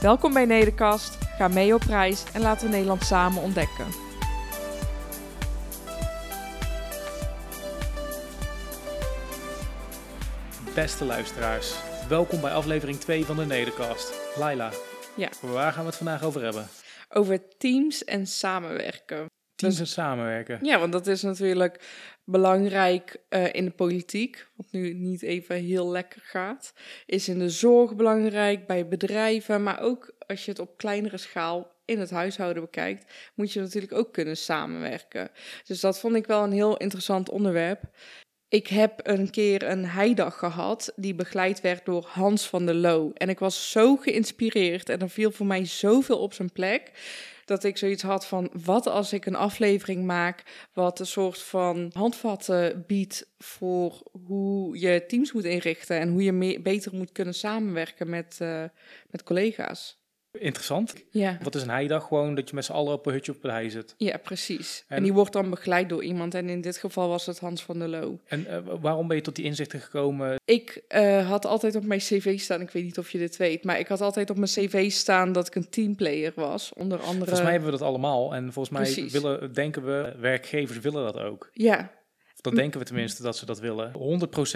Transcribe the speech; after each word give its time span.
Welkom 0.00 0.32
bij 0.32 0.44
Nederkast, 0.44 1.18
ga 1.38 1.48
mee 1.48 1.74
op 1.74 1.82
reis 1.82 2.24
en 2.32 2.40
laten 2.40 2.66
we 2.66 2.72
Nederland 2.72 3.04
samen 3.04 3.42
ontdekken. 3.42 3.86
Beste 10.74 11.04
luisteraars, 11.04 11.74
welkom 12.08 12.40
bij 12.40 12.52
aflevering 12.52 12.98
2 12.98 13.24
van 13.24 13.36
de 13.36 13.46
Nederkast. 13.46 14.12
Laila, 14.36 14.70
Ja. 15.16 15.28
waar 15.40 15.72
gaan 15.72 15.82
we 15.82 15.88
het 15.88 15.96
vandaag 15.96 16.22
over 16.22 16.42
hebben? 16.42 16.68
Over 17.08 17.56
teams 17.58 18.04
en 18.04 18.26
samenwerken. 18.26 19.26
Teams 19.60 19.76
Dus- 19.76 19.88
en 19.88 20.02
samenwerken. 20.02 20.58
Ja, 20.62 20.78
want 20.78 20.92
dat 20.92 21.06
is 21.06 21.22
natuurlijk 21.22 21.80
belangrijk 22.24 23.16
eh, 23.28 23.52
in 23.52 23.64
de 23.64 23.70
politiek, 23.70 24.46
wat 24.56 24.66
nu 24.70 24.94
niet 24.94 25.22
even 25.22 25.56
heel 25.56 25.90
lekker 25.90 26.20
gaat. 26.24 26.72
Is 27.06 27.28
in 27.28 27.38
de 27.38 27.50
zorg 27.50 27.96
belangrijk, 27.96 28.66
bij 28.66 28.88
bedrijven, 28.88 29.62
maar 29.62 29.80
ook 29.80 30.14
als 30.26 30.44
je 30.44 30.50
het 30.50 30.60
op 30.60 30.76
kleinere 30.76 31.16
schaal 31.16 31.72
in 31.84 32.00
het 32.00 32.10
huishouden 32.10 32.62
bekijkt, 32.62 33.12
moet 33.34 33.52
je 33.52 33.60
natuurlijk 33.60 33.92
ook 33.92 34.12
kunnen 34.12 34.36
samenwerken. 34.36 35.30
Dus 35.64 35.80
dat 35.80 36.00
vond 36.00 36.14
ik 36.14 36.26
wel 36.26 36.42
een 36.42 36.52
heel 36.52 36.76
interessant 36.76 37.30
onderwerp. 37.30 37.82
Ik 38.48 38.66
heb 38.66 39.00
een 39.02 39.30
keer 39.30 39.62
een 39.62 39.86
heidag 39.86 40.38
gehad 40.38 40.92
die 40.96 41.14
begeleid 41.14 41.60
werd 41.60 41.84
door 41.84 42.06
Hans 42.08 42.48
van 42.48 42.66
der 42.66 42.74
Loo. 42.74 43.12
En 43.14 43.28
ik 43.28 43.38
was 43.38 43.70
zo 43.70 43.96
geïnspireerd 43.96 44.88
en 44.88 45.00
er 45.00 45.10
viel 45.10 45.30
voor 45.30 45.46
mij 45.46 45.64
zoveel 45.64 46.18
op 46.18 46.32
zijn 46.32 46.52
plek 46.52 46.90
dat 47.50 47.64
ik 47.64 47.76
zoiets 47.76 48.02
had 48.02 48.26
van 48.26 48.50
wat 48.64 48.86
als 48.86 49.12
ik 49.12 49.26
een 49.26 49.34
aflevering 49.34 50.04
maak 50.04 50.68
wat 50.72 51.00
een 51.00 51.06
soort 51.06 51.42
van 51.42 51.90
handvatten 51.92 52.84
biedt 52.86 53.30
voor 53.38 54.02
hoe 54.26 54.78
je 54.78 55.04
teams 55.06 55.32
moet 55.32 55.44
inrichten 55.44 55.98
en 55.98 56.08
hoe 56.08 56.22
je 56.22 56.60
beter 56.60 56.94
moet 56.94 57.12
kunnen 57.12 57.34
samenwerken 57.34 58.10
met, 58.10 58.36
eh, 58.40 58.64
met 59.10 59.22
collega's. 59.22 59.99
Interessant. 60.38 60.94
Ja. 61.10 61.38
Wat 61.42 61.54
is 61.54 61.62
een 61.62 61.70
heidag? 61.70 62.06
Gewoon 62.06 62.34
dat 62.34 62.48
je 62.48 62.54
met 62.54 62.64
z'n 62.64 62.72
allen 62.72 62.92
op 62.92 63.06
een 63.06 63.12
hutje 63.12 63.32
op 63.32 63.44
een 63.44 63.50
hei 63.50 63.70
zit. 63.70 63.94
Ja, 63.96 64.16
precies. 64.16 64.84
En, 64.88 64.96
En- 64.96 65.02
die 65.02 65.12
wordt 65.12 65.32
dan 65.32 65.50
begeleid 65.50 65.88
door 65.88 66.04
iemand. 66.04 66.34
En 66.34 66.48
in 66.48 66.60
dit 66.60 66.76
geval 66.76 67.08
was 67.08 67.26
het 67.26 67.38
Hans 67.38 67.62
van 67.62 67.78
der 67.78 67.88
Loo. 67.88 68.18
En 68.26 68.46
eh, 68.46 68.58
waarom 68.80 69.06
ben 69.06 69.16
je 69.16 69.22
tot 69.22 69.36
die 69.36 69.44
inzichten 69.44 69.80
gekomen? 69.80 70.36
Ik 70.44 70.82
eh, 70.88 71.28
had 71.28 71.46
altijd 71.46 71.74
op 71.74 71.84
mijn 71.84 72.00
cv 72.00 72.38
staan, 72.40 72.60
ik 72.60 72.70
weet 72.70 72.84
niet 72.84 72.98
of 72.98 73.10
je 73.10 73.18
dit 73.18 73.36
weet, 73.36 73.64
maar 73.64 73.78
ik 73.78 73.88
had 73.88 74.00
altijd 74.00 74.30
op 74.30 74.36
mijn 74.36 74.50
cv 74.50 74.90
staan 74.90 75.32
dat 75.32 75.46
ik 75.46 75.54
een 75.54 75.68
teamplayer 75.68 76.32
was. 76.34 76.72
Onder 76.72 76.98
andere. 76.98 77.16
Volgens 77.18 77.42
mij 77.42 77.52
hebben 77.52 77.70
we 77.70 77.78
dat 77.78 77.86
allemaal. 77.88 78.34
En 78.34 78.52
volgens 78.52 78.74
mij 78.78 78.82
Precies. 78.92 79.12
willen, 79.12 79.52
denken 79.52 79.84
we, 79.84 80.14
werkgevers 80.20 80.78
willen 80.78 81.04
dat 81.04 81.18
ook. 81.22 81.50
Ja, 81.52 81.90
dat 82.40 82.54
denken 82.54 82.80
we 82.80 82.86
tenminste 82.86 83.22
dat 83.22 83.36
ze 83.36 83.46
dat 83.46 83.60
willen. 83.60 83.92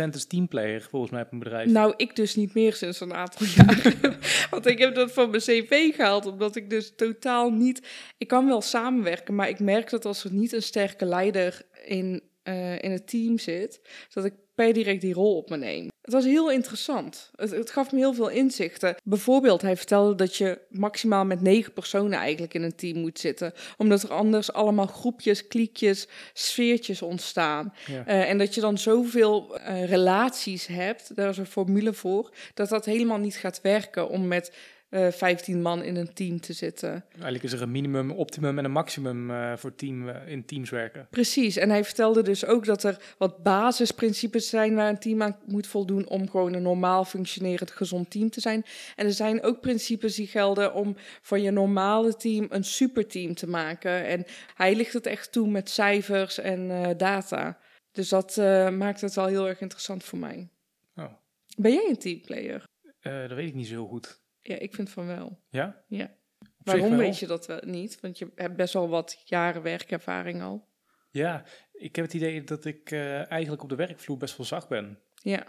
100% 0.08 0.14
is 0.14 0.26
teamplayer 0.26 0.86
volgens 0.90 1.12
mij 1.12 1.22
op 1.22 1.32
een 1.32 1.38
bedrijf. 1.38 1.70
Nou, 1.70 1.94
ik 1.96 2.16
dus 2.16 2.34
niet 2.34 2.54
meer 2.54 2.74
sinds 2.74 3.00
een 3.00 3.14
aantal 3.14 3.46
jaren. 3.56 4.16
Want 4.50 4.66
ik 4.66 4.78
heb 4.78 4.94
dat 4.94 5.12
van 5.12 5.30
mijn 5.30 5.42
cv 5.42 5.94
gehaald, 5.94 6.26
omdat 6.26 6.56
ik 6.56 6.70
dus 6.70 6.92
totaal 6.96 7.50
niet... 7.50 7.86
Ik 8.18 8.28
kan 8.28 8.46
wel 8.46 8.60
samenwerken, 8.60 9.34
maar 9.34 9.48
ik 9.48 9.60
merk 9.60 9.90
dat 9.90 10.04
als 10.04 10.24
er 10.24 10.32
niet 10.32 10.52
een 10.52 10.62
sterke 10.62 11.04
leider 11.04 11.62
in, 11.84 12.22
eh, 12.42 12.82
in 12.82 12.90
het 12.90 13.08
team 13.08 13.38
zit, 13.38 13.80
dat 14.12 14.24
ik 14.24 14.34
per 14.54 14.72
direct 14.72 15.00
die 15.00 15.14
rol 15.14 15.36
op 15.36 15.50
me 15.50 15.56
neem. 15.56 15.90
Het 16.02 16.12
was 16.12 16.24
heel 16.24 16.50
interessant. 16.50 17.30
Het, 17.36 17.50
het 17.50 17.70
gaf 17.70 17.92
me 17.92 17.98
heel 17.98 18.14
veel 18.14 18.28
inzichten. 18.28 18.96
Bijvoorbeeld, 19.04 19.62
hij 19.62 19.76
vertelde 19.76 20.14
dat 20.14 20.36
je 20.36 20.58
maximaal 20.68 21.24
met 21.24 21.40
negen 21.40 21.72
personen 21.72 22.18
eigenlijk 22.18 22.54
in 22.54 22.62
een 22.62 22.74
team 22.74 22.98
moet 22.98 23.18
zitten. 23.18 23.52
Omdat 23.76 24.02
er 24.02 24.12
anders 24.12 24.52
allemaal 24.52 24.86
groepjes, 24.86 25.46
kliekjes, 25.46 26.08
sfeertjes 26.32 27.02
ontstaan. 27.02 27.74
Ja. 27.86 28.06
Eh, 28.06 28.30
en 28.30 28.38
dat 28.38 28.54
je 28.54 28.60
dan 28.60 28.78
zoveel 28.78 29.58
eh, 29.58 29.88
relaties 29.88 30.66
hebt, 30.66 31.16
daar 31.16 31.28
is 31.28 31.38
een 31.38 31.46
formule 31.46 31.92
voor, 31.92 32.30
dat 32.54 32.68
dat 32.68 32.84
helemaal 32.84 33.18
niet 33.18 33.36
gaat 33.36 33.60
werken 33.60 34.08
om 34.08 34.26
met 34.26 34.52
eh 34.94 35.10
15 35.10 35.62
man 35.62 35.82
in 35.82 35.96
een 35.96 36.12
team 36.12 36.40
te 36.40 36.52
zitten. 36.52 37.04
Eigenlijk 37.12 37.44
is 37.44 37.52
er 37.52 37.62
een 37.62 37.70
minimum, 37.70 38.10
optimum 38.10 38.58
en 38.58 38.64
een 38.64 38.70
maximum 38.70 39.30
eh, 39.30 39.56
voor 39.56 39.74
team, 39.74 40.08
eh, 40.08 40.28
in 40.28 40.44
teams 40.44 40.70
werken. 40.70 41.06
Precies, 41.10 41.56
en 41.56 41.70
hij 41.70 41.84
vertelde 41.84 42.22
dus 42.22 42.46
ook 42.46 42.64
dat 42.64 42.82
er 42.82 43.14
wat 43.18 43.42
basisprincipes 43.42 44.48
zijn 44.48 44.74
waar 44.74 44.88
een 44.88 44.98
team 44.98 45.22
aan 45.22 45.36
moet 45.46 45.66
voldoen 45.66 46.08
om 46.08 46.30
gewoon 46.30 46.52
een 46.52 46.62
normaal 46.62 47.04
functionerend 47.04 47.70
gezond 47.70 48.10
team 48.10 48.30
te 48.30 48.40
zijn. 48.40 48.64
En 48.96 49.06
er 49.06 49.12
zijn 49.12 49.42
ook 49.42 49.60
principes 49.60 50.14
die 50.14 50.26
gelden 50.26 50.74
om 50.74 50.96
van 51.22 51.42
je 51.42 51.50
normale 51.50 52.16
team 52.16 52.46
een 52.48 52.64
superteam 52.64 53.34
te 53.34 53.46
maken. 53.48 54.04
En 54.06 54.24
hij 54.54 54.74
ligt 54.76 54.92
het 54.92 55.06
echt 55.06 55.32
toe 55.32 55.48
met 55.48 55.70
cijfers 55.70 56.38
en 56.38 56.70
eh, 56.70 56.90
data. 56.96 57.58
Dus 57.92 58.08
dat 58.08 58.36
eh, 58.38 58.70
maakt 58.70 59.00
het 59.00 59.14
wel 59.14 59.26
heel 59.26 59.48
erg 59.48 59.60
interessant 59.60 60.04
voor 60.04 60.18
mij. 60.18 60.48
Oh, 60.96 61.12
Ben 61.56 61.72
jij 61.72 61.86
een 61.88 61.98
teamplayer? 61.98 62.64
eh, 63.00 63.20
dat 63.28 63.36
weet 63.36 63.48
ik 63.48 63.54
niet 63.54 63.66
zo 63.66 63.72
heel 63.72 63.86
goed. 63.86 64.22
Ja, 64.46 64.58
ik 64.58 64.74
vind 64.74 64.90
van 64.90 65.06
wel. 65.06 65.40
Ja? 65.48 65.84
Ja. 65.88 66.14
Waarom 66.58 66.96
weet 66.96 67.18
je 67.18 67.26
dat 67.26 67.46
wel 67.46 67.60
niet? 67.64 68.00
Want 68.00 68.18
je 68.18 68.30
hebt 68.34 68.56
best 68.56 68.72
wel 68.72 68.88
wat 68.88 69.22
jaren 69.24 69.62
werkervaring 69.62 70.42
al. 70.42 70.68
Ja, 71.10 71.44
ik 71.72 71.96
heb 71.96 72.04
het 72.04 72.14
idee 72.14 72.44
dat 72.44 72.64
ik 72.64 72.90
eh, 72.90 73.30
eigenlijk 73.30 73.62
op 73.62 73.68
de 73.68 73.74
werkvloer 73.74 74.16
best 74.16 74.36
wel 74.36 74.46
zacht 74.46 74.68
ben. 74.68 74.98
Ja, 75.14 75.44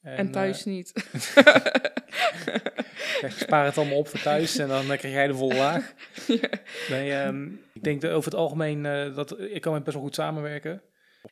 en, 0.00 0.30
thuis 0.30 0.64
niet. 0.64 0.92
eh, 1.34 1.44
ja, 3.20 3.26
ik 3.26 3.32
spaar 3.32 3.64
het 3.64 3.78
allemaal 3.78 3.98
op 3.98 4.08
voor 4.08 4.20
thuis 4.20 4.58
en 4.58 4.68
dan 4.68 4.92
eh, 4.92 4.98
krijg 4.98 5.14
jij 5.14 5.26
de 5.26 5.34
volle 5.34 5.54
laag. 5.54 5.92
Nee, 6.88 7.12
ehm, 7.12 7.46
ik 7.72 7.82
denk 7.82 8.00
dat 8.00 8.10
over 8.10 8.30
het 8.30 8.40
algemeen 8.40 8.82
dat 9.14 9.40
ik 9.40 9.60
kan 9.60 9.72
met 9.72 9.84
best 9.84 9.96
wel 9.96 10.04
goed 10.04 10.14
samenwerken. 10.14 10.82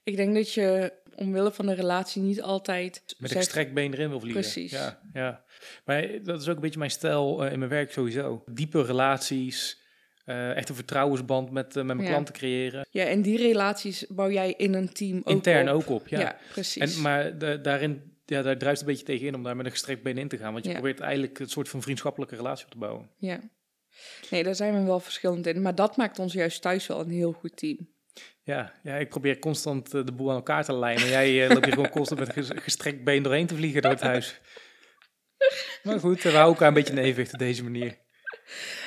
Ik 0.02 0.16
denk 0.16 0.34
dat 0.34 0.52
je 0.52 0.92
omwille 1.14 1.52
van 1.52 1.66
de 1.66 1.72
relatie 1.74 2.22
niet 2.22 2.42
altijd 2.42 3.02
Met 3.06 3.14
een 3.18 3.28
zegt- 3.28 3.44
gestrekt 3.44 3.74
been 3.74 3.92
erin 3.92 4.08
wil 4.08 4.20
vliegen. 4.20 4.40
Precies. 4.40 4.70
Ja, 4.70 5.00
ja. 5.12 5.44
Maar 5.84 6.22
dat 6.22 6.40
is 6.40 6.48
ook 6.48 6.54
een 6.54 6.60
beetje 6.60 6.78
mijn 6.78 6.90
stijl 6.90 7.44
eh, 7.44 7.52
in 7.52 7.58
mijn 7.58 7.70
werk 7.70 7.92
sowieso. 7.92 8.42
Diepe 8.46 8.82
relaties, 8.84 9.82
eh, 10.24 10.56
echt 10.56 10.68
een 10.68 10.74
vertrouwensband 10.74 11.50
met, 11.50 11.76
eh, 11.76 11.84
met 11.84 11.96
mijn 11.96 12.08
Ja. 12.08 12.12
klanten 12.14 12.34
creëren. 12.34 12.86
Ja, 12.90 13.04
en 13.04 13.22
die 13.22 13.36
relaties 13.38 14.06
bouw 14.08 14.30
jij 14.30 14.52
in 14.56 14.74
een 14.74 14.92
team 14.92 15.18
ook 15.18 15.28
Intern 15.28 15.68
op. 15.68 15.74
ook 15.74 15.88
op, 15.88 16.08
ja. 16.08 16.20
Ja, 16.20 16.38
precies. 16.52 16.94
En, 16.96 17.02
maar 17.02 17.38
de- 17.38 17.60
daarin, 17.60 18.16
ja, 18.24 18.42
daar 18.42 18.58
druist 18.58 18.80
een 18.80 18.86
beetje 18.86 19.04
tegenin 19.04 19.34
om 19.34 19.42
daar 19.42 19.56
met 19.56 19.64
een 19.66 19.72
gestrekt 19.72 20.02
been 20.02 20.18
in 20.18 20.28
te 20.28 20.36
gaan. 20.38 20.52
Want 20.52 20.64
je 20.64 20.70
Ja. 20.70 20.76
probeert 20.76 21.00
eigenlijk 21.00 21.38
een 21.38 21.48
soort 21.48 21.68
van 21.68 21.82
vriendschappelijke 21.82 22.36
relatie 22.36 22.64
op 22.64 22.70
te 22.70 22.78
bouwen. 22.78 23.10
Ja. 23.18 23.40
Nee, 24.30 24.42
daar 24.42 24.54
zijn 24.54 24.74
we 24.74 24.82
wel 24.84 25.00
verschillend 25.00 25.46
in. 25.46 25.62
Maar 25.62 25.74
dat 25.74 25.96
maakt 25.96 26.18
ons 26.18 26.32
juist 26.32 26.62
thuis 26.62 26.86
wel 26.86 27.00
een 27.00 27.10
heel 27.10 27.32
goed 27.32 27.56
team. 27.56 27.96
Ja, 28.48 28.72
ja, 28.82 28.94
ik 28.96 29.08
probeer 29.08 29.38
constant 29.38 29.94
eh, 29.94 30.04
de 30.04 30.12
boel 30.12 30.28
aan 30.30 30.36
elkaar 30.36 30.64
te 30.64 30.74
lijmen. 30.74 31.08
Jij 31.08 31.44
eh, 31.44 31.50
loopt 31.50 31.64
hier 31.64 31.74
gewoon 31.74 31.90
constant 31.90 32.20
met 32.20 32.50
gestrekt 32.62 33.04
been 33.04 33.22
doorheen 33.22 33.46
te 33.46 33.54
vliegen 33.54 33.82
door 33.82 33.90
het 33.90 34.00
huis. 34.00 34.40
Maar 35.82 35.98
goed, 36.00 36.22
we 36.22 36.28
houden 36.28 36.52
elkaar 36.52 36.68
een 36.68 36.74
beetje 36.74 36.92
in 36.92 36.98
evenwicht 36.98 37.32
op 37.32 37.38
deze 37.38 37.62
manier. 37.62 37.96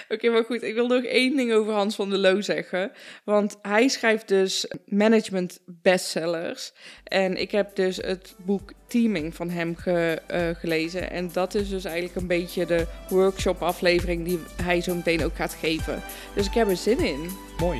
Oké, 0.09 0.29
maar 0.29 0.43
goed, 0.43 0.63
ik 0.63 0.73
wil 0.73 0.87
nog 0.87 1.03
één 1.03 1.35
ding 1.35 1.53
over 1.53 1.73
Hans 1.73 1.95
van 1.95 2.09
der 2.09 2.19
Loo 2.19 2.41
zeggen. 2.41 2.91
Want 3.23 3.57
hij 3.61 3.87
schrijft 3.87 4.27
dus 4.27 4.71
management 4.85 5.59
bestsellers. 5.65 6.73
En 7.03 7.37
ik 7.37 7.51
heb 7.51 7.75
dus 7.75 7.97
het 7.97 8.35
boek 8.45 8.71
Teaming 8.87 9.35
van 9.35 9.49
hem 9.49 9.75
ge- 9.75 10.21
eh, 10.27 10.49
gelezen. 10.55 11.11
En 11.11 11.29
dat 11.33 11.53
is 11.55 11.69
dus 11.69 11.83
eigenlijk 11.85 12.15
een 12.15 12.27
beetje 12.27 12.65
de 12.65 12.87
workshop 13.09 13.61
aflevering 13.61 14.25
die 14.25 14.39
hij 14.61 14.81
zo 14.81 14.95
meteen 14.95 15.23
ook 15.23 15.35
gaat 15.35 15.53
geven. 15.53 16.01
Dus 16.35 16.45
ik 16.47 16.53
heb 16.53 16.69
er 16.69 16.77
zin 16.77 16.99
in. 16.99 17.29
Mooi. 17.59 17.77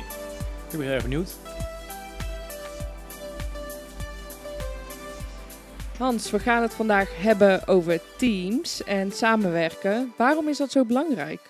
Ik 0.70 0.78
ben 0.78 0.80
heel 0.86 0.94
erg 0.94 1.02
benieuwd. 1.02 1.30
Hans, 6.02 6.30
we 6.30 6.38
gaan 6.38 6.62
het 6.62 6.74
vandaag 6.74 7.22
hebben 7.22 7.66
over 7.66 8.00
teams 8.16 8.84
en 8.84 9.12
samenwerken. 9.12 10.12
Waarom 10.16 10.48
is 10.48 10.58
dat 10.58 10.70
zo 10.70 10.84
belangrijk? 10.84 11.40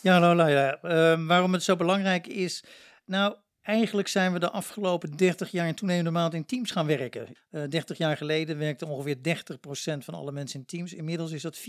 Ja, 0.00 0.12
hallo 0.12 0.34
Laila. 0.34 0.78
Ehm, 0.82 1.26
waarom 1.26 1.52
het 1.52 1.62
zo 1.62 1.76
belangrijk 1.76 2.26
is? 2.26 2.64
Nou, 3.04 3.34
Eigenlijk 3.68 4.08
zijn 4.08 4.32
we 4.32 4.38
de 4.38 4.50
afgelopen 4.50 5.16
30 5.16 5.50
jaar 5.50 5.66
in 5.66 5.74
toenemende 5.74 6.10
mate 6.10 6.36
in 6.36 6.46
teams 6.46 6.70
gaan 6.70 6.86
werken. 6.86 7.26
Uh, 7.50 7.62
30 7.68 7.98
jaar 7.98 8.16
geleden 8.16 8.58
werkte 8.58 8.86
ongeveer 8.86 9.16
30% 9.16 9.20
van 9.98 10.14
alle 10.14 10.32
mensen 10.32 10.60
in 10.60 10.66
teams. 10.66 10.94
Inmiddels 10.94 11.32
is 11.32 11.42
dat 11.42 11.58
94%. 11.58 11.62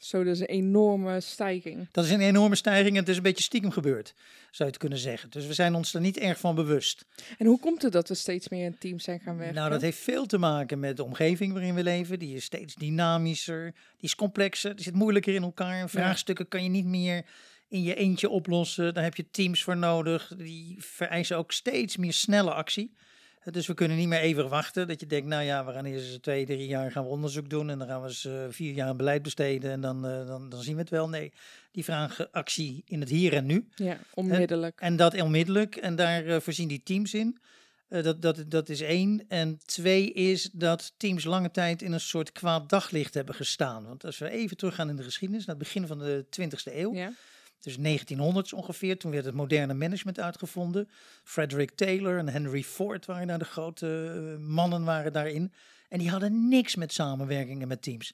Zo, 0.00 0.24
dat 0.24 0.34
is 0.34 0.40
een 0.40 0.46
enorme 0.46 1.20
stijging. 1.20 1.88
Dat 1.92 2.04
is 2.04 2.10
een 2.10 2.20
enorme 2.20 2.54
stijging 2.54 2.94
en 2.94 3.00
het 3.00 3.08
is 3.08 3.16
een 3.16 3.22
beetje 3.22 3.42
stiekem 3.42 3.70
gebeurd, 3.70 4.14
zou 4.40 4.56
je 4.56 4.64
het 4.64 4.76
kunnen 4.76 4.98
zeggen. 4.98 5.30
Dus 5.30 5.46
we 5.46 5.54
zijn 5.54 5.74
ons 5.74 5.94
er 5.94 6.00
niet 6.00 6.18
erg 6.18 6.38
van 6.38 6.54
bewust. 6.54 7.04
En 7.38 7.46
hoe 7.46 7.60
komt 7.60 7.82
het 7.82 7.92
dat 7.92 8.08
we 8.08 8.14
steeds 8.14 8.48
meer 8.48 8.64
in 8.64 8.78
teams 8.78 9.04
zijn 9.04 9.20
gaan 9.20 9.36
werken? 9.36 9.54
Nou, 9.54 9.70
dat 9.70 9.80
heeft 9.80 9.98
veel 9.98 10.26
te 10.26 10.38
maken 10.38 10.78
met 10.78 10.96
de 10.96 11.04
omgeving 11.04 11.52
waarin 11.52 11.74
we 11.74 11.82
leven. 11.82 12.18
Die 12.18 12.36
is 12.36 12.44
steeds 12.44 12.74
dynamischer, 12.74 13.64
die 13.72 14.08
is 14.08 14.14
complexer, 14.14 14.74
die 14.74 14.84
zit 14.84 14.94
moeilijker 14.94 15.34
in 15.34 15.42
elkaar. 15.42 15.88
Vraagstukken 15.88 16.48
kan 16.48 16.62
je 16.62 16.68
niet 16.68 16.86
meer 16.86 17.24
in 17.70 17.82
je 17.82 17.94
eentje 17.94 18.28
oplossen. 18.28 18.94
Daar 18.94 19.04
heb 19.04 19.14
je 19.14 19.30
teams 19.30 19.62
voor 19.62 19.76
nodig. 19.76 20.32
Die 20.36 20.76
vereisen 20.78 21.36
ook 21.36 21.52
steeds 21.52 21.96
meer 21.96 22.12
snelle 22.12 22.54
actie. 22.54 22.94
Dus 23.44 23.66
we 23.66 23.74
kunnen 23.74 23.96
niet 23.96 24.08
meer 24.08 24.20
even 24.20 24.48
wachten. 24.48 24.88
Dat 24.88 25.00
je 25.00 25.06
denkt, 25.06 25.26
nou 25.26 25.42
ja, 25.42 25.64
we 25.64 25.72
gaan 25.72 25.84
eerst 25.84 26.22
twee, 26.22 26.46
drie 26.46 26.66
jaar 26.66 26.92
gaan 26.92 27.04
we 27.04 27.08
onderzoek 27.08 27.50
doen. 27.50 27.70
En 27.70 27.78
dan 27.78 27.88
gaan 27.88 28.02
we 28.02 28.08
eens 28.08 28.24
uh, 28.24 28.44
vier 28.48 28.72
jaar 28.72 28.96
beleid 28.96 29.22
besteden. 29.22 29.70
En 29.70 29.80
dan, 29.80 30.06
uh, 30.06 30.26
dan, 30.26 30.48
dan 30.48 30.62
zien 30.62 30.74
we 30.74 30.80
het 30.80 30.90
wel. 30.90 31.08
Nee, 31.08 31.32
die 31.72 31.84
vragen 31.84 32.30
actie 32.32 32.82
in 32.86 33.00
het 33.00 33.08
hier 33.08 33.32
en 33.32 33.46
nu. 33.46 33.68
Ja, 33.74 33.98
onmiddellijk. 34.14 34.80
En, 34.80 34.86
en 34.86 34.96
dat 34.96 35.20
onmiddellijk. 35.20 35.76
En 35.76 35.96
daar 35.96 36.24
uh, 36.24 36.36
voorzien 36.40 36.68
die 36.68 36.82
teams 36.82 37.14
in. 37.14 37.38
dat, 37.88 38.22
dat, 38.22 38.44
dat 38.50 38.68
is 38.68 38.80
één. 38.80 39.24
En 39.28 39.58
twee 39.64 40.12
is 40.12 40.50
dat 40.52 40.92
teams 40.96 41.24
lange 41.24 41.50
tijd 41.50 41.82
in 41.82 41.92
een 41.92 42.00
soort 42.00 42.32
kwaad 42.32 42.68
daglicht 42.68 43.14
hebben 43.14 43.34
gestaan. 43.34 43.86
Want 43.86 44.04
als 44.04 44.18
we 44.18 44.30
even 44.30 44.56
teruggaan 44.56 44.88
in 44.88 44.96
de 44.96 45.02
geschiedenis, 45.02 45.44
naar 45.44 45.56
het 45.56 45.64
begin 45.64 45.86
van 45.86 45.98
de 45.98 46.24
20e 46.40 46.74
eeuw. 46.74 46.94
Ja 46.94 47.12
dus 47.60 47.76
1900 47.76 48.52
ongeveer, 48.52 48.98
toen 48.98 49.10
werd 49.10 49.24
het 49.24 49.34
moderne 49.34 49.74
management 49.74 50.20
uitgevonden. 50.20 50.88
Frederick 51.24 51.70
Taylor 51.70 52.18
en 52.18 52.28
Henry 52.28 52.62
Ford 52.62 53.06
waren 53.06 53.26
daar 53.26 53.38
de 53.38 53.44
grote 53.44 54.12
eh, 54.14 54.46
mannen 54.46 54.84
waren 54.84 55.12
daarin. 55.12 55.52
En 55.88 55.98
die 55.98 56.10
hadden 56.10 56.48
niks 56.48 56.76
met 56.76 56.92
samenwerkingen 56.92 57.68
met 57.68 57.82
teams. 57.82 58.12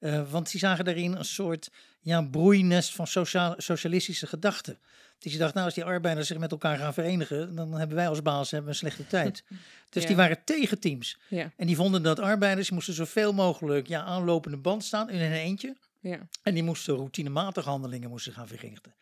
Uh, 0.00 0.30
want 0.30 0.50
die 0.50 0.60
zagen 0.60 0.84
daarin 0.84 1.16
een 1.16 1.24
soort 1.24 1.70
ja, 2.00 2.22
broeinest 2.22 2.94
van 2.94 3.06
sociaal, 3.06 3.54
socialistische 3.56 4.26
gedachten. 4.26 4.78
Dus 5.18 5.30
die 5.30 5.40
dachten, 5.40 5.54
nou 5.54 5.66
als 5.66 5.74
die 5.74 5.84
arbeiders 5.84 6.26
zich 6.26 6.38
met 6.38 6.50
elkaar 6.50 6.78
gaan 6.78 6.94
verenigen, 6.94 7.54
dan 7.54 7.72
hebben 7.72 7.96
wij 7.96 8.08
als 8.08 8.22
baas 8.22 8.50
hebben 8.50 8.70
een 8.70 8.76
slechte 8.76 9.06
tijd. 9.06 9.44
Dus 9.90 10.02
ja. 10.02 10.08
die 10.08 10.18
waren 10.18 10.44
tegen 10.44 10.78
teams. 10.78 11.18
Ja. 11.28 11.52
En 11.56 11.66
die 11.66 11.76
vonden 11.76 12.02
dat 12.02 12.18
arbeiders 12.18 12.70
moesten 12.70 12.94
zoveel 12.94 13.32
mogelijk 13.32 13.86
ja, 13.86 14.02
aanlopende 14.02 14.56
band 14.56 14.84
staan 14.84 15.10
in 15.10 15.20
een 15.20 15.32
eentje. 15.32 15.76
Ja. 16.08 16.28
En 16.42 16.54
die 16.54 16.62
moesten 16.62 16.94
routinematige 16.96 17.68
handelingen 17.68 18.10
moesten 18.10 18.32
gaan 18.32 18.48
verrichten. 18.48 18.94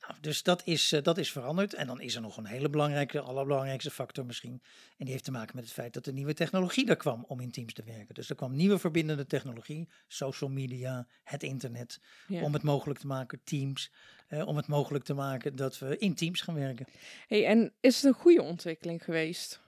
Nou, 0.00 0.14
dus 0.20 0.42
dat 0.42 0.62
is, 0.64 0.92
uh, 0.92 1.02
dat 1.02 1.18
is 1.18 1.32
veranderd. 1.32 1.74
En 1.74 1.86
dan 1.86 2.00
is 2.00 2.14
er 2.14 2.20
nog 2.20 2.36
een 2.36 2.46
hele 2.46 2.70
belangrijke, 2.70 3.20
allerbelangrijkste 3.20 3.90
factor 3.90 4.26
misschien. 4.26 4.62
En 4.96 5.04
die 5.04 5.10
heeft 5.10 5.24
te 5.24 5.30
maken 5.30 5.56
met 5.56 5.64
het 5.64 5.72
feit 5.72 5.92
dat 5.92 6.06
er 6.06 6.12
nieuwe 6.12 6.34
technologie 6.34 6.88
er 6.88 6.96
kwam 6.96 7.24
om 7.28 7.40
in 7.40 7.50
teams 7.50 7.72
te 7.72 7.82
werken. 7.82 8.14
Dus 8.14 8.30
er 8.30 8.36
kwam 8.36 8.56
nieuwe 8.56 8.78
verbindende 8.78 9.26
technologie, 9.26 9.88
social 10.08 10.50
media, 10.50 11.06
het 11.24 11.42
internet, 11.42 12.00
Ja. 12.26 12.42
om 12.42 12.52
het 12.52 12.62
mogelijk 12.62 13.00
te 13.00 13.06
maken, 13.06 13.40
teams, 13.44 13.90
uh, 14.28 14.46
om 14.46 14.56
het 14.56 14.66
mogelijk 14.66 15.04
te 15.04 15.14
maken 15.14 15.56
dat 15.56 15.78
we 15.78 15.98
in 15.98 16.14
teams 16.14 16.40
gaan 16.40 16.54
werken. 16.54 16.86
Hey, 17.26 17.46
en 17.46 17.72
is 17.80 17.96
het 17.96 18.04
een 18.04 18.20
goede 18.20 18.42
ontwikkeling 18.42 19.04
geweest? 19.04 19.60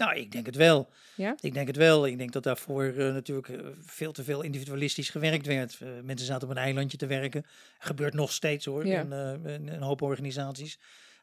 Nou, 0.00 0.16
ik 0.16 0.32
denk 0.32 0.46
het 0.46 0.56
wel. 0.56 0.88
Ja? 1.14 1.36
Ik 1.40 1.54
denk 1.54 1.66
het 1.66 1.76
wel. 1.76 2.06
Ik 2.06 2.18
denk 2.18 2.32
dat 2.32 2.42
daarvoor 2.42 2.84
uh, 2.84 3.12
natuurlijk 3.12 3.48
uh, 3.48 3.66
veel 3.80 4.12
te 4.12 4.24
veel 4.24 4.42
individualistisch 4.42 5.10
gewerkt 5.10 5.46
werd. 5.46 5.78
Uh, 5.82 5.88
mensen 6.02 6.26
zaten 6.26 6.48
op 6.48 6.54
een 6.54 6.62
eilandje 6.62 6.96
te 6.96 7.06
werken. 7.06 7.46
Gebeurt 7.78 8.14
nog 8.14 8.32
steeds 8.32 8.64
hoor, 8.64 8.86
Ja. 8.86 9.00
in, 9.00 9.46
in 9.46 9.68
een 9.68 9.82
hoop 9.82 10.02
organisaties. 10.02 10.78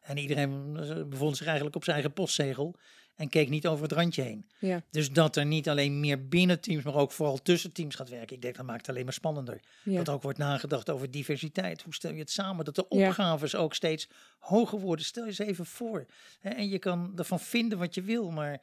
En 0.08 0.18
iedereen 0.18 0.78
uh, 0.80 1.04
bevond 1.06 1.38
zich 1.38 1.46
eigenlijk 1.46 1.76
op 1.76 1.84
zijn 1.84 1.96
eigen 1.96 2.14
postzegel 2.14 2.76
en 3.16 3.30
keek 3.30 3.50
niet 3.50 3.68
over 3.68 3.84
het 3.84 3.92
randje 3.92 4.22
heen. 4.22 4.48
Ja. 4.60 4.82
Dus 4.92 5.12
dat 5.12 5.36
er 5.36 5.46
niet 5.46 5.70
alleen 5.70 6.00
meer 6.00 6.28
binnen 6.28 6.60
teams, 6.60 6.84
maar 6.84 6.96
ook 6.96 7.12
vooral 7.12 7.42
tussen 7.42 7.72
teams 7.72 7.96
gaat 7.96 8.10
werken. 8.10 8.36
Ik 8.36 8.42
denk 8.42 8.56
dat 8.56 8.66
maakt 8.66 8.80
het 8.82 8.90
alleen 8.90 9.04
maar 9.04 9.14
spannender. 9.14 9.60
Ja. 9.84 9.98
Dat 9.98 10.10
ook 10.10 10.22
wordt 10.22 10.38
nagedacht 10.38 10.90
over 10.90 11.12
diversiteit. 11.12 11.82
Hoe 11.82 11.94
stel 11.94 12.12
je 12.12 12.20
het 12.20 12.32
samen? 12.32 12.66
Dat 12.66 12.76
de 12.76 12.86
Ja. 12.90 13.08
opgaves 13.08 13.56
ook 13.56 13.74
steeds 13.74 14.08
hoger 14.40 14.80
worden. 14.80 15.06
Stel 15.06 15.24
je 15.24 15.30
eens 15.30 15.40
even 15.40 15.66
voor. 15.66 16.06
Hè, 16.40 16.50
en 16.50 16.70
je 16.70 16.80
kan 16.80 17.12
ervan 17.16 17.40
vinden 17.40 17.78
wat 17.78 17.96
je 17.96 18.02
wil, 18.02 18.32
maar 18.32 18.62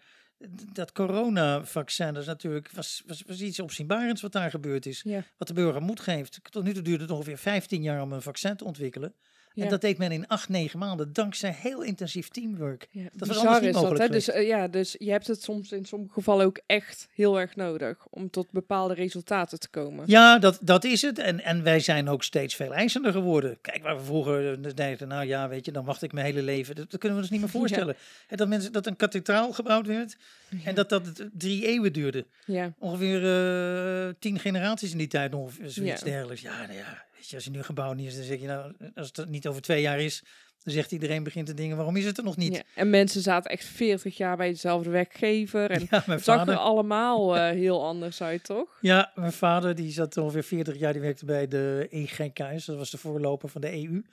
dat 0.73 0.93
coronavaccin, 0.93 2.13
dat 2.13 2.23
is 2.23 2.27
natuurlijk, 2.29 2.71
was, 2.71 3.03
was, 3.07 3.23
was 3.27 3.41
iets 3.41 3.61
opzienbarends 3.61 4.23
wat 4.23 4.33
daar 4.33 4.51
gebeurd 4.51 4.87
is. 4.87 5.03
Wat 5.39 5.49
de 5.49 5.55
burger 5.55 5.83
moed 5.83 6.01
geeft. 6.01 6.41
Tot 6.51 6.65
nu 6.65 6.73
toe 6.73 6.83
duurde 6.83 7.03
het 7.03 7.13
ongeveer 7.13 7.39
15 7.39 7.83
jaar 7.83 8.03
om 8.03 8.13
een 8.13 8.23
vaccin 8.23 8.57
te 8.57 8.65
ontwikkelen. 8.65 9.15
Ja. 9.55 9.65
En 9.65 9.71
dat 9.71 9.81
deed 9.81 9.99
men 9.99 10.13
in 10.13 10.27
8, 10.27 10.49
9 10.49 10.79
maanden, 10.79 11.13
dankzij 11.13 11.57
heel 11.59 11.83
intensief 11.83 12.29
teamwork. 12.29 12.89
Ja, 12.91 13.09
Dat 13.13 13.29
was 13.29 13.37
anders 13.37 13.61
niet 13.61 13.73
dat, 13.73 13.83
mogelijk? 13.83 14.13
Dus, 14.13 14.31
eh, 14.31 14.47
ja, 14.47 14.69
dus 14.69 14.95
je 14.99 15.11
hebt 15.11 15.27
het 15.27 15.43
soms 15.43 15.73
in 15.73 15.85
sommige 15.85 16.13
gevallen 16.13 16.47
ook 16.47 16.61
echt 16.67 17.09
heel 17.15 17.41
erg 17.41 17.57
nodig 17.57 18.07
om 18.11 18.31
tot 18.31 18.51
bepaalde 18.51 18.95
resultaten 18.95 19.61
te 19.61 19.69
komen. 19.69 20.05
Ja, 20.07 20.39
dat, 20.39 20.59
dat 20.61 20.85
is 20.85 21.03
het. 21.03 21.19
En, 21.19 21.45
en 21.45 21.63
wij 21.63 21.81
zijn 21.81 22.09
ook 22.09 22.23
steeds 22.23 22.55
veel 22.55 22.75
eisender 22.75 23.13
geworden. 23.13 23.59
Kijk, 23.61 23.83
waar 23.83 23.97
we 23.97 24.05
vroeger 24.05 24.53
eh, 24.53 24.71
dachten, 24.75 25.09
nou 25.09 25.27
ja, 25.27 25.49
weet 25.49 25.65
je, 25.65 25.73
dan 25.73 25.85
wacht 25.85 26.03
ik 26.03 26.13
mijn 26.13 26.27
hele 26.27 26.43
leven. 26.43 26.75
Dat, 26.75 26.91
dat 26.91 27.01
kunnen 27.01 27.19
we 27.19 27.23
ons 27.23 27.33
niet 27.33 27.41
meer 27.41 27.51
voorstellen. 27.51 27.97
En 28.29 28.37
dat, 28.37 28.49
mensen, 28.49 28.73
dat 28.73 28.87
een 28.87 28.97
kathedraal 28.97 29.53
gebouwd 29.53 29.87
werd 29.87 30.17
en 30.65 30.75
dat 30.75 30.89
dat 30.89 31.03
drie 31.33 31.67
eeuwen 31.67 31.93
duurde. 31.93 32.27
Ja, 32.47 32.73
Ongeveer 32.79 33.25
eh, 33.25 34.15
tien 34.19 34.39
generaties 34.39 34.93
in 34.93 34.99
die 34.99 35.07
tijd, 35.07 35.35
ongeveer 35.35 35.71
zoiets 35.71 36.03
dergelijks. 36.03 36.43
Ja, 36.43 36.67
nou 36.67 36.73
ja, 36.73 37.05
weet 37.25 37.33
je, 37.33 37.37
als 37.37 37.45
je 37.45 37.51
nu 37.51 37.59
een 37.59 37.65
gebouw 37.65 37.93
niet 37.93 38.07
is, 38.07 38.17
dan 38.17 38.25
zeg 38.25 38.41
je 38.41 38.47
nou, 38.47 38.73
als 38.95 39.11
het 39.13 39.29
niet 39.29 39.47
over 39.47 39.63
twee 39.63 39.81
jaar 39.81 40.01
is, 40.01 40.23
dan 40.63 40.73
zegt 40.73 40.93
iedereen 40.93 41.23
begint 41.23 41.47
te 41.47 41.55
dingen, 41.55 41.77
waarom 41.77 41.97
is 41.97 42.05
het 42.05 42.19
er 42.19 42.25
nog 42.25 42.37
niet? 42.37 42.57
ja. 42.57 42.63
En 42.75 42.91
mensen 42.91 43.21
zaten 43.21 43.51
echt 43.51 43.65
40 43.65 44.17
jaar 44.17 44.37
bij 44.37 44.49
dezelfde 44.49 44.91
werkgever. 44.91 45.71
En 45.71 45.81
Ja, 45.91 46.03
mijn 46.07 46.11
het 46.11 46.25
zag 46.25 46.49
er 46.49 46.57
allemaal 46.57 47.37
eh, 47.37 47.51
heel 47.51 47.85
anders 47.85 48.23
uit, 48.23 48.45
toch? 48.45 48.79
Ja, 48.81 49.13
mijn 49.15 49.33
vader 49.33 49.75
die 49.75 49.93
zat 49.93 50.17
ongeveer 50.17 50.43
40 50.43 50.79
jaar, 50.79 50.93
die 50.93 51.03
werkte 51.03 51.25
bij 51.25 51.49
de 51.49 51.87
EGKS, 51.91 52.65
dat 52.65 52.77
was 52.77 52.91
de 52.91 52.99
voorloper 52.99 53.49
van 53.49 53.61
de 53.61 53.73
EU. 53.73 54.05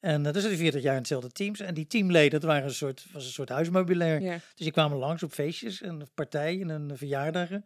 En 0.00 0.18
uh, 0.18 0.32
daar 0.32 0.42
zat 0.42 0.50
hij 0.50 0.56
40 0.56 0.82
jaar 0.82 0.92
in 0.92 0.98
hetzelfde 0.98 1.32
teams. 1.32 1.60
En 1.60 1.74
die 1.74 1.86
teamleden, 1.86 2.30
dat 2.30 2.42
waren 2.42 2.64
een 2.64 2.74
soort, 2.74 3.06
was 3.12 3.24
een 3.24 3.32
soort 3.32 3.48
huismeubilair. 3.48 4.20
Ja. 4.20 4.32
Dus 4.32 4.64
die 4.64 4.72
kwamen 4.72 4.98
langs 4.98 5.22
op 5.22 5.32
feestjes 5.32 5.82
en 5.82 6.08
partijen 6.14 6.70
en 6.70 6.90
verjaardagen. 6.94 7.64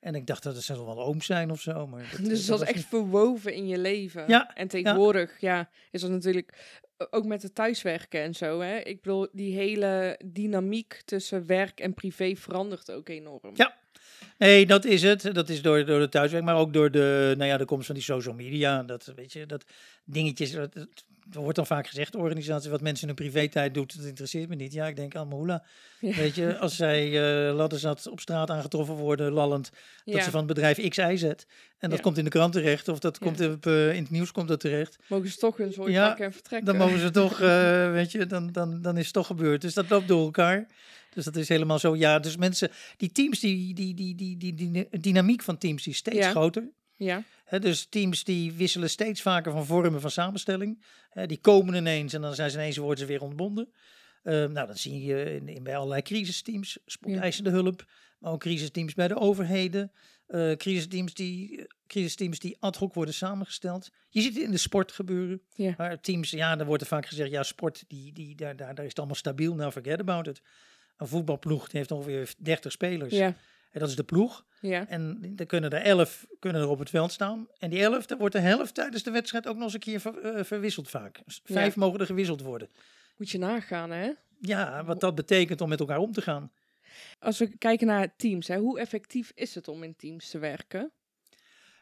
En 0.00 0.14
ik 0.14 0.26
dacht 0.26 0.42
dat 0.42 0.54
het 0.54 0.64
zal 0.64 0.86
wel 0.86 1.04
ooms 1.04 1.26
zijn 1.26 1.50
of 1.50 1.60
zo. 1.60 1.86
Maar 1.86 2.08
dat, 2.10 2.24
Dus 2.30 2.38
het 2.38 2.48
was 2.48 2.60
echt 2.62 2.74
niet- 2.74 2.86
verwoven 2.86 3.54
in 3.54 3.66
je 3.66 3.78
leven. 3.78 4.24
Ja, 4.28 4.54
En 4.54 4.68
tegenwoordig, 4.68 5.40
ja, 5.40 5.68
is 5.90 6.00
dat 6.00 6.10
natuurlijk 6.10 6.52
eh, 6.96 7.06
ook 7.10 7.24
met 7.24 7.42
het 7.42 7.54
thuiswerken 7.54 8.20
en 8.22 8.34
zo. 8.34 8.60
Hè? 8.60 8.76
Ik 8.78 9.02
bedoel, 9.02 9.28
die 9.32 9.54
hele 9.54 10.20
dynamiek 10.24 11.02
tussen 11.04 11.46
werk 11.46 11.80
en 11.80 11.94
privé 11.94 12.34
verandert 12.36 12.90
ook 12.90 13.08
enorm. 13.08 13.50
Ja. 13.54 13.76
Nee, 14.38 14.66
dat 14.66 14.84
is 14.84 15.02
het. 15.02 15.34
Dat 15.34 15.48
is 15.48 15.62
door, 15.62 15.84
door 15.84 15.98
de 16.00 16.08
thuiswerk, 16.08 16.44
maar 16.44 16.56
ook 16.56 16.72
door 16.72 16.90
de, 16.90 17.34
nou 17.36 17.50
ja, 17.50 17.56
de 17.56 17.64
komst 17.64 17.86
van 17.86 17.94
die 17.94 18.04
social 18.04 18.34
media. 18.34 18.82
Dat, 18.82 19.12
weet 19.16 19.32
je, 19.32 19.46
dat 19.46 19.64
dingetjes, 20.04 20.52
dat, 20.52 20.74
dat- 20.74 21.04
er 21.32 21.40
wordt 21.40 21.56
dan 21.56 21.66
vaak 21.66 21.86
gezegd, 21.86 22.16
organisatie, 22.16 22.70
wat 22.70 22.80
mensen 22.80 23.08
in 23.08 23.14
hun 23.16 23.24
privé-tijd 23.30 23.74
doet, 23.74 23.96
dat 23.96 24.06
interesseert 24.06 24.48
me 24.48 24.54
niet. 24.54 24.72
Ja, 24.72 24.86
ik 24.86 24.96
denk 24.96 25.16
aan 25.16 25.28
Moula. 25.28 25.64
Ja. 26.00 26.14
Weet 26.14 26.34
je, 26.34 26.58
als 26.58 26.76
zij 26.76 27.08
uh, 27.48 27.54
ladder 27.54 27.78
zat 27.78 28.08
op 28.08 28.20
straat 28.20 28.50
aangetroffen 28.50 28.94
worden, 28.94 29.32
lallend, 29.32 29.70
dat 30.04 30.22
ze 30.22 30.30
van 30.30 30.38
het 30.38 30.48
bedrijf 30.48 30.88
X, 30.88 30.96
Y, 30.96 31.16
Z. 31.16 31.22
En 31.22 31.34
dat 31.78 31.92
Ja. 31.92 32.04
komt 32.04 32.18
in 32.18 32.24
de 32.24 32.30
krant 32.30 32.52
terecht, 32.52 32.88
of 32.88 32.98
dat 32.98 33.18
komt 33.18 33.40
op, 33.40 33.66
eh, 33.66 33.94
in 33.94 34.02
het 34.02 34.10
nieuws 34.10 34.32
komt 34.32 34.48
dat 34.48 34.60
terecht. 34.60 34.96
Mogen 35.08 35.28
ze 35.28 35.36
toch 35.38 35.56
hun 35.56 35.72
zooi 35.72 35.92
Ja, 35.92 36.06
pakken 36.06 36.24
en 36.24 36.32
vertrekken. 36.32 36.66
Dan 36.68 36.76
mogen 36.86 36.98
ze 37.00 37.10
toch, 37.10 37.40
eh, 37.40 37.90
weet 37.98 38.12
je, 38.12 38.26
dan, 38.26 38.52
dan, 38.52 38.82
dan 38.82 38.96
is 38.96 39.04
het 39.04 39.14
toch 39.14 39.26
gebeurd. 39.26 39.60
Dus 39.60 39.74
dat 39.74 39.90
loopt 39.90 40.08
door 40.08 40.24
elkaar. 40.24 40.66
Dus 41.14 41.24
dat 41.24 41.36
is 41.36 41.48
helemaal 41.48 41.78
zo. 41.78 41.96
Ja, 41.96 42.18
dus 42.18 42.36
mensen, 42.36 42.70
die 42.96 43.12
teams, 43.12 43.40
die, 43.40 43.74
die, 43.74 43.94
die, 43.94 44.14
die, 44.14 44.36
die, 44.36 44.54
die 44.54 44.88
dynamiek 45.00 45.42
van 45.42 45.58
teams 45.58 45.82
die 45.82 45.92
is 45.92 45.98
steeds 45.98 46.26
groter. 46.26 46.68
Ja, 46.98 47.22
dus 47.60 47.86
teams 47.86 48.24
die 48.24 48.52
wisselen 48.52 48.90
steeds 48.90 49.22
vaker 49.22 49.52
van 49.52 49.66
vormen 49.66 50.00
van 50.00 50.10
samenstelling. 50.10 50.82
Die 51.26 51.38
komen 51.38 51.74
ineens 51.74 52.12
en 52.12 52.20
dan 52.20 52.34
zijn 52.34 52.50
ze 52.50 52.56
ineens 52.56 52.76
worden 52.76 52.98
ze 52.98 53.06
weer 53.06 53.22
ontbonden. 53.22 53.68
Eh, 54.22 54.44
nou, 54.44 54.66
dat 54.66 54.78
zie 54.78 55.04
je 55.04 55.34
in, 55.34 55.48
in, 55.48 55.62
bij 55.62 55.76
allerlei 55.76 56.02
crisisteams, 56.02 56.78
spoedeisende 56.86 57.50
hulp, 57.50 57.84
maar 58.18 58.32
ook 58.32 58.40
crisisteams 58.40 58.94
bij 58.94 59.08
de 59.08 59.16
overheden. 59.16 59.92
eh 60.26 60.52
crisisteams, 60.52 61.14
die, 61.14 61.66
crisisteams 61.86 62.38
die 62.38 62.56
ad 62.60 62.76
hoc 62.76 62.94
worden 62.94 63.14
samengesteld. 63.14 63.88
Je 64.08 64.20
ziet 64.20 64.34
het 64.34 64.42
in 64.42 64.50
de 64.50 64.56
sport 64.56 64.92
gebeuren. 64.92 65.42
Ja. 65.54 65.74
Waar 65.76 66.00
teams, 66.00 66.30
ja, 66.30 66.56
dan 66.56 66.66
wordt 66.66 66.82
er 66.82 66.88
vaak 66.88 67.06
gezegd, 67.06 67.30
ja, 67.30 67.42
sport, 67.42 67.84
die, 67.86 68.12
die, 68.12 68.34
daar, 68.34 68.56
daar, 68.56 68.74
daar 68.74 68.84
is 68.84 68.90
het 68.90 68.98
allemaal 68.98 69.16
stabiel. 69.16 69.54
Nou, 69.54 69.72
forget 69.72 70.00
about 70.00 70.26
it. 70.26 70.42
Een 70.96 71.06
voetbalploeg 71.06 71.68
die 71.68 71.78
heeft 71.78 71.90
ongeveer 71.90 72.34
30 72.38 72.72
spelers. 72.72 73.14
ja, 73.14 73.36
En 73.70 73.80
dat 73.80 73.88
is 73.88 73.96
de 73.96 74.04
ploeg. 74.04 74.44
ja. 74.60 74.88
En 74.88 75.18
dan 75.36 75.46
kunnen 75.46 75.70
er 75.70 75.82
elf 75.82 76.26
kunnen 76.38 76.62
er 76.62 76.68
op 76.68 76.78
het 76.78 76.90
veld 76.90 77.12
staan. 77.12 77.46
En 77.58 77.70
die 77.70 77.80
elf, 77.82 78.06
daar 78.06 78.18
wordt 78.18 78.34
de 78.34 78.40
helft 78.40 78.74
tijdens 78.74 79.02
de 79.02 79.10
wedstrijd 79.10 79.46
ook 79.46 79.54
nog 79.54 79.64
eens 79.64 79.72
een 79.74 79.80
keer 79.80 80.00
ver- 80.00 80.18
eh, 80.24 80.44
verwisseld 80.44 80.88
vaak. 80.90 81.20
Dus 81.24 81.40
vijf 81.44 81.74
Ja. 81.74 81.80
mogen 81.80 82.00
er 82.00 82.06
gewisseld 82.06 82.40
worden. 82.42 82.68
Moet 83.16 83.30
je 83.30 83.38
nagaan, 83.38 83.90
hè? 83.90 84.10
Ja, 84.40 84.84
wat 84.84 85.00
dat 85.00 85.14
betekent 85.14 85.60
om 85.60 85.68
met 85.68 85.80
elkaar 85.80 85.98
om 85.98 86.12
te 86.12 86.22
gaan. 86.22 86.52
Als 87.18 87.38
we 87.38 87.56
kijken 87.58 87.86
naar 87.86 88.16
teams, 88.16 88.48
hè, 88.48 88.58
hoe 88.58 88.78
effectief 88.80 89.32
is 89.34 89.54
het 89.54 89.68
om 89.68 89.82
in 89.82 89.96
teams 89.96 90.30
te 90.30 90.38
werken? 90.38 90.92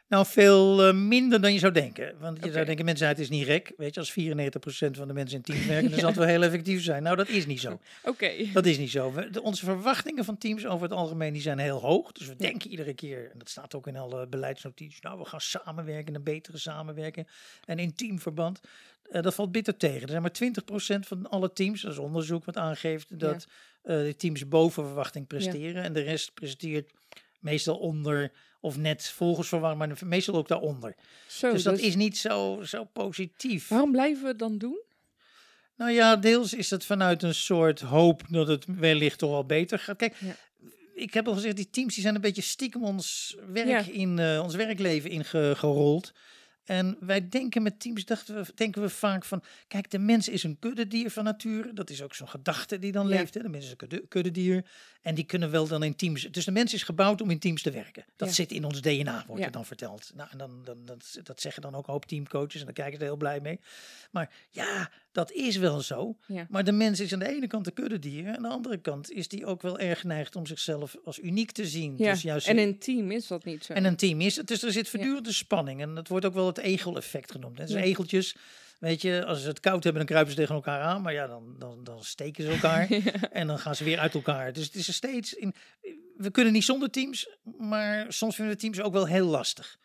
Nou, 0.07 0.25
veel 0.25 0.87
eh, 0.87 0.93
minder 0.93 1.41
dan 1.41 1.53
je 1.53 1.59
zou 1.59 1.73
denken. 1.73 2.15
Want 2.19 2.43
je 2.45 2.51
zou 2.51 2.65
denken, 2.65 2.85
mensen, 2.85 3.07
het 3.07 3.19
is 3.19 3.29
niet 3.29 3.45
gek. 3.45 3.73
Weet 3.77 3.93
je, 3.93 3.99
als 3.99 4.11
94% 4.19 4.97
van 4.97 5.07
de 5.07 5.13
mensen 5.13 5.37
in 5.37 5.43
teams 5.43 5.65
werken, 5.65 5.89
dan 5.89 5.99
zal 5.99 6.09
het 6.09 6.17
wel 6.17 6.27
heel 6.27 6.43
effectief 6.43 6.83
zijn. 6.83 7.03
Nou, 7.03 7.15
dat 7.15 7.27
is 7.27 7.45
niet 7.45 7.59
zo. 7.59 7.79
Oké. 8.03 8.31
Dat 8.53 8.65
is 8.65 8.77
niet 8.77 8.91
zo. 8.91 9.11
We- 9.13 9.29
de, 9.29 9.41
onze 9.41 9.65
verwachtingen 9.65 10.25
van 10.25 10.37
teams 10.37 10.65
over 10.65 10.83
het 10.89 10.97
algemeen 10.97 11.33
die 11.33 11.41
zijn 11.41 11.59
heel 11.59 11.79
hoog. 11.79 12.11
Dus 12.11 12.27
we 12.27 12.35
denken 12.35 12.69
iedere 12.69 12.93
keer, 12.93 13.29
en 13.31 13.37
dat 13.37 13.49
staat 13.49 13.75
ook 13.75 13.87
in 13.87 13.97
alle 13.97 14.27
beleidsnotities, 14.27 15.01
nou, 15.01 15.19
we 15.19 15.25
gaan 15.25 15.41
samenwerken, 15.41 16.15
een 16.15 16.23
betere 16.23 16.57
samenwerking. 16.57 17.27
En 17.65 17.79
in 17.79 17.95
teamverband, 17.95 18.59
eh, 19.11 19.21
dat 19.21 19.35
valt 19.35 19.51
bitter 19.51 19.77
tegen. 19.77 20.01
Er 20.01 20.09
zijn 20.09 20.21
maar 20.21 20.31
20% 20.31 21.07
van 21.07 21.29
alle 21.29 21.53
teams, 21.53 21.81
dat 21.81 21.91
is 21.91 21.97
onderzoek 21.97 22.45
wat 22.45 22.57
aangeeft, 22.57 23.19
dat 23.19 23.47
eh, 23.81 23.95
de 23.97 24.15
teams 24.17 24.47
boven 24.47 24.83
verwachting 24.85 25.27
presteren. 25.27 25.83
En 25.83 25.93
de 25.93 26.01
rest 26.01 26.33
presteert 26.33 26.91
meestal 27.39 27.77
onder 27.77 28.31
of 28.59 28.77
net 28.77 29.09
volgens 29.09 29.47
verwachting, 29.47 29.87
maar 29.87 30.07
meestal 30.07 30.35
ook 30.35 30.47
daaronder. 30.47 30.95
Zo, 31.27 31.51
dus 31.51 31.63
dat 31.63 31.75
dus 31.75 31.85
is 31.85 31.95
niet 31.95 32.17
zo, 32.17 32.61
zo 32.63 32.83
positief. 32.83 33.67
Waarom 33.67 33.91
blijven 33.91 34.21
we 34.21 34.27
het 34.27 34.39
dan 34.39 34.57
doen? 34.57 34.79
Nou 35.75 35.91
ja, 35.91 36.15
deels 36.15 36.53
is 36.53 36.69
het 36.69 36.85
vanuit 36.85 37.23
een 37.23 37.35
soort 37.35 37.79
hoop 37.81 38.23
dat 38.29 38.47
het 38.47 38.65
wellicht 38.67 39.19
toch 39.19 39.29
wel 39.29 39.45
beter 39.45 39.79
gaat. 39.79 39.97
Kijk, 39.97 40.15
Ja. 40.19 40.35
ik 40.95 41.13
heb 41.13 41.27
al 41.27 41.33
gezegd, 41.33 41.55
die 41.55 41.69
teams 41.69 41.93
die 41.93 42.03
zijn 42.03 42.15
een 42.15 42.21
beetje 42.21 42.41
stiekem 42.41 42.83
ons 42.83 43.35
werk 43.51 43.67
Ja. 43.67 43.91
in 43.91 44.19
eh, 44.19 44.39
ons 44.43 44.55
werkleven 44.55 45.09
ingerold. 45.09 46.13
En 46.67 46.97
wij 46.99 47.29
denken 47.29 47.61
met 47.63 47.79
teams, 47.79 48.05
dachten 48.05 48.35
we, 48.35 48.51
denken 48.55 48.81
we 48.81 48.89
vaak 48.89 49.25
van, 49.25 49.43
kijk, 49.67 49.89
de 49.91 49.99
mens 49.99 50.29
is 50.29 50.43
een 50.43 50.59
kuddedier 50.59 51.11
van 51.11 51.23
nature. 51.23 51.73
Dat 51.73 51.89
is 51.89 52.01
ook 52.01 52.13
zo'n 52.13 52.29
gedachte 52.29 52.79
die 52.79 52.91
dan 52.91 53.07
Ja. 53.07 53.15
leeft. 53.15 53.33
Hè? 53.33 53.41
De 53.41 53.49
mens 53.49 53.65
is 53.65 53.71
een 53.71 53.77
kudde- 53.77 54.07
kuddedier. 54.07 54.65
En 55.01 55.15
die 55.15 55.23
kunnen 55.25 55.51
wel 55.51 55.67
dan 55.67 55.83
in 55.83 55.95
teams. 55.95 56.21
Dus 56.31 56.45
de 56.45 56.51
mens 56.51 56.73
is 56.73 56.83
gebouwd 56.83 57.21
om 57.21 57.29
in 57.29 57.39
teams 57.39 57.61
te 57.61 57.71
werken. 57.71 58.05
Dat 58.15 58.27
Ja. 58.27 58.33
zit 58.33 58.51
in 58.51 58.65
ons 58.65 58.81
DNA, 58.81 59.23
wordt 59.27 59.41
Ja. 59.41 59.47
er 59.47 59.53
dan 59.53 59.65
verteld. 59.65 60.11
Nou, 60.15 60.29
en 60.31 60.37
dan, 60.37 60.61
dan, 60.63 60.85
dat, 60.85 61.19
dat 61.23 61.41
zeggen 61.41 61.61
dan 61.61 61.75
ook 61.75 61.87
een 61.87 61.93
hoop 61.93 62.05
teamcoaches 62.05 62.59
en 62.59 62.65
daar 62.65 62.73
kijken 62.73 62.97
ze 62.99 63.03
heel 63.03 63.17
blij 63.17 63.39
mee. 63.39 63.59
Maar 64.11 64.29
ja, 64.49 64.91
dat 65.17 65.31
is 65.31 65.55
wel 65.57 65.81
zo. 65.81 66.17
Ja. 66.27 66.45
Maar 66.49 66.63
de 66.63 66.71
mens 66.71 66.99
is 66.99 67.13
aan 67.13 67.19
de 67.19 67.27
ene 67.29 67.47
kant 67.47 67.67
een 67.67 67.73
kuddedier. 67.73 68.25
En 68.27 68.35
aan 68.35 68.41
de 68.41 68.47
andere 68.49 68.77
kant 68.77 69.11
is 69.11 69.27
die 69.27 69.45
ook 69.45 69.61
wel 69.61 69.79
erg 69.79 69.99
geneigd 69.99 70.35
om 70.35 70.45
zichzelf 70.45 70.95
als 71.05 71.19
uniek 71.19 71.51
te 71.51 71.65
zien. 71.67 71.93
Ja. 71.97 72.11
Dus 72.11 72.21
juist 72.21 72.47
En 72.47 72.57
in 72.57 72.67
een 72.67 72.79
team 72.79 73.11
is 73.11 73.27
dat 73.27 73.43
niet 73.45 73.65
zo. 73.65 73.73
en 73.73 73.85
een 73.85 73.95
team 73.95 74.21
is 74.21 74.35
het. 74.35 74.47
Dus 74.47 74.63
er 74.63 74.71
zit 74.71 74.89
voortdurende 74.89 75.31
spanning. 75.31 75.81
En 75.81 75.95
dat 75.95 76.07
wordt 76.07 76.25
ook 76.25 76.33
wel 76.33 76.45
het 76.47 76.57
egel-effect 76.57 77.31
genoemd. 77.31 77.57
hè. 77.57 77.65
Dus 77.65 77.73
Ja. 77.73 77.79
egeltjes, 77.81 78.35
weet 78.79 79.01
je, 79.01 79.25
als 79.25 79.41
ze 79.41 79.47
het 79.47 79.59
koud 79.59 79.83
hebben, 79.83 80.01
dan 80.01 80.05
kruipen 80.11 80.33
ze 80.33 80.39
tegen 80.39 80.55
elkaar 80.55 80.81
aan. 80.81 81.01
Maar 81.01 81.13
ja, 81.13 81.27
dan, 81.27 81.55
dan, 81.59 81.83
dan 81.83 82.03
steken 82.03 82.43
ze 82.43 82.49
elkaar. 82.49 82.87
En 83.31 83.47
dan 83.47 83.59
gaan 83.59 83.75
ze 83.75 83.83
weer 83.83 83.99
uit 83.99 84.13
elkaar. 84.13 84.53
Dus 84.53 84.65
het 84.65 84.75
is 84.75 84.87
er 84.87 84.93
steeds 84.93 85.33
in. 85.33 85.53
We 86.17 86.31
kunnen 86.31 86.53
niet 86.53 86.63
zonder 86.63 86.89
teams, 86.89 87.29
maar 87.57 88.05
soms 88.13 88.35
vinden 88.35 88.53
we 88.53 88.59
teams 88.59 88.81
ook 88.81 88.93
wel 88.93 89.07
heel 89.07 89.25
lastig. 89.27 89.77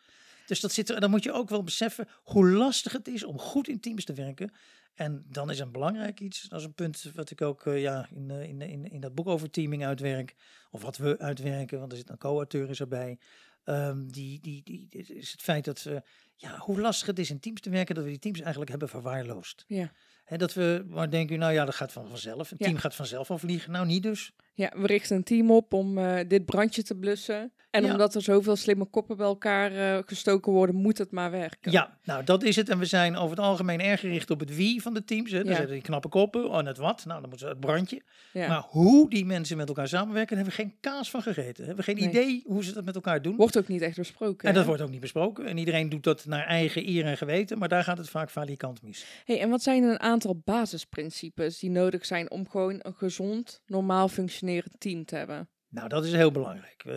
Dus 0.45 0.59
dat 0.59 0.71
zit 0.71 0.89
er, 0.89 0.99
dan 0.99 1.09
moet 1.09 1.23
je 1.23 1.31
ook 1.31 1.49
wel 1.49 1.63
beseffen 1.63 2.07
hoe 2.23 2.49
lastig 2.49 2.91
het 2.91 3.07
is 3.07 3.23
om 3.23 3.39
goed 3.39 3.67
in 3.67 3.79
teams 3.79 4.05
te 4.05 4.13
werken. 4.13 4.51
En 4.93 5.25
dan 5.29 5.49
is 5.49 5.59
een 5.59 5.71
belangrijk 5.71 6.19
iets, 6.19 6.41
dat 6.41 6.59
is 6.59 6.65
een 6.65 6.73
punt 6.73 7.11
wat 7.15 7.29
ik 7.31 7.41
ook 7.41 7.65
eh, 7.65 7.81
ja, 7.81 8.07
in, 8.15 8.31
eh, 8.31 8.43
in, 8.49 8.61
in, 8.61 8.85
in 8.91 9.01
dat 9.01 9.15
boek 9.15 9.27
over 9.27 9.49
teaming 9.49 9.85
uitwerk. 9.85 10.35
Of 10.71 10.81
wat 10.81 10.97
we 10.97 11.19
uitwerken, 11.19 11.79
want 11.79 11.91
er 11.91 11.97
zit 11.97 12.09
een 12.09 12.17
co-auteur 12.17 12.69
is 12.69 12.79
erbij. 12.79 13.17
Ehm, 13.63 14.07
die, 14.07 14.39
die, 14.41 14.63
die, 14.63 14.87
is 14.89 15.31
het 15.31 15.41
feit 15.41 15.65
dat 15.65 15.83
we, 15.83 16.01
ja, 16.35 16.57
hoe 16.57 16.81
lastig 16.81 17.07
het 17.07 17.19
is 17.19 17.29
in 17.29 17.39
teams 17.39 17.61
te 17.61 17.69
werken, 17.69 17.95
dat 17.95 18.03
we 18.03 18.09
die 18.09 18.19
teams 18.19 18.39
eigenlijk 18.39 18.69
hebben 18.69 18.89
verwaarloosd. 18.89 19.63
Ja. 19.67 19.91
Hè, 20.23 20.37
dat 20.37 20.53
we 20.53 20.83
maar 20.87 21.09
denken, 21.09 21.39
nou 21.39 21.53
ja, 21.53 21.65
dat 21.65 21.75
gaat 21.75 21.91
van 21.91 22.07
vanzelf. 22.07 22.51
Een 22.51 22.57
Ja. 22.59 22.65
team 22.65 22.77
gaat 22.77 22.95
vanzelf 22.95 23.31
al 23.31 23.37
vliegen. 23.37 23.71
Nou, 23.71 23.85
niet 23.85 24.03
dus. 24.03 24.31
Ja, 24.55 24.71
we 24.75 24.87
richten 24.87 25.15
een 25.15 25.23
team 25.23 25.51
op 25.51 25.73
om 25.73 25.97
eh, 25.97 26.19
dit 26.27 26.45
brandje 26.45 26.83
te 26.83 26.95
blussen. 26.95 27.51
En 27.69 27.83
Ja. 27.85 27.91
omdat 27.91 28.15
er 28.15 28.21
zoveel 28.21 28.55
slimme 28.55 28.85
koppen 28.85 29.17
bij 29.17 29.25
elkaar 29.25 29.71
eh, 29.71 30.03
gestoken 30.05 30.51
worden, 30.51 30.75
moet 30.75 30.97
het 30.97 31.11
maar 31.11 31.31
werken. 31.31 31.71
Ja, 31.71 31.97
nou 32.03 32.23
dat 32.23 32.43
is 32.43 32.55
het. 32.55 32.69
En 32.69 32.79
we 32.79 32.85
zijn 32.85 33.15
over 33.15 33.35
het 33.35 33.45
algemeen 33.45 33.81
erg 33.81 33.99
gericht 33.99 34.31
op 34.31 34.39
het 34.39 34.55
wie 34.55 34.81
van 34.81 34.93
de 34.93 35.03
teams. 35.03 35.31
Hè. 35.31 35.37
Daar 35.37 35.45
Ja. 35.51 35.55
zitten 35.55 35.73
die 35.73 35.83
knappe 35.83 36.07
koppen. 36.09 36.51
En 36.51 36.65
het 36.65 36.77
wat. 36.77 37.05
Nou, 37.05 37.19
dan 37.21 37.29
moeten 37.29 37.47
ze 37.47 37.53
het 37.53 37.59
brandje. 37.59 38.01
Ja. 38.33 38.47
Maar 38.47 38.63
hoe 38.67 39.09
die 39.09 39.25
mensen 39.25 39.57
met 39.57 39.67
elkaar 39.67 39.87
samenwerken, 39.87 40.35
daar 40.35 40.45
hebben 40.45 40.65
we 40.65 40.69
geen 40.71 40.79
kaas 40.79 41.09
van 41.09 41.21
gegeten. 41.21 41.65
Hebben 41.65 41.85
we 41.85 41.91
geen 41.91 41.99
Nee. 41.99 42.09
idee 42.09 42.43
hoe 42.45 42.63
ze 42.63 42.73
dat 42.73 42.85
met 42.85 42.95
elkaar 42.95 43.21
doen. 43.21 43.35
Wordt 43.35 43.57
ook 43.57 43.67
niet 43.67 43.81
echt 43.81 43.97
besproken. 43.97 44.47
En 44.47 44.53
dat 44.55 44.65
wordt 44.65 44.81
ook 44.81 44.89
niet 44.89 44.99
besproken. 44.99 45.45
En 45.45 45.57
iedereen 45.57 45.89
doet 45.89 46.03
dat 46.03 46.25
naar 46.25 46.45
eigen 46.45 46.87
eer 46.89 47.05
en 47.05 47.17
geweten. 47.17 47.57
Maar 47.57 47.69
daar 47.69 47.83
gaat 47.83 47.97
het 47.97 48.09
vaak 48.09 48.29
falikant 48.31 48.81
mis. 48.81 49.05
Hey, 49.25 49.39
en 49.39 49.49
wat 49.49 49.61
zijn 49.63 49.83
een 49.83 49.99
aantal 49.99 50.41
basisprincipes 50.45 51.59
die 51.59 51.69
nodig 51.69 52.05
zijn 52.05 52.31
om 52.31 52.49
gewoon 52.49 52.79
een 52.81 52.93
gezond, 52.93 53.61
normaal 53.65 54.07
functionerend 54.43 54.79
team 54.79 55.05
te 55.05 55.15
hebben? 55.15 55.47
Nou, 55.69 55.87
dat 55.89 56.05
is 56.05 56.11
heel 56.11 56.31
belangrijk. 56.31 56.83
eh, 56.85 56.93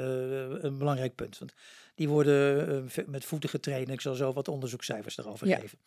een 0.65 0.79
belangrijk 0.79 1.15
punt. 1.15 1.39
Want 1.39 1.53
die 1.95 2.09
worden 2.09 2.69
eh, 2.95 3.05
met 3.07 3.25
voeten 3.25 3.49
getraind. 3.49 3.89
Ik 3.91 4.01
zal 4.01 4.15
zo 4.15 4.33
wat 4.33 4.49
onderzoekscijfers 4.49 5.15
daarover 5.15 5.47
Ja. 5.49 5.59
geven. 5.59 5.79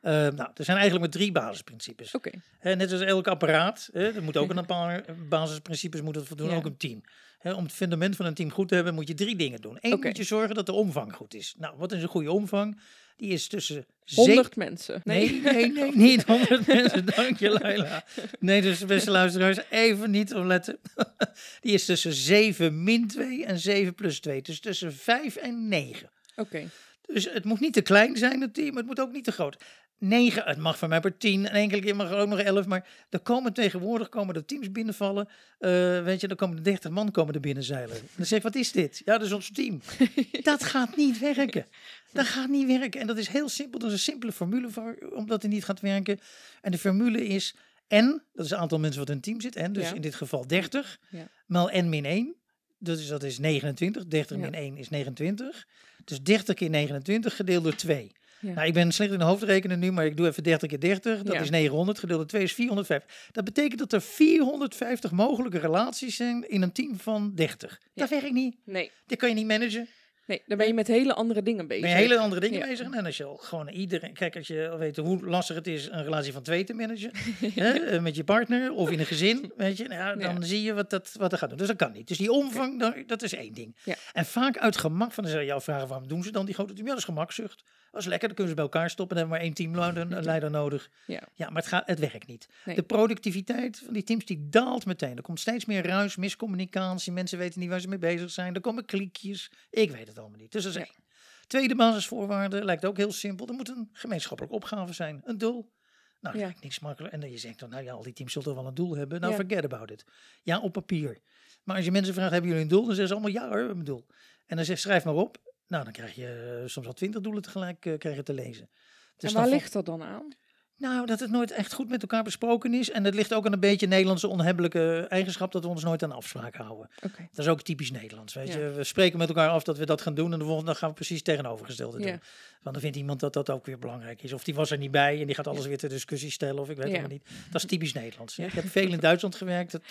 Eh, 0.00 0.12
nou, 0.12 0.50
er 0.54 0.64
zijn 0.64 0.76
eigenlijk 0.78 1.00
maar 1.00 1.08
drie 1.20 1.32
basisprincipes. 1.32 2.14
Oké, 2.14 2.30
Hè, 2.58 2.74
net 2.76 2.92
als 2.92 3.00
elk 3.00 3.28
apparaat, 3.28 3.90
er 3.92 4.22
moet 4.22 4.36
ook 4.36 4.50
een 4.54 4.66
paar 4.66 5.04
basisprincipes 5.28 6.02
moeten 6.02 6.26
voldoen, 6.26 6.50
Ja. 6.50 6.56
ook 6.56 6.64
een 6.64 6.76
team. 6.76 7.00
Om 7.42 7.62
het 7.64 7.72
fundament 7.72 8.16
van 8.16 8.26
een 8.26 8.34
team 8.34 8.50
goed 8.50 8.68
te 8.68 8.74
hebben, 8.74 8.94
moet 8.94 9.08
je 9.08 9.14
drie 9.14 9.36
dingen 9.36 9.60
doen. 9.60 9.78
Eén, 9.80 10.00
moet 10.00 10.16
je 10.16 10.22
zorgen 10.24 10.54
dat 10.54 10.66
de 10.66 10.72
omvang 10.72 11.14
goed 11.14 11.34
is. 11.34 11.54
Nou, 11.58 11.74
wat 11.76 11.92
is 11.92 12.02
een 12.02 12.08
goede 12.08 12.32
omvang? 12.32 12.80
Die 13.16 13.30
is 13.30 13.46
tussen 13.46 13.86
100 14.14 14.56
mensen. 14.56 15.00
Nee, 15.04 15.40
nee, 15.40 15.72
nee, 15.72 15.96
niet 16.08 16.24
100 16.24 16.66
mensen. 16.66 17.04
Dank 17.04 17.38
je, 17.38 17.50
Laila. 17.50 18.04
Nee, 18.38 18.62
dus 18.62 18.84
beste 18.84 19.10
luisteraars, 19.10 19.58
even 19.70 20.10
niet 20.10 20.34
opletten. 20.34 20.78
Die 21.60 21.72
is 21.72 21.84
tussen 21.84 22.12
7 22.12 22.84
min 22.84 23.06
2 23.06 23.44
en 23.44 23.58
7 23.58 23.94
plus 23.94 24.20
2. 24.20 24.42
Dus 24.42 24.60
tussen 24.60 24.92
5 24.94 25.36
en 25.36 25.68
9. 25.68 26.10
Oké, 26.36 26.68
Dus 27.06 27.32
het 27.32 27.44
moet 27.44 27.60
niet 27.60 27.72
te 27.72 27.82
klein 27.82 28.16
zijn, 28.16 28.40
het 28.40 28.54
team. 28.54 28.76
Het 28.76 28.86
moet 28.86 29.00
ook 29.00 29.12
niet 29.12 29.24
te 29.24 29.32
groot. 29.32 29.56
9, 29.98 30.42
het 30.44 30.58
mag 30.58 30.78
van 30.78 30.88
mij 30.88 31.00
per 31.00 31.18
10. 31.18 31.48
En 31.48 31.54
enkele 31.54 31.80
keer 31.82 31.96
mag 31.96 32.10
er 32.10 32.16
ook 32.16 32.28
nog 32.28 32.38
11. 32.40 32.66
Maar 32.66 32.88
er 33.10 33.20
komen 33.20 33.52
tegenwoordig 33.52 34.08
komen 34.08 34.34
er 34.34 34.44
teams 34.44 34.72
binnenvallen. 34.72 35.28
Eh, 35.58 35.70
weet 36.02 36.20
je, 36.20 36.28
dan 36.28 36.36
komen 36.36 36.56
er 36.56 36.62
30 36.64 36.90
man 36.90 37.10
komen 37.10 37.34
er 37.34 37.40
binnenzeilen. 37.40 37.96
En 37.96 38.08
dan 38.16 38.26
zeg 38.26 38.38
ik, 38.38 38.44
wat 38.44 38.54
is 38.54 38.72
dit? 38.72 39.02
Ja, 39.04 39.18
dat 39.18 39.26
is 39.26 39.32
ons 39.32 39.50
team. 39.52 39.80
dat 40.42 40.64
gaat 40.64 40.96
niet 40.96 41.18
werken. 41.18 41.66
Dat 42.12 42.26
gaat 42.26 42.48
niet 42.48 42.66
werken. 42.66 43.00
En 43.00 43.06
dat 43.06 43.18
is 43.18 43.28
heel 43.28 43.48
simpel. 43.48 43.80
Er 43.80 43.86
is 43.86 43.92
een 43.92 43.98
simpele 43.98 44.32
formule 44.32 44.70
voor, 44.70 44.96
omdat 45.14 45.42
het 45.42 45.50
niet 45.50 45.64
gaat 45.64 45.80
werken. 45.80 46.18
En 46.60 46.70
de 46.70 46.78
formule 46.78 47.26
is 47.26 47.54
n, 47.94 48.22
dat 48.32 48.44
is 48.44 48.50
het 48.50 48.58
aantal 48.60 48.78
mensen 48.78 49.00
wat 49.00 49.08
in 49.08 49.14
een 49.14 49.20
team 49.20 49.40
zit. 49.40 49.56
En 49.56 49.72
dus 49.72 49.88
Ja. 49.88 49.94
in 49.94 50.00
dit 50.00 50.14
geval 50.14 50.46
30, 50.46 50.98
Ja. 51.10 51.28
maal 51.46 51.70
n 51.76 51.88
min 51.88 52.04
1. 52.04 52.34
Dus 52.78 53.06
dat 53.08 53.22
is 53.22 53.38
29. 53.38 54.06
30 54.06 54.36
Ja. 54.36 54.42
min 54.42 54.54
1 54.54 54.76
is 54.76 54.88
29. 54.88 55.66
Dus 56.04 56.22
30 56.22 56.54
keer 56.54 56.70
29 56.70 57.36
gedeeld 57.36 57.64
door 57.64 57.74
2. 57.74 58.12
Ja. 58.46 58.52
Nou, 58.54 58.66
ik 58.66 58.74
ben 58.74 58.92
slecht 58.92 59.12
in 59.12 59.18
de 59.18 59.24
hoofdrekenen 59.24 59.78
nu, 59.78 59.92
maar 59.92 60.06
ik 60.06 60.16
doe 60.16 60.26
even 60.26 60.42
30 60.42 60.68
keer 60.68 60.80
30. 60.80 61.22
Dat 61.22 61.34
Ja. 61.34 61.40
is 61.40 61.50
900. 61.50 61.98
Gedeeld 61.98 62.18
door 62.18 62.28
2 62.28 62.42
is 62.42 62.52
450. 62.52 63.28
Dat 63.32 63.44
betekent 63.44 63.78
dat 63.78 63.92
er 63.92 64.02
450 64.02 65.10
mogelijke 65.10 65.58
relaties 65.58 66.16
zijn 66.16 66.48
in 66.48 66.62
een 66.62 66.72
team 66.72 66.98
van 66.98 67.32
30. 67.34 67.80
Dat 67.94 68.08
werkt 68.08 68.32
niet. 68.32 68.56
nee. 68.64 68.90
Dat 69.06 69.18
kan 69.18 69.28
je 69.28 69.34
niet 69.34 69.46
managen. 69.46 69.88
Nee, 70.26 70.42
dan 70.46 70.58
ben 70.58 70.66
je 70.66 70.74
met 70.74 70.86
hele 70.86 71.14
andere 71.14 71.42
dingen 71.42 71.66
bezig. 71.66 71.82
Ben 71.82 71.90
je 71.90 71.96
hele 71.96 72.18
andere 72.18 72.40
dingen 72.40 72.58
Ja. 72.58 72.66
bezig. 72.66 72.90
En 72.90 73.04
als 73.06 73.16
je 73.16 73.24
al 73.24 73.36
gewoon 73.36 73.68
iedereen... 73.68 74.12
Kijk, 74.12 74.36
als 74.36 74.46
je 74.46 74.68
al 74.68 74.78
weet 74.78 74.96
hoe 74.96 75.26
lastig 75.26 75.56
het 75.56 75.66
is 75.66 75.88
een 75.90 76.02
relatie 76.04 76.32
van 76.32 76.42
twee 76.42 76.64
te 76.64 76.74
managen. 76.74 77.10
hè, 77.54 77.70
eh, 77.72 78.00
met 78.02 78.16
je 78.16 78.24
partner 78.24 78.72
of 78.72 78.90
in 78.90 78.98
een 78.98 79.06
gezin. 79.06 79.52
Weet 79.56 79.76
je, 79.76 79.88
nou, 79.88 80.00
ja, 80.00 80.14
dan 80.28 80.40
Ja. 80.40 80.46
zie 80.46 80.62
je 80.62 80.74
wat, 80.74 80.90
dat, 80.90 81.12
wat 81.18 81.32
er 81.32 81.38
gaat 81.38 81.48
doen. 81.48 81.58
Dus 81.58 81.66
dat 81.66 81.76
kan 81.76 81.92
niet. 81.92 82.08
Dus 82.08 82.18
die 82.18 82.30
omvang, 82.32 83.04
dat 83.06 83.22
is 83.22 83.34
één 83.34 83.52
ding. 83.54 83.76
Ja. 83.84 83.94
En 84.12 84.24
vaak 84.24 84.58
uit 84.58 84.76
gemak 84.76 85.12
van... 85.12 85.22
Dan 85.22 85.32
zou 85.32 85.44
je 85.44 85.48
jou 85.50 85.62
vragen, 85.62 85.88
waarom 85.88 86.08
doen 86.08 86.22
ze 86.22 86.30
dan 86.32 86.44
die 86.46 86.54
grote 86.54 86.72
team? 86.72 86.84
Ja, 86.84 86.90
dat 86.92 87.00
is 87.00 87.04
gemakzucht. 87.04 87.64
Dat 87.96 88.04
is 88.04 88.10
lekker, 88.10 88.28
dan 88.28 88.36
kunnen 88.36 88.56
ze 88.56 88.62
bij 88.62 88.72
elkaar 88.72 88.90
stoppen. 88.90 89.16
Dan 89.16 89.26
hebben 89.28 89.46
we 89.46 89.52
maar 89.52 89.56
één 89.56 89.72
teamleider 89.82 90.22
leider 90.32 90.50
nodig. 90.50 90.90
Ja. 91.06 91.22
Ja, 91.34 91.46
maar 91.50 91.56
het, 91.62 91.66
gaat, 91.66 91.86
het 91.86 91.98
werkt 91.98 92.26
niet. 92.26 92.48
Nee. 92.64 92.74
De 92.76 92.82
productiviteit 92.82 93.78
van 93.84 93.92
die 93.94 94.02
teams 94.02 94.24
die 94.24 94.48
daalt 94.48 94.86
meteen. 94.86 95.16
Er 95.16 95.22
komt 95.22 95.40
steeds 95.40 95.64
meer 95.64 95.86
ruis, 95.86 96.16
miscommunicatie. 96.16 97.12
Mensen 97.12 97.38
weten 97.38 97.60
niet 97.60 97.68
waar 97.68 97.80
ze 97.80 97.88
mee 97.88 97.98
bezig 97.98 98.30
zijn. 98.30 98.54
Er 98.54 98.60
komen 98.60 98.84
kliekjes. 98.84 99.50
Ik 99.70 99.90
weet 99.90 100.08
het 100.08 100.18
allemaal 100.18 100.38
niet. 100.38 100.52
Dus 100.52 100.62
dat 100.62 100.72
is 100.74 100.78
één. 100.78 101.04
Tweede 101.46 101.74
basisvoorwaarde 101.76 102.64
lijkt 102.64 102.84
ook 102.84 102.96
heel 102.96 103.12
simpel. 103.12 103.46
Er 103.48 103.54
moet 103.54 103.68
een 103.68 103.88
gemeenschappelijke 103.92 104.56
opgave 104.56 104.92
zijn. 104.92 105.22
Een 105.24 105.38
doel. 105.38 105.72
Nou, 106.20 106.38
Ja. 106.38 106.52
niks 106.60 106.78
makkelijk. 106.78 107.14
En 107.14 107.20
dan 107.20 107.30
je 107.30 107.38
zegt 107.38 107.58
dan, 107.58 107.70
nou 107.70 107.84
ja, 107.84 107.92
al 107.92 108.02
die 108.02 108.12
teams 108.12 108.32
zullen 108.32 108.54
wel 108.54 108.66
een 108.66 108.74
doel 108.74 108.96
hebben. 108.96 109.20
Nou, 109.20 109.32
Ja. 109.32 109.38
forget 109.38 109.64
about 109.64 109.90
it. 109.90 110.04
Ja, 110.42 110.60
op 110.60 110.72
papier. 110.72 111.18
Maar 111.64 111.76
als 111.76 111.84
je 111.84 111.90
mensen 111.90 112.14
vraagt, 112.14 112.30
hebben 112.32 112.48
jullie 112.50 112.64
een 112.64 112.70
doel? 112.70 112.84
Dan 112.86 112.94
zeggen 112.94 113.08
ze 113.08 113.12
allemaal, 113.14 113.32
ja 113.32 113.42
hoor, 113.42 113.50
we 113.50 113.58
hebben 113.58 113.78
een 113.78 113.84
doel. 113.84 114.06
En 114.46 114.56
dan 114.56 114.64
zegt, 114.64 114.80
schrijf 114.80 115.04
maar 115.04 115.14
op. 115.14 115.38
Nou, 115.68 115.84
dan 115.84 115.92
krijg 115.92 116.14
je 116.14 116.58
eh, 116.62 116.68
soms 116.68 116.86
al 116.86 116.92
twintig 116.92 117.20
doelen 117.20 117.42
tegelijk 117.42 117.80
krijg 117.98 118.16
je 118.16 118.22
te 118.22 118.34
lezen. 118.34 118.68
Dus 119.16 119.30
en 119.34 119.36
waar 119.40 119.48
ligt 119.48 119.72
dat 119.72 119.86
dan 119.86 120.02
aan? 120.02 120.34
nou, 120.78 121.06
dat 121.06 121.20
het 121.20 121.30
nooit 121.30 121.50
echt 121.50 121.72
goed 121.72 121.88
met 121.88 122.02
elkaar 122.02 122.22
besproken 122.22 122.74
is. 122.74 122.90
En 122.90 123.04
het 123.04 123.14
ligt 123.14 123.34
ook 123.34 123.46
aan 123.46 123.52
een 123.52 123.60
beetje 123.60 123.86
Nederlandse 123.86 124.28
onhebbelijke 124.28 125.06
eigenschap 125.08 125.52
dat 125.52 125.62
we 125.62 125.68
ons 125.68 125.84
nooit 125.84 126.02
aan 126.02 126.12
afspraken 126.12 126.64
houden. 126.64 126.90
Oké. 127.02 127.28
Dat 127.30 127.44
is 127.44 127.48
ook 127.50 127.62
typisch 127.62 127.90
Nederlands. 127.90 128.34
Weet 128.34 128.48
Ja. 128.52 128.58
je? 128.58 128.70
We 128.70 128.84
spreken 128.84 129.18
met 129.18 129.28
elkaar 129.28 129.48
af 129.48 129.62
dat 129.64 129.78
we 129.78 129.86
dat 129.86 130.00
gaan 130.00 130.14
doen 130.14 130.32
en 130.32 130.38
de 130.38 130.44
volgende 130.44 130.70
dag 130.70 130.78
gaan 130.78 130.88
we 130.88 130.94
precies 130.94 131.22
tegenovergestelde 131.22 131.96
doen. 131.98 132.06
Ja. 132.06 132.18
Want 132.62 132.74
dan 132.74 132.80
vindt 132.80 132.96
iemand 132.96 133.20
dat 133.20 133.32
dat 133.32 133.50
ook 133.50 133.66
weer 133.66 133.78
belangrijk 133.78 134.22
is. 134.22 134.32
Of 134.32 134.44
die 134.44 134.54
was 134.54 134.70
er 134.70 134.78
niet 134.78 134.90
bij 134.90 135.20
en 135.20 135.26
die 135.26 135.34
gaat 135.34 135.46
alles 135.46 135.66
weer 135.66 135.78
ter 135.78 135.88
discussie 135.88 136.30
stellen 136.30 136.62
of 136.62 136.70
ik 136.70 136.76
weet 136.76 136.86
Ja. 136.86 136.92
het 136.92 137.00
maar 137.00 137.10
niet. 137.10 137.26
Dat 137.50 137.62
is 137.62 137.68
typisch 137.68 137.92
Nederlands. 137.92 138.38
Ik 138.38 138.52
heb 138.52 138.66
veel 138.68 138.88
in 138.92 139.00
Duitsland 139.00 139.34
gewerkt. 139.34 139.72
Dat, 139.72 139.82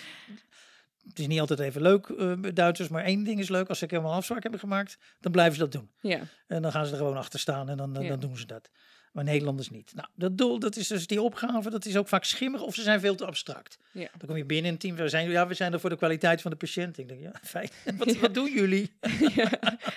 het 1.08 1.18
is 1.18 1.26
niet 1.26 1.40
altijd 1.40 1.58
even 1.58 1.82
leuk, 1.82 2.06
eh, 2.08 2.32
Duitsers, 2.54 2.88
maar 2.88 3.04
één 3.04 3.24
ding 3.24 3.38
is 3.40 3.48
leuk. 3.48 3.68
Als 3.68 3.78
ze 3.78 3.86
helemaal 3.88 4.12
afspraak 4.12 4.42
hebben 4.42 4.60
gemaakt, 4.60 4.98
dan 5.20 5.32
blijven 5.32 5.54
ze 5.54 5.60
dat 5.60 5.72
doen. 5.72 5.90
Ja, 6.00 6.20
En 6.46 6.62
dan 6.62 6.72
gaan 6.72 6.86
ze 6.86 6.92
er 6.92 6.98
gewoon 6.98 7.16
achter 7.16 7.38
staan 7.40 7.68
en 7.68 7.76
dan, 7.76 7.92
dan- 7.92 8.02
Ja. 8.02 8.08
dan 8.08 8.20
doen 8.20 8.36
ze 8.38 8.46
dat. 8.46 8.70
Maar 9.16 9.24
Nederlanders 9.24 9.70
niet. 9.70 9.92
Nou, 9.94 10.08
dat 10.14 10.38
doel, 10.38 10.58
dat 10.58 10.76
is 10.76 10.88
dus 10.88 11.06
die 11.06 11.22
opgave, 11.22 11.70
dat 11.70 11.84
is 11.84 11.96
ook 11.96 12.08
vaak 12.08 12.24
schimmig 12.24 12.62
of 12.62 12.74
ze 12.74 12.82
zijn 12.82 13.00
veel 13.00 13.14
te 13.14 13.26
abstract. 13.26 13.78
ja. 13.92 14.08
Dan 14.18 14.28
kom 14.28 14.36
je 14.36 14.44
binnen 14.44 14.66
in 14.66 14.72
een 14.72 14.78
team, 14.78 14.96
we 14.96 15.08
zijn, 15.08 15.30
ja, 15.30 15.46
we 15.46 15.54
zijn 15.54 15.72
er 15.72 15.80
voor 15.80 15.90
de 15.90 15.96
kwaliteit 15.96 16.40
van 16.40 16.50
de 16.50 16.56
patiënt. 16.56 16.98
Ik 16.98 17.08
denk, 17.08 17.20
ja, 17.20 17.32
fijn. 17.42 17.68
Wat, 17.96 18.16
wat 18.16 18.34
doen 18.34 18.52
jullie? 18.52 18.92
ja. 19.34 19.50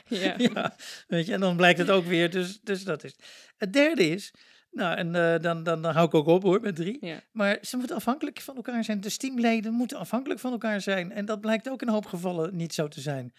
ja. 0.07 0.35
ja, 0.53 0.75
weet 1.07 1.25
je, 1.25 1.33
en 1.33 1.39
dan 1.39 1.55
blijkt 1.55 1.79
het 1.79 1.89
ook 1.89 2.05
weer. 2.05 2.29
Dus, 2.29 2.59
dus 2.61 2.83
dat 2.83 3.03
is. 3.03 3.15
Het 3.57 3.73
derde 3.73 4.09
is, 4.09 4.31
nou, 4.71 4.97
en 4.97 5.15
eh, 5.15 5.41
dan, 5.41 5.63
dan, 5.63 5.81
dan 5.81 5.93
hou 5.93 6.07
ik 6.07 6.13
ook 6.13 6.27
op 6.27 6.43
hoor, 6.43 6.61
met 6.61 6.75
drie. 6.75 6.97
Ja. 7.01 7.19
Maar 7.31 7.57
ze 7.61 7.77
moeten 7.77 7.95
afhankelijk 7.95 8.41
van 8.41 8.55
elkaar 8.55 8.83
zijn. 8.83 9.01
De 9.01 9.17
teamleden 9.17 9.73
moeten 9.73 9.97
afhankelijk 9.97 10.39
van 10.39 10.51
elkaar 10.51 10.81
zijn. 10.81 11.11
En 11.11 11.25
dat 11.25 11.41
blijkt 11.41 11.69
ook 11.69 11.81
in 11.81 11.87
een 11.87 11.93
hoop 11.93 12.05
gevallen 12.05 12.55
niet 12.55 12.73
zo 12.73 12.87
te 12.87 13.01
zijn. 13.01 13.33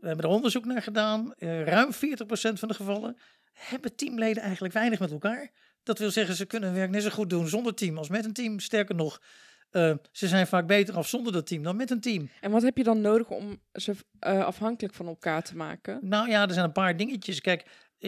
We 0.00 0.06
hebben 0.06 0.24
er 0.24 0.30
onderzoek 0.30 0.64
naar 0.64 0.82
gedaan. 0.82 1.34
Eh, 1.34 1.64
ruim 1.64 1.92
40% 1.92 2.58
van 2.58 2.68
de 2.68 2.74
gevallen 2.74 3.16
hebben 3.56 3.96
teamleden 3.96 4.42
eigenlijk 4.42 4.74
weinig 4.74 4.98
met 4.98 5.10
elkaar. 5.10 5.50
Dat 5.82 5.98
wil 5.98 6.10
zeggen, 6.10 6.34
ze 6.34 6.46
kunnen 6.46 6.68
hun 6.68 6.78
werk 6.78 6.90
net 6.90 7.02
zo 7.02 7.10
goed 7.10 7.30
doen 7.30 7.48
zonder 7.48 7.74
team 7.74 7.98
als 7.98 8.08
met 8.08 8.24
een 8.24 8.32
team. 8.32 8.60
Sterker 8.60 8.94
nog, 8.94 9.20
eh, 9.70 9.94
ze 10.12 10.28
zijn 10.28 10.46
vaak 10.46 10.66
beter 10.66 10.94
af 10.94 11.08
zonder 11.08 11.32
dat 11.32 11.46
team 11.46 11.62
dan 11.62 11.76
met 11.76 11.90
een 11.90 12.00
team. 12.00 12.30
En 12.40 12.50
wat 12.50 12.62
heb 12.62 12.76
je 12.76 12.84
dan 12.84 13.00
nodig 13.00 13.30
om 13.30 13.60
ze 13.72 13.94
eh, 14.18 14.44
afhankelijk 14.44 14.94
van 14.94 15.06
elkaar 15.06 15.42
te 15.42 15.56
maken? 15.56 15.98
Nou 16.02 16.28
ja, 16.28 16.42
er 16.42 16.52
zijn 16.52 16.64
een 16.64 16.72
paar 16.72 16.96
dingetjes. 16.96 17.40
Kijk, 17.40 17.64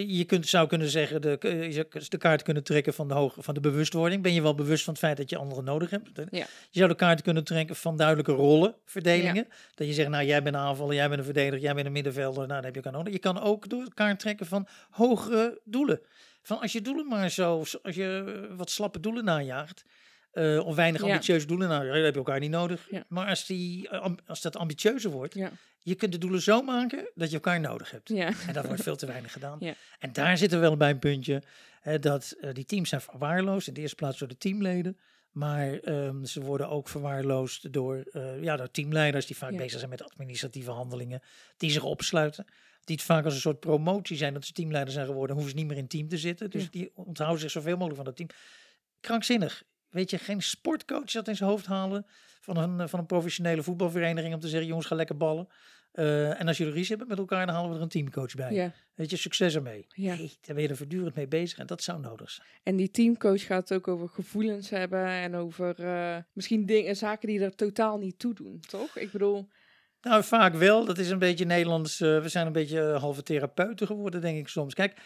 je 0.07 0.25
kunt, 0.25 0.49
zou 0.49 0.69
kunnen 0.69 0.88
zeggen, 0.88 1.23
de, 1.23 1.38
zou 1.71 1.87
de 2.09 2.19
kaart 2.19 2.43
kunnen 2.43 2.62
trekken 2.62 2.95
van 2.95 3.09
de, 3.09 3.14
hoge, 3.14 3.43
van 3.43 3.55
de 3.55 3.61
bewustwording. 3.61 4.23
Ben 4.23 4.33
je 4.33 4.43
wel 4.43 4.55
bewust 4.55 4.85
van 4.85 4.93
het 4.93 5.02
feit 5.02 5.17
dat 5.17 5.31
je 5.31 5.37
anderen 5.37 5.64
nodig 5.64 5.90
hebt? 5.90 6.09
Ja. 6.14 6.47
Je 6.71 6.78
zou 6.78 6.88
de 6.88 6.95
kaart 6.95 7.23
kunnen 7.23 7.45
trekken 7.45 7.76
van 7.76 7.97
duidelijke 7.97 8.33
rollenverdelingen. 8.33 9.49
Dat 9.75 9.87
je 9.87 9.93
zegt, 9.93 10.09
nou 10.09 10.25
jij 10.25 10.43
bent 10.43 10.55
een 10.55 10.61
aanvaller, 10.61 10.95
jij 10.95 11.07
bent 11.09 11.19
een 11.19 11.25
verdediger, 11.25 11.61
jij 11.61 11.75
bent 11.75 11.87
een 11.87 11.93
middenvelder. 11.93 12.47
Nou, 12.47 12.49
dan 12.49 12.64
heb 12.64 12.75
je 12.75 12.81
elkaar 12.81 12.99
nodig. 12.99 13.12
Je 13.12 13.19
kan 13.19 13.40
ook 13.40 13.69
door 13.69 13.85
de 13.85 13.95
kaart 13.95 14.21
trekken 14.21 14.47
van 14.47 14.67
hogere 14.90 15.61
doelen. 15.64 16.00
Van 16.43 16.61
als 16.61 16.73
je 16.73 16.81
doelen 16.81 17.07
maar 17.07 17.31
zo, 17.31 17.59
als 17.59 17.95
je 17.95 18.35
eh, 18.50 18.57
wat 18.57 18.71
slappe 18.71 19.00
doelen 19.00 19.25
najaagt. 19.25 19.85
Eh, 20.30 20.66
of 20.66 20.75
weinig 20.75 21.00
Ja. 21.00 21.06
ambitieuze 21.06 21.47
doelen, 21.47 21.68
nou, 21.68 21.87
dan 21.87 21.94
heb 21.97 22.12
je 22.12 22.18
elkaar 22.18 22.40
niet 22.40 22.50
nodig. 22.50 22.87
Ja. 22.90 23.04
Maar 23.08 23.26
als, 23.28 23.47
die, 23.47 23.88
eh, 23.88 24.11
als 24.26 24.40
dat 24.40 24.56
ambitieuzer 24.56 25.11
wordt, 25.11 25.35
Ja, 25.35 25.50
je 25.78 25.94
kunt 25.94 26.12
de 26.12 26.18
doelen 26.18 26.42
zo 26.42 26.62
maken 26.62 27.11
dat 27.14 27.28
je 27.28 27.35
elkaar 27.35 27.61
nodig 27.61 27.90
hebt. 27.90 28.11
En 28.11 28.52
dat 28.52 28.66
wordt 28.66 28.82
veel 28.82 28.97
te 28.97 29.06
weinig 29.06 29.32
gedaan. 29.32 29.58
En 29.99 30.12
daar 30.12 30.38
zitten 30.38 30.61
we 30.61 30.66
wel 30.66 30.76
bij 30.76 30.90
een 30.90 30.99
puntje. 30.99 31.42
Hè, 31.80 31.99
dat 31.99 32.35
eh, 32.40 32.54
die 32.54 32.64
teams 32.64 32.88
zijn 32.88 33.00
verwaarloosd. 33.00 33.68
In 33.68 33.75
de 33.75 33.80
eerste 33.80 33.97
plaats 33.97 34.18
door 34.18 34.28
de 34.28 34.37
teamleden. 34.38 34.99
Maar 35.30 35.73
ehm, 35.78 36.25
ze 36.25 36.40
worden 36.40 36.68
ook 36.68 36.88
verwaarloosd 36.88 37.73
door, 37.73 38.04
ja, 38.40 38.56
door 38.56 38.70
teamleiders 38.70 39.26
die 39.26 39.37
vaak 39.37 39.56
bezig 39.56 39.78
zijn 39.78 39.90
met 39.90 40.11
administratieve 40.11 40.70
handelingen. 40.70 41.23
Die 41.56 41.70
zich 41.70 41.82
opsluiten. 41.82 42.44
Die 42.85 42.97
het 42.97 43.04
vaak 43.04 43.25
als 43.25 43.35
een 43.35 43.40
soort 43.40 43.61
promotie 43.61 44.16
zijn 44.16 44.35
dat 44.35 44.44
ze 44.44 44.52
teamleider 44.52 44.92
zijn 44.92 45.06
geworden. 45.06 45.35
hoeven 45.37 45.52
ze 45.54 45.58
niet 45.58 45.68
meer 45.68 45.76
in 45.76 45.88
team 45.88 46.08
te 46.08 46.18
zitten. 46.18 46.50
Dus 46.50 46.70
die 46.70 46.90
onthouden 46.94 47.40
zich 47.40 47.50
zoveel 47.50 47.73
mogelijk 47.73 47.97
van 47.97 48.04
dat 48.04 48.16
team. 48.16 48.28
Krankzinnig. 49.00 49.62
Weet 49.90 50.11
je, 50.11 50.18
geen 50.18 50.42
sportcoach 50.42 51.11
dat 51.11 51.28
in 51.28 51.37
zijn 51.37 51.50
hoofd 51.50 51.66
halen 51.66 52.07
van 52.40 52.57
een, 52.57 52.80
eh, 52.80 52.88
van 52.88 52.99
een 52.99 53.07
professionele 53.07 53.62
voetbalvereniging 53.62 54.35
om 54.35 54.40
te 54.40 54.49
zeggen, 54.49 54.68
jongens, 54.68 54.87
ga 54.87 54.95
lekker 54.95 55.16
ballen. 55.16 55.49
Eh, 55.92 56.40
en 56.40 56.49
als 56.49 56.57
jullie 56.57 56.73
ruzie 56.73 56.88
hebben 56.88 57.09
met 57.09 57.18
elkaar, 57.18 57.47
dan 57.47 57.54
halen 57.54 57.71
we 57.71 57.76
er 57.76 57.83
een 57.83 57.88
teamcoach 57.88 58.35
bij. 58.35 58.52
ja. 58.52 58.73
Weet 58.95 59.11
je, 59.11 59.16
succes 59.16 59.54
ermee. 59.54 59.87
Ja. 59.88 60.16
Daar 60.16 60.54
ben 60.54 60.62
je 60.62 60.68
er 60.68 60.76
voortdurend 60.76 61.14
mee 61.14 61.28
bezig 61.28 61.59
en 61.59 61.66
dat 61.66 61.83
zou 61.83 62.00
nodig 62.00 62.30
zijn. 62.30 62.49
En 62.62 62.76
die 62.76 62.90
teamcoach 62.90 63.47
gaat 63.47 63.68
het 63.68 63.78
ook 63.78 63.88
over 63.88 64.09
gevoelens 64.09 64.71
hebben 64.71 65.07
en 65.07 65.35
over 65.35 65.75
eh, 65.85 66.16
misschien 66.33 66.66
dingen, 66.66 66.97
zaken 66.97 67.28
die 67.28 67.40
er 67.40 67.54
totaal 67.54 67.99
niet 67.99 68.18
toe 68.18 68.35
doen, 68.35 68.61
toch? 68.61 68.97
Ik 68.97 69.12
bedoel, 69.12 69.49
Nou, 70.00 70.25
vaak 70.25 70.54
wel. 70.54 70.85
Dat 70.85 70.99
is 70.99 71.11
een 71.11 71.18
beetje 71.18 71.45
Nederlands. 71.45 71.99
we 71.99 72.23
zijn 72.28 72.47
een 72.47 72.52
beetje 72.52 72.80
halve 72.80 73.23
therapeuten 73.23 73.87
geworden, 73.87 74.21
denk 74.21 74.38
ik 74.38 74.49
soms. 74.49 74.75
Kijk, 74.75 75.00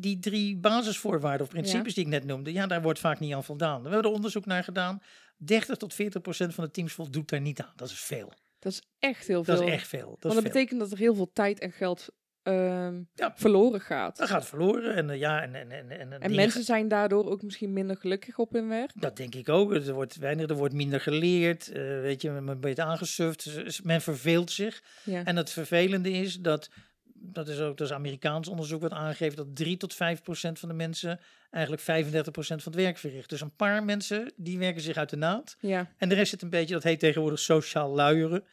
die 0.00 0.18
drie 0.18 0.56
basisvoorwaarden 0.56 1.46
of 1.46 1.52
principes 1.52 1.94
die 1.94 2.04
ik 2.04 2.10
net 2.10 2.24
noemde, 2.24 2.52
ja, 2.52 2.66
daar 2.66 2.82
wordt 2.82 2.98
vaak 2.98 3.18
niet 3.20 3.34
aan 3.34 3.44
voldaan. 3.44 3.82
We 3.82 3.88
hebben 3.88 4.10
er 4.10 4.16
onderzoek 4.16 4.46
naar 4.46 4.64
gedaan. 4.64 5.02
30 5.36 5.76
tot 5.76 5.94
40 5.94 6.20
procent 6.22 6.54
van 6.54 6.64
de 6.64 6.70
teams 6.70 6.92
voldoet 6.92 7.28
daar 7.28 7.40
niet 7.40 7.60
aan. 7.60 7.72
Dat 7.76 7.88
is 7.90 7.98
veel. 8.00 8.32
dat 8.58 8.72
is 8.72 8.82
echt 8.98 9.26
heel 9.26 9.44
veel. 9.44 9.54
Dat 9.56 9.64
is 9.66 9.72
echt 9.72 9.88
veel. 9.88 9.98
Dat 10.00 10.08
Want 10.08 10.22
dat 10.22 10.32
veel. 10.32 10.42
betekent 10.42 10.80
dat 10.80 10.90
er 10.92 10.98
heel 10.98 11.14
veel 11.14 11.30
tijd 11.32 11.58
en 11.58 11.72
geld 11.72 12.08
ehm, 12.42 13.02
Ja. 13.14 13.32
verloren 13.36 13.80
gaat. 13.80 14.16
Dat 14.16 14.28
gaat 14.28 14.46
verloren. 14.46 14.94
En 14.94 15.10
eh, 15.10 15.18
ja, 15.18 15.42
en, 15.42 15.54
en, 15.54 15.70
en, 15.70 15.90
en, 16.12 16.20
En 16.20 16.34
mensen 16.34 16.64
zijn 16.64 16.88
daardoor 16.88 17.30
ook 17.30 17.42
misschien 17.42 17.72
minder 17.72 17.96
gelukkig 17.96 18.38
op 18.38 18.52
hun 18.52 18.68
werk. 18.68 18.90
Dat 18.94 19.16
denk 19.16 19.34
ik 19.34 19.48
ook. 19.48 19.74
Er 19.74 19.92
wordt 19.92 20.16
weinig, 20.16 20.48
er 20.48 20.56
wordt 20.56 20.74
minder 20.74 21.00
geleerd. 21.00 21.68
eh, 21.68 21.82
weet 21.82 22.22
je, 22.22 22.30
men 22.30 22.60
wordt 22.60 22.80
aangesuft. 22.80 23.50
Men 23.84 24.00
verveelt 24.00 24.50
zich. 24.50 24.82
Ja. 25.04 25.24
En 25.24 25.36
het 25.36 25.50
vervelende 25.50 26.10
is 26.10 26.36
dat, 26.40 26.70
dat 27.20 27.48
is 27.48 27.58
ook 27.60 27.76
dat 27.76 27.86
is 27.86 27.92
Amerikaans 27.92 28.48
onderzoek 28.48 28.80
wat 28.80 28.92
aangeeft 28.92 29.36
dat 29.36 29.46
3 29.56 29.76
tot 29.76 29.94
5 29.94 30.22
procent 30.22 30.58
van 30.58 30.68
de 30.68 30.74
mensen 30.74 31.20
eigenlijk 31.50 31.82
35 31.82 32.32
procent 32.32 32.62
van 32.62 32.72
het 32.72 32.80
werk 32.80 32.98
verricht. 32.98 33.28
Dus 33.28 33.40
een 33.40 33.56
paar 33.56 33.84
mensen 33.84 34.32
die 34.36 34.58
werken 34.58 34.82
zich 34.82 34.96
uit 34.96 35.10
de 35.10 35.16
naad. 35.16 35.56
ja. 35.60 35.92
En 35.96 36.08
de 36.08 36.14
rest 36.14 36.30
zit 36.30 36.42
een 36.42 36.50
beetje, 36.50 36.74
dat 36.74 36.82
heet 36.82 37.00
tegenwoordig 37.00 37.38
sociaal 37.40 37.90
luieren. 37.94 38.44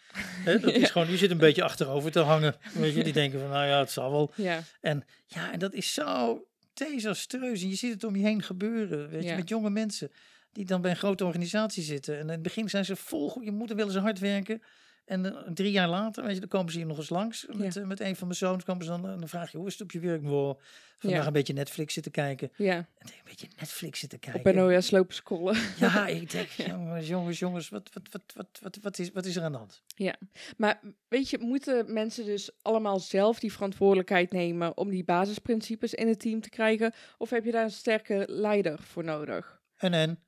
Dat 0.46 0.64
is 0.82 0.90
gewoon, 0.92 1.08
die 1.08 1.18
zit 1.18 1.32
een 1.32 1.38
beetje 1.38 1.64
achterover 1.64 2.12
te 2.12 2.20
hangen. 2.20 2.56
Weet 2.74 2.94
je, 2.96 3.04
die 3.04 3.14
denken 3.14 3.40
van, 3.40 3.50
nou 3.50 3.66
ja, 3.68 3.80
het 3.80 3.92
zal 3.92 4.12
wel. 4.12 4.32
Ja. 4.36 4.64
En 4.82 5.04
ja, 5.26 5.52
en 5.52 5.60
dat 5.60 5.74
is 5.74 5.94
zo 5.94 6.44
desastreus. 6.74 7.62
En 7.62 7.70
je 7.70 7.76
ziet 7.76 7.94
het 7.94 8.04
om 8.04 8.16
je 8.16 8.24
heen 8.24 8.42
gebeuren, 8.42 9.10
weet 9.10 9.24
je, 9.24 9.36
met 9.36 9.50
jonge 9.50 9.70
mensen 9.70 10.12
die 10.52 10.66
dan 10.66 10.82
bij 10.82 10.92
een 10.92 10.98
grote 10.98 11.26
organisatie 11.26 11.84
zitten. 11.84 12.16
En 12.16 12.22
in 12.22 12.30
het 12.30 12.42
begin 12.42 12.70
zijn 12.70 12.86
ze 12.86 12.96
vol, 12.96 13.30
goed- 13.30 13.44
je 13.46 13.52
moet 13.52 13.74
willen 13.74 13.92
ze 13.94 14.00
hard 14.00 14.20
werken. 14.20 14.62
En 15.06 15.26
eh, 15.26 15.52
drie 15.54 15.72
jaar 15.72 15.90
later, 15.90 16.24
weet 16.24 16.34
je, 16.34 16.40
dan 16.40 16.50
komen 16.50 16.72
ze 16.72 16.78
hier 16.78 16.88
nog 16.88 16.98
eens 16.98 17.10
langs. 17.10 17.46
Met, 17.54 17.74
Ja. 17.74 17.82
eh, 17.82 17.88
met 17.88 18.00
een 18.00 18.16
van 18.16 18.28
mijn 18.28 18.40
zoons 18.40 18.64
komen 18.64 18.84
ze 18.86 18.90
dan, 18.90 19.08
en 19.10 19.20
dan 19.20 19.30
vraag 19.30 19.52
je, 19.52 19.58
hoe 19.58 19.68
is 19.68 19.74
het 19.74 19.82
op 19.82 19.92
je 19.92 20.00
werk? 20.00 20.22
Wow, 20.22 20.60
vandaag 20.98 21.20
Ja. 21.22 21.28
een 21.28 21.34
beetje 21.34 21.54
Netflix 21.54 21.94
zitten 21.94 22.12
kijken. 22.12 22.52
ja. 22.58 22.76
En 22.76 22.88
dan 22.98 23.12
een 23.12 23.22
beetje 23.26 23.48
Netflix 23.60 24.00
zitten 24.00 24.20
Op 24.34 24.44
kijken. 24.44 24.56
NOS 24.56 24.92
lopen 24.92 25.16
scrollen. 25.16 25.56
Ja, 25.80 26.08
ik 26.22 26.32
denk, 26.32 26.48
jongens, 26.50 27.08
jongens, 27.08 27.40
jongens, 27.40 27.70
wat, 27.70 27.90
wat, 27.94 28.08
wat, 28.12 28.24
wat, 28.36 28.60
wat, 28.62 28.78
wat, 28.82 29.00
is, 29.00 29.12
wat 29.12 29.26
is 29.26 29.36
er 29.36 29.44
aan 29.44 29.52
de 29.52 29.58
hand? 29.58 29.84
Ja, 29.96 30.16
maar 30.58 30.80
weet 31.08 31.30
je, 31.30 31.38
moeten 31.40 31.94
mensen 31.94 32.26
dus 32.26 32.52
allemaal 32.62 33.00
zelf 33.00 33.40
die 33.40 33.52
verantwoordelijkheid 33.54 34.32
nemen 34.32 34.78
om 34.78 34.90
die 34.90 35.04
basisprincipes 35.04 35.94
in 35.94 36.08
het 36.08 36.20
team 36.20 36.42
te 36.42 36.50
krijgen? 36.50 36.94
Of 37.18 37.30
heb 37.30 37.46
je 37.46 37.52
daar 37.52 37.64
een 37.64 37.72
sterke 37.72 38.24
leider 38.30 38.80
voor 38.82 39.04
nodig? 39.04 39.62
En 39.76 39.94
en, 39.94 40.24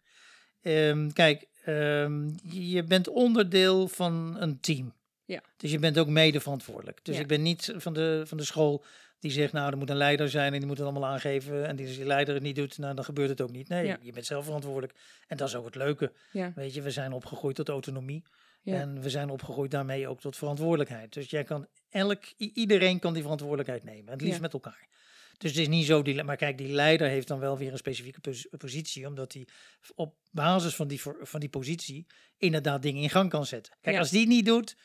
ehm, 0.62 1.10
kijk, 1.10 1.48
ehm, 1.67 2.30
je 2.51 2.84
bent 2.84 3.08
onderdeel 3.08 3.88
van 3.88 4.36
een 4.39 4.60
team. 4.60 4.93
Ja. 5.25 5.41
Dus 5.58 5.71
je 5.71 5.80
bent 5.80 5.97
ook 5.99 6.08
mede 6.08 6.39
verantwoordelijk. 6.39 6.99
Dus 7.03 7.15
Ja. 7.15 7.21
ik 7.21 7.27
ben 7.27 7.41
niet 7.41 7.73
van 7.77 7.93
de, 7.93 8.21
van 8.25 8.38
de 8.38 8.43
school 8.43 8.84
die 9.19 9.32
zegt, 9.32 9.53
nou, 9.53 9.71
er 9.71 9.77
moet 9.77 9.89
een 9.89 9.95
leider 9.97 10.30
zijn 10.30 10.53
en 10.53 10.58
die 10.60 10.67
moet 10.67 10.77
het 10.77 10.88
allemaal 10.88 11.10
aangeven. 11.10 11.67
En 11.67 11.75
die- 11.75 11.88
als 11.88 11.95
die 11.95 12.06
leider 12.06 12.34
het 12.34 12.43
niet 12.43 12.56
doet, 12.56 12.77
nou, 12.77 12.95
dan 12.95 13.03
gebeurt 13.03 13.30
het 13.30 13.41
ook 13.41 13.51
niet. 13.51 13.67
Nee, 13.69 13.86
Ja. 13.86 13.97
je 14.01 14.12
bent 14.12 14.25
zelf 14.25 14.45
verantwoordelijk. 14.45 14.93
En 15.27 15.38
dat 15.38 15.47
is 15.47 15.56
ook 15.56 15.65
het 15.65 15.75
leuke. 15.75 16.12
Ja, 16.32 16.51
Weet 16.56 16.73
je, 16.73 16.82
we 16.82 16.91
zijn 16.91 17.13
opgegroeid 17.13 17.56
tot 17.56 17.69
autonomie. 17.69 18.23
En 18.63 19.01
we 19.01 19.10
zijn 19.10 19.30
opgegroeid 19.30 19.71
daarmee 19.71 20.08
ook 20.08 20.19
tot 20.19 20.36
verantwoordelijkheid. 20.36 21.13
Dus 21.13 21.30
jij 21.30 21.43
kan 21.43 21.67
elk, 21.89 22.23
iedereen 22.38 22.99
kan 22.99 23.13
die 23.13 23.21
verantwoordelijkheid 23.21 23.84
nemen. 23.84 24.06
En 24.06 24.12
het 24.13 24.21
liefst 24.21 24.41
met 24.41 24.53
elkaar. 24.53 24.88
Dus 25.38 25.52
het 25.52 25.60
is 25.60 25.67
niet 25.67 25.86
zo, 25.86 26.02
die, 26.02 26.23
maar 26.23 26.36
kijk, 26.36 26.58
die 26.58 26.67
leider 26.67 27.08
heeft 27.08 27.28
dan 27.28 27.39
wel 27.39 27.58
weer 27.58 27.71
een 27.71 27.78
specifieke 27.78 28.19
pos- 28.19 28.47
positie, 28.58 29.08
omdat 29.08 29.34
hij 29.34 29.47
op 29.95 30.15
basis 30.32 30.76
van 30.76 30.88
die, 30.88 31.02
van 31.21 31.39
die 31.39 31.50
positie 31.50 32.06
inderdaad 32.38 32.82
dingen 32.82 33.02
in 33.02 33.10
gang 33.10 33.30
kan 33.30 33.45
zetten. 33.45 33.73
Kijk, 33.82 33.95
Ja. 33.95 34.02
als 34.02 34.10
die 34.12 34.28
niet 34.28 34.45
doet, 34.45 34.76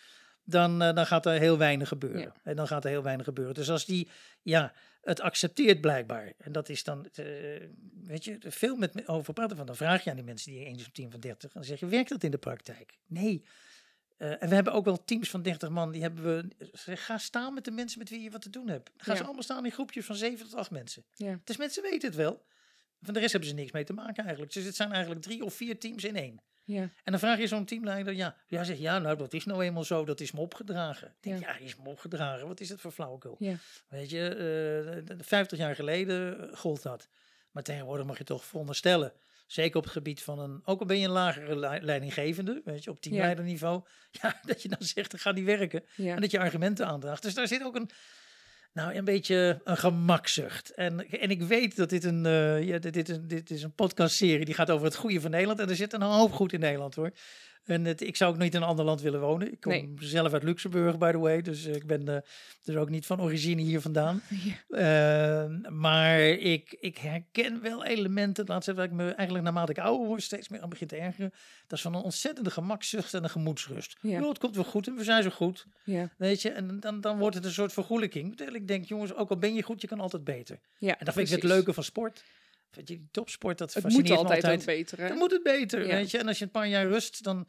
dan, 0.44 0.82
eh, 0.82 0.94
dan 0.94 1.06
gaat 1.06 1.26
er 1.26 1.38
heel 1.38 1.58
weinig 1.58 1.88
gebeuren. 1.88 2.20
Ja. 2.20 2.34
En 2.42 2.56
dan 2.56 2.66
gaat 2.66 2.84
er 2.84 2.90
heel 2.90 3.02
weinig 3.02 3.24
gebeuren. 3.26 3.54
Dus 3.54 3.70
als 3.70 3.84
die 3.84 4.08
ja, 4.42 4.72
het 5.02 5.20
accepteert 5.20 5.80
blijkbaar, 5.80 6.32
en 6.38 6.52
dat 6.52 6.68
is 6.68 6.84
dan, 6.84 7.06
eh, 7.14 7.24
weet 8.04 8.24
je, 8.24 8.36
veel 8.40 8.76
met, 8.76 9.08
over 9.08 9.32
praten 9.32 9.56
van, 9.56 9.66
dan 9.66 9.76
vraag 9.76 10.04
je 10.04 10.10
aan 10.10 10.16
die 10.16 10.24
mensen 10.24 10.52
die 10.52 10.64
eens 10.64 10.86
op 10.86 10.94
team 10.94 11.10
van 11.10 11.20
30, 11.20 11.42
en 11.48 11.50
dan 11.54 11.64
zeg 11.64 11.80
je, 11.80 11.86
werkt 11.86 12.08
dat 12.08 12.22
in 12.24 12.30
de 12.30 12.38
praktijk? 12.38 12.98
Nee. 13.06 13.44
Eh, 14.22 14.42
en 14.42 14.48
we 14.48 14.54
hebben 14.54 14.72
ook 14.72 14.84
wel 14.84 15.04
teams 15.04 15.30
van 15.30 15.42
30 15.42 15.68
man, 15.68 15.92
die 15.92 16.02
hebben 16.02 16.24
we, 16.84 16.96
ga 16.96 17.18
staan 17.18 17.54
met 17.54 17.64
de 17.64 17.70
mensen 17.70 17.98
met 17.98 18.08
wie 18.10 18.20
je 18.22 18.30
wat 18.30 18.42
te 18.42 18.50
doen 18.50 18.68
hebt. 18.68 18.90
Dan 18.96 19.04
gaan 19.04 19.16
ze 19.16 19.22
allemaal 19.24 19.42
staan 19.42 19.64
in 19.64 19.72
groepjes 19.72 20.06
van 20.06 20.16
7 20.16 20.48
tot 20.48 20.54
8 20.58 20.70
mensen. 20.70 21.04
ja, 21.14 21.38
Dus 21.44 21.56
mensen 21.56 21.82
weten 21.82 22.08
het 22.08 22.16
wel. 22.16 22.42
Van 23.02 23.14
de 23.14 23.20
rest 23.20 23.32
hebben 23.32 23.50
ze 23.50 23.54
niks 23.54 23.72
mee 23.72 23.84
te 23.84 23.92
maken 23.92 24.22
eigenlijk. 24.22 24.52
Dus 24.52 24.64
het 24.64 24.76
zijn 24.76 24.92
eigenlijk 24.92 25.22
drie 25.22 25.44
of 25.44 25.54
vier 25.54 25.78
teams 25.78 26.04
in 26.04 26.16
één. 26.16 26.40
ja, 26.64 26.80
En 26.82 26.90
dan 27.04 27.18
vraag 27.18 27.38
je 27.38 27.46
zo'n 27.46 27.64
teamleider, 27.64 28.14
ja, 28.14 28.36
ja, 28.46 28.64
zeg 28.64 28.78
ja, 28.78 28.98
nou 28.98 29.16
dat 29.16 29.32
is 29.32 29.44
nou 29.44 29.64
eenmaal 29.64 29.84
zo, 29.84 30.04
dat 30.04 30.20
is 30.20 30.32
me 30.32 30.40
opgedragen. 30.40 31.08
Ik 31.08 31.14
denk, 31.20 31.40
Ja. 31.40 31.48
ja, 31.52 31.58
is 31.58 31.76
me 31.76 31.88
opgedragen, 31.88 32.46
wat 32.46 32.60
is 32.60 32.68
het 32.68 32.80
voor 32.80 32.90
flauwekul? 32.92 33.36
ja, 33.38 33.54
Weet 33.88 34.10
je, 34.10 34.28
eh, 34.28 35.04
de- 35.06 35.16
de 35.16 35.24
50 35.24 35.58
jaar 35.58 35.74
geleden 35.74 36.50
eh, 36.50 36.56
gold 36.56 36.82
dat. 36.82 37.08
Maar 37.50 37.62
tegenwoordig 37.62 38.06
mag 38.06 38.18
je 38.18 38.24
toch 38.24 38.44
veronderstellen, 38.44 39.12
zeker 39.52 39.76
op 39.76 39.82
het 39.82 39.92
gebied 39.92 40.22
van 40.22 40.38
een, 40.38 40.60
ook 40.64 40.80
al 40.80 40.86
ben 40.86 40.98
je 40.98 41.04
een 41.04 41.12
lagere 41.12 41.56
lei- 41.56 41.84
leidinggevende, 41.84 42.62
weet 42.64 42.84
je, 42.84 42.90
op 42.90 43.00
teamleiderniveau, 43.00 43.82
ja, 44.22 44.40
dat 44.42 44.62
je 44.62 44.68
dan 44.68 44.82
zegt, 44.82 45.10
dat 45.10 45.20
gaat 45.20 45.34
niet 45.34 45.44
werken. 45.44 45.84
ja. 45.96 46.14
En 46.14 46.20
dat 46.20 46.30
je 46.30 46.38
argumenten 46.38 46.86
aandraagt. 46.86 47.22
Dus 47.22 47.34
daar 47.34 47.48
zit 47.48 47.62
ook 47.64 47.76
een, 47.76 47.90
nou, 48.72 48.94
een 48.94 49.04
beetje 49.04 49.60
een 49.64 49.76
gemakzucht. 49.76 50.74
En, 50.74 51.10
en 51.10 51.30
ik 51.30 51.42
weet 51.42 51.76
dat 51.76 51.90
dit 51.90 52.04
een, 52.04 52.26
eh, 52.26 52.62
ja, 52.62 52.78
dit, 52.78 52.92
dit, 52.92 53.28
dit 53.28 53.50
is 53.50 53.62
een 53.62 53.74
podcastserie 53.74 54.44
die 54.44 54.54
gaat 54.54 54.70
over 54.70 54.84
het 54.86 54.96
goede 54.96 55.20
van 55.20 55.30
Nederland. 55.30 55.60
En 55.60 55.68
er 55.68 55.76
zit 55.76 55.92
een 55.92 56.02
hoop 56.02 56.32
goed 56.32 56.52
in 56.52 56.60
Nederland 56.60 56.94
hoor. 56.94 57.10
En 57.64 57.84
het, 57.84 58.00
ik 58.00 58.16
zou 58.16 58.32
ook 58.32 58.38
niet 58.38 58.54
in 58.54 58.60
een 58.62 58.66
ander 58.68 58.84
land 58.84 59.00
willen 59.00 59.20
wonen. 59.20 59.52
Ik 59.52 59.60
kom 59.60 59.72
Nee. 59.72 59.94
zelf 59.98 60.32
uit 60.32 60.42
Luxemburg, 60.42 60.98
by 60.98 61.10
the 61.10 61.18
way. 61.18 61.42
Dus 61.42 61.64
ik 61.64 61.86
ben 61.86 62.08
eh, 62.08 62.16
dus 62.64 62.76
ook 62.76 62.88
niet 62.88 63.06
van 63.06 63.20
origine 63.20 63.62
hier 63.62 63.80
vandaan. 63.80 64.22
Ja. 64.68 65.42
Eh, 65.44 65.70
maar 65.70 66.20
ik, 66.20 66.76
ik 66.80 66.98
herken 66.98 67.60
wel 67.62 67.84
elementen, 67.84 68.44
laat 68.46 68.64
zeggen, 68.64 68.84
waar 68.84 68.92
ik 68.92 68.98
me 69.06 69.10
eigenlijk 69.14 69.44
naarmate 69.44 69.72
ik 69.72 69.78
ouder 69.78 70.06
word 70.06 70.22
steeds 70.22 70.48
meer 70.48 70.60
aan 70.60 70.68
begin 70.68 70.86
te 70.86 70.96
ergeren. 70.96 71.30
Dat 71.66 71.78
is 71.78 71.80
van 71.84 71.94
een 71.94 72.02
ontzettende 72.02 72.50
gemakzucht 72.50 73.14
en 73.14 73.24
een 73.24 73.30
gemoedsrust. 73.30 73.96
Ja. 74.00 74.20
Ja. 74.20 74.28
het 74.28 74.38
komt 74.38 74.54
wel 74.54 74.64
goed 74.64 74.86
en 74.86 74.94
we 74.96 75.04
zijn 75.04 75.22
zo 75.22 75.30
goed, 75.30 75.66
Ja. 75.84 76.08
weet 76.16 76.42
je. 76.42 76.50
En 76.50 76.80
dan, 76.80 77.00
dan 77.00 77.18
wordt 77.18 77.36
het 77.36 77.44
een 77.44 77.50
soort 77.52 77.72
vergoelijking. 77.72 78.36
Terwijl 78.36 78.56
ik 78.56 78.68
denk, 78.68 78.84
jongens, 78.84 79.14
ook 79.14 79.30
al 79.30 79.38
ben 79.38 79.54
je 79.54 79.62
goed, 79.62 79.80
je 79.80 79.86
kan 79.86 80.00
altijd 80.00 80.24
beter. 80.24 80.60
ja, 80.78 80.98
En 80.98 81.04
dat 81.04 81.14
vind 81.14 81.26
ik 81.28 81.34
het 81.34 81.44
leuke 81.44 81.72
van 81.72 81.84
sport. 81.84 82.24
Weet 82.76 82.88
je, 82.88 82.96
die 82.96 83.08
topsport, 83.10 83.58
dat 83.58 83.74
Het 83.74 83.82
moet 83.82 83.92
fascineert 83.92 84.22
me 84.22 84.28
altijd, 84.28 84.44
altijd. 84.44 84.64
beter, 84.78 85.00
hè? 85.00 85.08
Dan 85.08 85.18
moet 85.18 85.30
het 85.30 85.42
beter, 85.42 85.86
Ja. 85.86 85.94
weet 85.94 86.10
je. 86.10 86.18
En 86.18 86.26
als 86.28 86.38
je 86.38 86.44
een 86.44 86.50
paar 86.50 86.68
jaar 86.68 86.86
rust, 86.86 87.22
dan... 87.24 87.48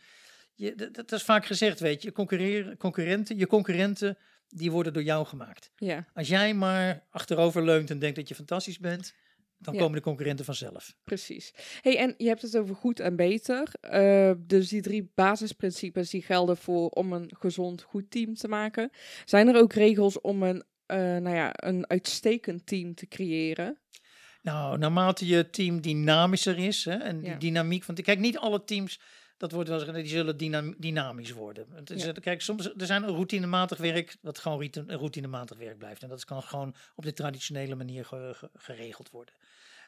Je, 0.55 0.75
dat, 0.75 0.93
dat 0.93 1.11
is 1.11 1.23
vaak 1.23 1.45
gezegd, 1.45 1.79
weet 1.79 2.01
je. 2.01 2.11
Concurreren, 2.11 2.77
concurrenten, 2.77 3.37
je 3.37 3.47
concurrenten, 3.47 4.17
die 4.49 4.71
worden 4.71 4.93
door 4.93 5.03
jou 5.03 5.25
gemaakt. 5.25 5.71
Ja, 5.75 6.05
Als 6.13 6.27
jij 6.27 6.53
maar 6.53 7.03
achterover 7.09 7.63
leunt 7.63 7.89
en 7.89 7.99
denkt 7.99 8.15
dat 8.15 8.27
je 8.27 8.35
fantastisch 8.35 8.79
bent, 8.79 9.13
dan 9.57 9.73
Ja. 9.73 9.79
komen 9.79 9.95
de 9.97 10.01
concurrenten 10.03 10.45
vanzelf. 10.45 10.95
precies. 11.03 11.53
hey, 11.81 11.97
en 11.97 12.13
je 12.17 12.27
hebt 12.27 12.41
het 12.41 12.57
over 12.57 12.75
goed 12.75 12.99
en 12.99 13.15
beter. 13.15 13.67
Eh, 13.81 14.31
dus 14.37 14.69
die 14.69 14.81
drie 14.81 15.11
basisprincipes 15.15 16.09
die 16.09 16.21
gelden 16.21 16.57
voor 16.57 16.89
om 16.89 17.13
een 17.13 17.31
gezond, 17.39 17.81
goed 17.81 18.11
team 18.11 18.33
te 18.35 18.47
maken. 18.47 18.89
Zijn 19.25 19.47
er 19.47 19.55
ook 19.55 19.73
regels 19.73 20.21
om 20.21 20.43
een, 20.43 20.63
eh, 20.85 20.97
nou 20.97 21.35
ja, 21.35 21.49
een 21.53 21.89
uitstekend 21.89 22.65
team 22.65 22.95
te 22.95 23.07
creëren? 23.07 23.77
Nou, 24.43 24.77
naarmate 24.77 25.25
je 25.27 25.49
team 25.49 25.81
dynamischer 25.81 26.57
is 26.57 26.85
hè, 26.85 26.93
en 26.95 27.19
die 27.19 27.29
Ja. 27.29 27.35
dynamiek 27.37 27.83
van... 27.83 27.95
Kijk, 27.95 28.19
niet 28.19 28.37
alle 28.37 28.63
teams, 28.63 28.99
dat 29.37 29.51
wordt 29.51 29.69
wel 29.69 29.79
gezegd, 29.79 29.97
die 29.97 30.07
zullen 30.07 30.37
dynam- 30.37 30.75
dynamisch 30.77 31.31
worden. 31.31 31.67
Het 31.73 31.89
is, 31.89 32.03
Ja. 32.03 32.11
Kijk, 32.11 32.41
soms 32.41 32.65
er 32.77 32.85
zijn 32.85 33.05
routinematig 33.07 33.77
werk 33.77 34.15
dat 34.21 34.39
gewoon 34.39 34.57
routine- 34.57 34.95
routinematig 34.95 35.57
werk 35.57 35.77
blijft. 35.77 36.03
En 36.03 36.09
dat 36.09 36.25
kan 36.25 36.43
gewoon 36.43 36.75
op 36.95 37.03
de 37.03 37.13
traditionele 37.13 37.75
manier 37.75 38.05
ge- 38.05 38.31
ge- 38.35 38.49
geregeld 38.55 39.09
worden. 39.09 39.33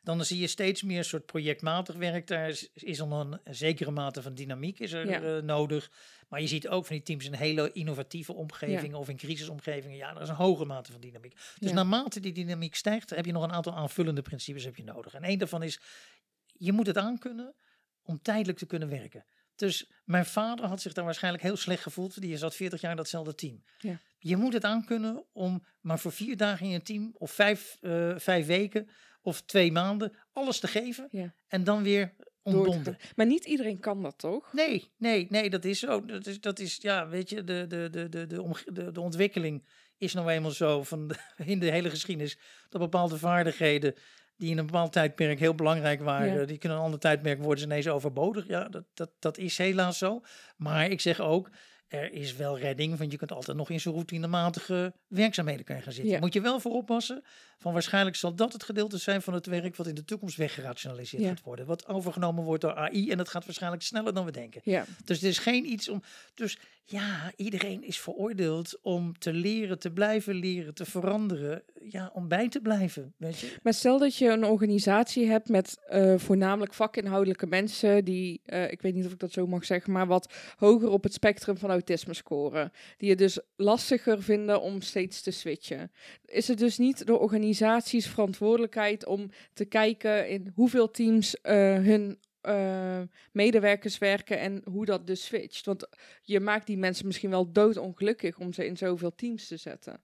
Dan 0.06 0.26
zie 0.26 0.40
je 0.40 0.48
steeds 0.48 0.84
meer 0.84 1.04
soort 1.04 1.26
projectmatig 1.26 1.96
werk. 1.96 2.28
Daar 2.28 2.50
is, 2.50 2.70
is 2.74 3.00
een, 3.00 3.40
zekere 3.50 3.92
mate 3.92 4.22
van 4.22 4.36
dynamiek 4.36 4.80
is 4.80 4.92
er 4.92 5.08
Ja. 5.10 5.22
eh, 5.22 5.44
nodig. 5.44 5.92
Maar 6.30 6.42
je 6.42 6.48
ziet 6.48 6.68
ook 6.68 6.86
van 6.86 6.96
die 6.96 7.06
teams 7.06 7.26
in 7.26 7.34
hele 7.34 7.72
innovatieve 7.72 8.34
omgevingen 8.34 8.98
of 8.98 9.10
in 9.10 9.18
crisisomgevingen. 9.18 9.98
Ja, 9.98 10.16
er 10.16 10.22
is 10.22 10.30
een 10.30 10.36
hoge 10.36 10.66
mate 10.66 10.92
van 10.92 11.02
dynamiek. 11.02 11.34
Dus 11.60 11.70
Ja. 11.70 11.76
naarmate 11.76 12.20
die 12.20 12.34
dynamiek 12.34 12.76
stijgt, 12.76 13.10
heb 13.10 13.26
je 13.26 13.32
nog 13.32 13.44
een 13.44 13.52
aantal 13.52 13.76
aanvullende 13.76 14.22
principes 14.22 14.64
heb 14.64 14.76
je 14.76 14.84
nodig. 14.84 15.14
En 15.14 15.24
één 15.24 15.38
daarvan 15.40 15.64
is, 15.64 15.80
je 16.46 16.72
moet 16.72 16.88
het 16.88 16.98
aankunnen 16.98 17.54
om 18.04 18.22
tijdelijk 18.22 18.58
te 18.58 18.66
kunnen 18.66 18.90
werken. 18.90 19.26
Dus 19.56 19.92
mijn 20.04 20.26
vader 20.26 20.66
had 20.66 20.82
zich 20.82 20.94
daar 20.94 21.06
waarschijnlijk 21.06 21.44
heel 21.44 21.56
slecht 21.58 21.84
gevoeld. 21.84 22.22
Die 22.22 22.38
zat 22.38 22.56
40 22.56 22.82
jaar 22.82 22.92
in 22.92 22.98
datzelfde 22.98 23.36
team. 23.36 23.64
Ja. 23.80 24.00
Je 24.20 24.38
moet 24.38 24.54
het 24.54 24.64
aankunnen 24.64 25.26
om 25.34 25.66
maar 25.82 26.00
voor 26.00 26.12
vier 26.12 26.38
dagen 26.38 26.66
in 26.66 26.74
een 26.74 26.84
team, 26.84 27.16
of 27.18 27.32
vijf, 27.32 27.78
eh, 27.82 28.14
vijf 28.18 28.46
weken, 28.46 28.90
of 29.26 29.42
twee 29.42 29.72
maanden, 29.72 30.14
alles 30.34 30.60
te 30.60 30.68
geven. 30.68 31.08
Ja. 31.12 31.34
En 31.48 31.64
dan 31.64 31.84
weer 31.84 32.14
ontbonden. 32.42 32.98
Maar 33.16 33.26
niet 33.26 33.46
iedereen 33.46 33.80
kan 33.80 34.02
dat, 34.02 34.18
toch? 34.18 34.54
Nee, 34.54 34.92
nee, 34.98 35.28
nee, 35.30 35.50
dat 35.50 35.66
is 35.66 35.80
zo. 35.80 36.06
Dat 36.06 36.26
is, 36.28 36.40
dat 36.42 36.60
is 36.60 36.78
ja, 36.82 37.08
weet 37.08 37.30
je, 37.30 37.44
de, 37.44 37.66
de, 37.68 37.90
de, 37.92 38.10
de, 38.10 38.28
de, 38.28 38.52
de, 38.74 38.92
de 38.92 39.02
ontwikkeling 39.02 39.66
is 39.98 40.14
nou 40.14 40.30
eenmaal 40.30 40.52
zo 40.52 40.84
van 40.84 41.08
de- 41.08 41.16
in 41.46 41.60
de 41.60 41.72
hele 41.72 41.90
geschiedenis 41.90 42.38
dat 42.70 42.82
bepaalde 42.82 43.18
vaardigheden 43.18 43.94
die 44.38 44.52
in 44.52 44.58
een 44.58 44.66
bepaald 44.66 44.92
tijdperk 44.92 45.40
heel 45.40 45.56
belangrijk 45.56 46.02
waren, 46.02 46.40
Ja. 46.40 46.46
die 46.46 46.58
kunnen 46.58 46.78
een 46.78 46.84
ander 46.84 47.00
tijdperk 47.00 47.40
worden 47.42 47.60
ze 47.60 47.66
ineens 47.66 47.88
overbodig. 47.88 48.48
Ja, 48.48 48.68
dat, 48.70 48.84
dat, 48.94 49.12
dat 49.20 49.38
is 49.38 49.58
helaas 49.58 49.98
zo. 49.98 50.22
Maar 50.58 50.90
ik 50.90 51.02
zeg 51.02 51.20
ook, 51.20 51.50
er 51.88 52.12
is 52.14 52.36
wel 52.36 52.60
redding, 52.60 52.98
want 52.98 53.12
je 53.12 53.18
kunt 53.18 53.32
altijd 53.32 53.58
nog 53.58 53.70
in 53.70 53.80
zo'n 53.80 53.94
routinematige 53.94 54.94
werkzaamheden 55.08 55.66
kunnen 55.66 55.84
gaan 55.84 55.94
zitten. 55.94 56.14
Ja. 56.14 56.20
Moet 56.20 56.34
je 56.34 56.42
wel 56.42 56.60
voor 56.60 56.72
oppassen, 56.72 57.24
van 57.58 57.74
waarschijnlijk 57.74 58.16
zal 58.16 58.36
dat 58.36 58.54
het 58.54 58.64
gedeelte 58.64 58.98
zijn 58.98 59.22
van 59.22 59.34
het 59.34 59.46
werk 59.46 59.76
wat 59.76 59.88
in 59.88 59.96
de 59.96 60.06
toekomst 60.06 60.38
weggerationaliseerd 60.38 61.24
Ja. 61.24 61.30
gaat 61.30 61.42
worden. 61.44 61.66
Wat 61.66 61.88
overgenomen 61.88 62.44
wordt 62.44 62.62
door 62.62 62.76
AI 62.76 63.12
en 63.12 63.18
dat 63.18 63.30
gaat 63.30 63.46
waarschijnlijk 63.46 63.84
sneller 63.84 64.14
dan 64.14 64.26
we 64.26 64.32
denken. 64.32 64.62
Ja, 64.64 64.86
Dus 65.06 65.22
het 65.22 65.30
is 65.30 65.38
geen 65.38 65.72
iets 65.72 65.90
om. 65.90 66.02
Dus 66.34 66.58
ja, 66.88 67.32
iedereen 67.36 67.84
is 67.84 68.00
veroordeeld 68.00 68.80
om 68.82 69.18
te 69.20 69.34
leren, 69.34 69.80
te 69.80 69.92
blijven 69.92 70.36
leren, 70.36 70.74
te 70.74 70.86
veranderen. 70.86 71.64
Ja, 71.90 72.12
om 72.14 72.28
bij 72.28 72.50
te 72.50 72.60
blijven. 72.60 73.14
Weet 73.18 73.40
je? 73.40 73.56
maar 73.64 73.74
stel 73.74 74.00
dat 74.00 74.16
je 74.18 74.30
een 74.30 74.46
organisatie 74.46 75.28
hebt 75.28 75.50
met 75.50 75.80
eh, 75.88 76.14
voornamelijk 76.18 76.74
vakinhoudelijke 76.74 77.48
mensen 77.48 78.06
die, 78.06 78.42
eh, 78.46 78.72
ik 78.72 78.82
weet 78.82 78.94
niet 78.94 79.06
of 79.06 79.12
ik 79.12 79.20
dat 79.20 79.32
zo 79.32 79.48
mag 79.48 79.66
zeggen, 79.66 79.92
maar 79.94 80.08
wat 80.08 80.34
hoger 80.58 80.90
op 80.90 81.04
het 81.04 81.14
spectrum 81.14 81.58
van 81.58 81.70
autisme 81.70 82.14
scoren. 82.14 82.72
Die 82.98 83.10
het 83.10 83.18
dus 83.18 83.40
lastiger 83.56 84.24
vinden 84.24 84.62
om 84.62 84.82
steeds 84.82 85.22
te 85.22 85.32
switchen. 85.32 85.92
Is 86.26 86.48
het 86.48 86.58
dus 86.58 86.78
niet 86.78 87.06
de 87.06 87.18
organisaties 87.46 88.08
verantwoordelijkheid 88.08 89.06
om 89.06 89.30
te 89.54 89.66
kijken 89.66 90.30
in 90.30 90.52
hoeveel 90.56 90.92
teams 90.92 91.42
eh, 91.42 91.56
hun 91.76 92.20
eh, 92.42 93.02
medewerkers 93.32 93.98
werken 93.98 94.40
en 94.40 94.62
hoe 94.66 94.86
dat 94.86 95.08
dus 95.08 95.26
switcht? 95.26 95.66
Want 95.66 95.88
je 96.22 96.40
maakt 96.40 96.68
die 96.68 96.78
mensen 96.78 97.06
misschien 97.06 97.30
wel 97.30 97.52
doodongelukkig 97.52 98.38
om 98.38 98.54
ze 98.54 98.66
in 98.66 98.78
zoveel 98.78 99.16
teams 99.16 99.48
te 99.48 99.58
zetten. 99.58 100.02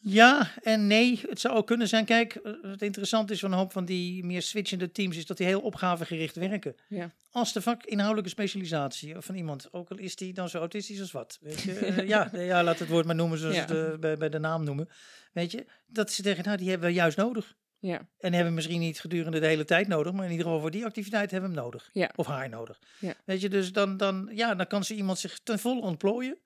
Ja 0.00 0.50
en 0.62 0.86
nee. 0.86 1.20
Het 1.28 1.40
zou 1.40 1.54
ook 1.54 1.66
kunnen 1.66 1.88
zijn. 1.88 2.04
Kijk, 2.04 2.34
eh, 2.34 2.52
het 2.62 2.82
interessante 2.82 3.32
is 3.32 3.40
van 3.40 3.52
een 3.52 3.58
hoop 3.58 3.72
van 3.72 3.84
die 3.84 4.24
meer 4.24 4.42
switchende 4.42 4.90
teams, 4.92 5.16
is 5.16 5.26
dat 5.26 5.36
die 5.36 5.46
heel 5.46 5.60
opgavegericht 5.60 6.36
werken. 6.36 6.74
Ja. 6.88 7.10
Als 7.30 7.52
de 7.52 7.62
vakinhoudelijke 7.62 8.30
specialisatie 8.30 9.14
van 9.18 9.34
iemand, 9.34 9.72
ook 9.72 9.90
al 9.90 9.96
is 9.98 10.16
die 10.16 10.32
dan 10.32 10.48
zo 10.48 10.58
autistisch 10.58 11.00
als 11.00 11.12
wat. 11.12 11.38
Weet 11.40 11.60
je? 11.60 11.72
Eh, 11.86 12.08
ja, 12.08 12.30
ja, 12.32 12.62
laat 12.64 12.78
het 12.78 12.88
woord 12.88 13.06
maar 13.06 13.14
noemen 13.14 13.38
zoals 13.38 13.54
Ja. 13.54 13.60
het 13.60 13.70
eh, 13.70 13.98
bij, 13.98 14.16
bij 14.16 14.28
de 14.28 14.38
naam 14.38 14.64
noemen. 14.64 14.88
Weet 15.32 15.50
je, 15.50 15.66
dat 15.86 16.12
ze 16.12 16.22
zeggen, 16.22 16.44
nou, 16.44 16.56
die 16.56 16.68
hebben 16.70 16.88
we 16.88 16.94
juist 16.94 17.16
nodig. 17.16 17.54
Ja, 17.78 18.08
En 18.18 18.32
hebben 18.32 18.48
we 18.48 18.54
misschien 18.54 18.80
niet 18.80 19.00
gedurende 19.00 19.40
de 19.40 19.46
hele 19.46 19.64
tijd 19.64 19.88
nodig, 19.88 20.12
maar 20.12 20.24
in 20.24 20.30
ieder 20.30 20.44
geval 20.46 20.60
voor 20.60 20.70
die 20.70 20.84
activiteit 20.84 21.30
hebben 21.30 21.50
we 21.50 21.54
hem 21.56 21.64
nodig. 21.64 21.90
Ja. 21.92 22.10
Of 22.16 22.26
haar 22.26 22.48
nodig. 22.48 22.78
Ja. 23.00 23.14
Weet 23.24 23.40
je, 23.40 23.48
dus 23.48 23.72
dan, 23.72 23.96
dan, 23.96 24.30
ja, 24.34 24.54
dan 24.54 24.66
kan 24.66 24.84
ze 24.84 24.94
iemand 24.94 25.18
zich 25.18 25.38
ten 25.42 25.58
volle 25.58 25.80
ontplooien. 25.80 26.38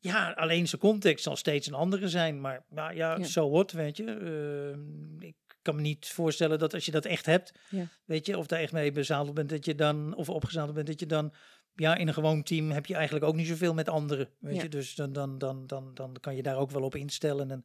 Ja, 0.00 0.30
alleen 0.32 0.68
zijn 0.68 0.80
context 0.80 1.24
zal 1.24 1.36
steeds 1.36 1.66
een 1.66 1.74
andere 1.74 2.08
zijn. 2.08 2.40
Maar 2.40 2.64
nou 2.70 2.94
ja, 2.94 3.16
Ja. 3.16 3.24
zo 3.24 3.48
wordt, 3.48 3.72
weet 3.72 3.96
je. 3.96 4.04
Ehm, 4.04 5.20
ik 5.22 5.34
kan 5.62 5.74
me 5.76 5.80
niet 5.80 6.08
voorstellen 6.08 6.58
dat 6.58 6.74
als 6.74 6.84
je 6.84 6.90
dat 6.90 7.04
echt 7.04 7.26
hebt, 7.26 7.52
Ja. 7.70 7.86
weet 8.04 8.26
je, 8.26 8.38
of 8.38 8.46
daar 8.46 8.60
echt 8.60 8.72
mee 8.72 8.92
bezadeld 8.92 9.34
bent, 9.34 9.48
dat 9.48 9.64
je 9.64 9.74
dan, 9.74 10.14
of 10.14 10.28
opgezadeld 10.28 10.74
bent, 10.74 10.86
dat 10.86 11.00
je 11.00 11.06
dan, 11.06 11.32
ja, 11.74 11.96
in 11.96 12.08
een 12.08 12.14
gewoon 12.14 12.42
team 12.42 12.70
heb 12.70 12.86
je 12.86 12.94
eigenlijk 12.94 13.24
ook 13.24 13.34
niet 13.34 13.46
zoveel 13.46 13.74
met 13.74 13.88
anderen. 13.88 14.28
Weet 14.38 14.56
Ja. 14.56 14.62
je, 14.62 14.68
dus 14.68 14.94
dan, 14.94 15.12
dan, 15.12 15.38
dan, 15.38 15.66
dan, 15.66 15.90
dan 15.94 16.16
kan 16.20 16.36
je 16.36 16.42
daar 16.42 16.56
ook 16.56 16.70
wel 16.70 16.82
op 16.82 16.94
instellen. 16.94 17.50
En, 17.50 17.64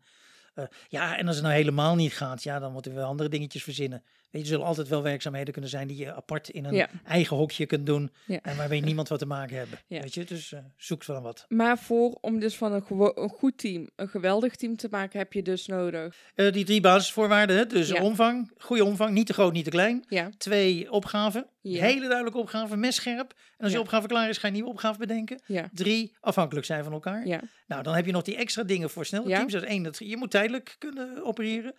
eh, 0.54 0.65
ja, 0.88 1.17
en 1.17 1.28
als 1.28 1.36
het 1.36 1.46
nou 1.46 1.58
helemaal 1.58 1.96
niet 1.96 2.13
gaat, 2.13 2.43
ja, 2.43 2.60
dan 2.60 2.72
moeten 2.72 2.91
we 2.91 2.98
wel 2.98 3.08
andere 3.08 3.30
dingetjes 3.30 3.63
verzinnen. 3.63 4.04
Weet 4.34 4.41
je, 4.41 4.48
zullen 4.48 4.65
altijd 4.65 4.88
wel 4.88 5.04
werkzaamheden 5.04 5.52
kunnen 5.54 5.72
zijn 5.72 5.88
die 5.88 5.98
je 5.98 6.13
apart 6.13 6.50
in 6.50 6.65
een 6.65 6.74
Ja. 6.74 6.89
eigen 7.06 7.38
hokje 7.38 7.65
kunt 7.65 7.86
doen. 7.86 8.12
Ja. 8.26 8.39
En 8.41 8.58
waarmee 8.58 8.82
niemand 8.89 9.08
wat 9.08 9.19
te 9.19 9.26
maken 9.26 9.58
hebben. 9.58 9.80
Ja. 9.88 10.00
Weet 10.02 10.13
je, 10.13 10.24
dus 10.24 10.52
eh, 10.52 10.60
zoek 10.78 11.04
van 11.04 11.22
wat. 11.22 11.46
Maar 11.48 11.78
voor 11.78 12.17
om 12.22 12.39
dus 12.39 12.58
van 12.58 12.74
een, 12.74 13.30
goed 13.30 13.58
team 13.58 13.89
een 13.96 14.08
geweldig 14.08 14.56
team 14.56 14.76
te 14.76 14.88
maken, 14.91 15.19
heb 15.19 15.34
je 15.34 15.41
dus 15.41 15.65
nodig. 15.67 16.15
Eh, 16.36 16.52
die 16.52 16.65
drie 16.65 16.82
basisvoorwaarden, 16.82 17.58
hè, 17.58 17.65
dus 17.65 17.91
omvang, 17.93 18.52
goede 18.58 18.84
omvang, 18.86 19.12
niet 19.13 19.28
te 19.28 19.34
groot, 19.34 19.54
niet 19.54 19.63
te 19.63 19.69
klein. 19.69 20.06
Ja, 20.08 20.30
Twee, 20.38 20.91
opgaven, 20.91 21.48
hele 21.62 22.08
duidelijke 22.08 22.38
opgave, 22.39 22.76
messcherp. 22.78 23.34
En 23.58 23.63
als 23.63 23.72
je 23.72 23.80
opgave 23.80 24.08
klaar 24.08 24.30
is, 24.30 24.36
ga 24.38 24.41
je 24.41 24.48
een 24.48 24.54
nieuwe 24.54 24.69
opgave 24.69 25.00
bedenken. 25.00 25.41
ja, 25.46 25.69
Drie, 25.74 26.15
afhankelijk 26.19 26.65
zijn 26.65 26.84
van 26.84 26.93
elkaar. 26.93 27.28
ja, 27.28 27.41
Nou, 27.67 27.84
dan 27.84 27.96
heb 27.96 28.06
je 28.06 28.12
nog 28.12 28.22
die 28.24 28.36
extra 28.36 28.63
dingen 28.63 28.89
voor 28.89 29.06
snelle 29.06 29.28
teams. 29.28 29.54
Dat 29.54 29.62
is 29.63 29.67
één, 29.67 29.84
dat, 29.84 29.98
je 29.98 30.17
moet 30.17 30.32
tijdelijk 30.32 30.76
kunnen 30.80 31.24
opereren. 31.26 31.74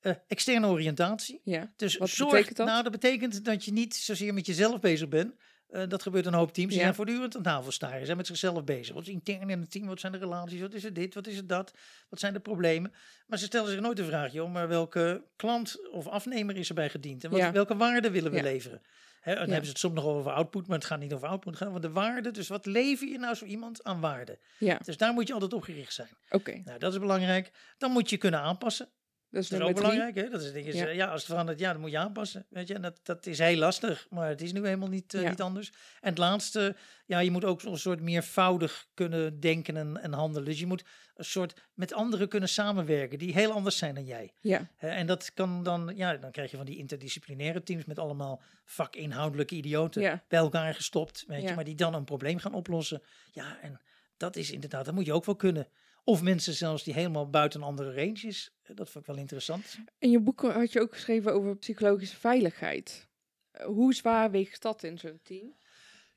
Eh, 0.00 0.12
externe 0.28 0.66
oriëntatie. 0.66 1.40
ja. 1.44 1.72
Dus 1.76 1.96
Wat 1.96 2.08
zorg, 2.08 2.52
dat? 2.52 2.66
Nou, 2.66 2.82
dat 2.82 2.92
betekent 2.92 3.44
dat 3.44 3.64
je 3.64 3.72
niet 3.72 3.94
zozeer 3.96 4.34
met 4.34 4.46
jezelf 4.46 4.80
bezig 4.80 5.08
bent. 5.08 5.34
Eh, 5.66 5.82
dat 5.88 6.02
gebeurt 6.02 6.26
een 6.26 6.34
hoop 6.34 6.52
teams. 6.52 6.68
Die 6.68 6.76
Ja. 6.78 6.82
zijn 6.82 6.94
voortdurend 6.94 7.36
aan 7.36 7.42
tafel 7.42 7.72
staren. 7.72 7.98
Ze 7.98 8.04
zijn 8.04 8.16
met 8.16 8.26
zichzelf 8.26 8.64
bezig. 8.64 8.94
Wat 8.94 9.02
is 9.02 9.08
intern 9.08 9.50
in 9.50 9.60
het 9.60 9.70
team? 9.70 9.86
Wat 9.86 10.00
zijn 10.00 10.12
de 10.12 10.18
relaties? 10.18 10.60
Wat 10.60 10.74
is 10.74 10.82
het 10.82 10.94
dit? 10.94 11.14
Wat 11.14 11.26
is 11.26 11.36
het 11.36 11.48
dat? 11.48 11.72
Wat 12.08 12.20
zijn 12.20 12.32
de 12.32 12.40
problemen? 12.40 12.92
Maar 13.26 13.38
ze 13.38 13.44
stellen 13.44 13.70
zich 13.70 13.80
nooit 13.80 13.96
de 13.96 14.04
vraag, 14.04 14.32
joh, 14.32 14.52
maar 14.52 14.68
welke 14.68 15.24
klant 15.36 15.90
of 15.90 16.06
afnemer 16.06 16.56
is 16.56 16.68
erbij 16.68 16.88
gediend? 16.90 17.24
En 17.24 17.30
wat, 17.30 17.38
Ja. 17.40 17.52
welke 17.52 17.76
waarde 17.76 18.10
willen 18.10 18.32
we 18.32 18.42
leveren? 18.42 18.82
Dan 19.24 19.34
hebben 19.36 19.64
ze 19.64 19.68
het 19.70 19.78
soms 19.78 19.94
nog 19.94 20.04
over 20.04 20.32
output, 20.32 20.66
maar 20.66 20.76
het 20.78 20.86
gaat 20.86 20.98
niet 20.98 21.12
over 21.12 21.28
output. 21.28 21.64
Over 21.66 21.80
de 21.80 21.90
waarde. 21.90 22.30
Dus 22.30 22.48
wat 22.48 22.66
lever 22.66 23.08
je 23.08 23.18
nou 23.18 23.34
zo 23.34 23.44
iemand 23.44 23.84
aan 23.84 24.00
waarde? 24.00 24.38
ja. 24.58 24.78
Dus 24.84 24.96
daar 24.96 25.12
moet 25.12 25.26
je 25.26 25.32
altijd 25.32 25.52
op 25.52 25.62
gericht 25.62 25.92
zijn. 25.94 26.08
Oké. 26.30 26.62
Nou, 26.64 26.78
dat 26.78 26.92
is 26.92 26.98
belangrijk. 26.98 27.50
Dan 27.78 27.90
moet 27.90 28.10
je 28.10 28.16
kunnen 28.16 28.40
aanpassen. 28.40 28.88
Dat 29.36 29.44
is 29.44 29.50
Dat 29.50 29.60
is 29.60 29.66
ook 29.66 29.74
belangrijk, 29.74 30.14
hè? 30.14 30.28
Dat 30.28 30.42
is, 30.42 30.74
Ja. 30.74 31.06
als 31.06 31.20
het 31.20 31.30
verandert, 31.30 31.58
ja, 31.58 31.72
dan 31.72 31.80
moet 31.80 31.90
je 31.90 31.98
aanpassen. 31.98 32.46
Weet 32.48 32.68
je, 32.68 32.74
en 32.74 32.82
dat, 32.82 33.00
dat 33.02 33.26
is 33.26 33.38
heel 33.38 33.56
lastig, 33.56 34.06
maar 34.10 34.28
het 34.28 34.40
is 34.42 34.52
nu 34.52 34.64
helemaal 34.64 34.88
niet, 34.88 35.14
eh, 35.14 35.22
Ja. 35.22 35.28
niet 35.28 35.40
anders. 35.42 35.68
En 36.00 36.08
het 36.08 36.18
laatste, 36.18 36.76
ja, 37.06 37.18
je 37.18 37.30
moet 37.30 37.44
ook 37.44 37.62
een 37.62 37.78
soort 37.78 38.00
meervoudig 38.00 38.86
kunnen 38.94 39.40
denken 39.40 39.76
en, 39.76 39.96
en 40.02 40.12
handelen. 40.12 40.48
Dus 40.48 40.58
je 40.58 40.66
moet 40.66 40.84
een 41.14 41.24
soort 41.24 41.60
met 41.74 41.92
anderen 41.92 42.28
kunnen 42.28 42.48
samenwerken 42.48 43.18
die 43.18 43.32
heel 43.32 43.52
anders 43.52 43.76
zijn 43.78 43.94
dan 43.94 44.04
jij. 44.04 44.32
Ja, 44.40 44.68
en 44.78 45.06
dat 45.06 45.34
kan 45.34 45.62
dan, 45.62 45.92
ja, 45.96 46.16
dan 46.16 46.30
krijg 46.30 46.50
je 46.50 46.56
van 46.56 46.66
die 46.66 46.76
interdisciplinaire 46.78 47.62
teams 47.62 47.84
met 47.84 47.98
allemaal 47.98 48.42
vakinhoudelijke 48.64 49.54
idioten 49.54 50.02
Ja. 50.02 50.22
bij 50.28 50.38
elkaar 50.38 50.74
gestopt, 50.74 51.24
weet 51.26 51.42
je, 51.48 51.54
maar 51.54 51.64
die 51.64 51.74
dan 51.74 51.94
een 51.94 52.04
probleem 52.04 52.38
gaan 52.38 52.54
oplossen. 52.54 53.02
Ja, 53.32 53.58
en 53.62 53.80
dat 54.16 54.36
is 54.36 54.50
inderdaad, 54.50 54.84
dat 54.84 54.94
moet 54.94 55.06
je 55.06 55.12
ook 55.12 55.24
wel 55.24 55.36
kunnen. 55.36 55.68
Of 56.08 56.22
mensen 56.22 56.54
zelfs 56.54 56.84
die 56.84 56.94
helemaal 56.94 57.30
buiten 57.30 57.62
andere 57.62 57.94
range 57.94 58.20
is. 58.26 58.50
Dat 58.66 58.90
vond 58.90 59.04
ik 59.04 59.06
wel 59.12 59.20
interessant. 59.20 59.78
in 59.98 60.10
je 60.10 60.20
boek 60.20 60.40
had 60.42 60.72
je 60.72 60.80
ook 60.80 60.92
geschreven 60.92 61.32
over 61.34 61.56
psychologische 61.56 62.16
veiligheid. 62.16 63.08
Eh, 63.50 63.66
Hoe 63.66 63.94
zwaar 63.94 64.30
weegt 64.30 64.62
dat 64.62 64.82
in 64.82 64.98
zo'n 64.98 65.20
team? 65.22 65.54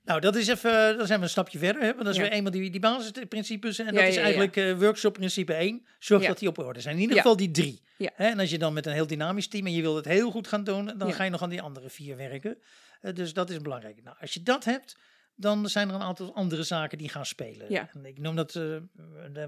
Nou, 0.04 0.20
dat 0.22 0.36
is 0.36 0.48
even, 0.48 0.98
dan 0.98 1.08
zijn 1.08 1.20
we 1.20 1.26
een 1.26 1.32
stapje 1.32 1.58
verder. 1.60 1.82
Hè? 1.82 1.88
Want 1.94 2.04
dat 2.06 2.08
is 2.08 2.16
Ja. 2.16 2.22
weer 2.22 2.32
eenmaal 2.32 2.52
die, 2.52 2.70
die 2.70 2.80
basisprincipes. 2.80 3.80
En 3.80 3.86
Ja, 3.86 3.92
dat 3.92 4.04
is 4.04 4.16
ja. 4.16 4.22
eigenlijk 4.22 4.56
eh, 4.56 4.78
workshop 4.78 5.14
principe 5.14 5.54
1. 5.54 5.86
Zorg 6.00 6.26
dat 6.26 6.40
die 6.40 6.48
op 6.48 6.58
orde 6.58 6.82
zijn. 6.82 6.96
In 6.96 7.02
ieder 7.02 7.18
geval 7.18 7.36
die 7.36 7.52
drie. 7.52 7.82
Hè? 7.98 8.06
En 8.26 8.40
als 8.40 8.50
je 8.50 8.58
dan 8.58 8.74
met 8.74 8.86
een 8.86 8.94
heel 8.94 9.08
dynamisch 9.08 9.48
team 9.48 9.66
en 9.66 9.74
je 9.74 9.82
wil 9.82 9.96
het 9.96 10.06
heel 10.06 10.32
goed 10.32 10.48
gaan 10.48 10.64
doen, 10.64 10.98
dan 10.98 11.14
ga 11.14 11.24
je 11.24 11.30
nog 11.30 11.42
aan 11.44 11.50
die 11.50 11.62
andere 11.62 11.90
vier 11.90 12.16
werken. 12.18 12.58
Eh, 13.02 13.14
dus 13.14 13.34
dat 13.34 13.50
is 13.50 13.58
belangrijk. 13.62 14.04
Nou, 14.04 14.18
als 14.20 14.34
je 14.34 14.44
dat 14.44 14.64
hebt, 14.66 14.98
dan 15.40 15.70
zijn 15.70 15.90
er 15.90 15.96
een 15.96 16.02
aantal 16.02 16.36
andere 16.36 16.64
zaken 16.64 16.98
die 16.98 17.10
gaan 17.10 17.26
spelen. 17.26 17.66
Ja. 17.72 17.90
En 17.94 18.06
ik 18.06 18.20
noem 18.20 18.36
dat, 18.36 18.56
eh, 18.56 18.64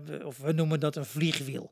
we- 0.06 0.21
of 0.25 0.38
we 0.38 0.51
noemen 0.51 0.80
dat 0.80 0.95
een 0.95 1.06
vliegwiel. 1.06 1.71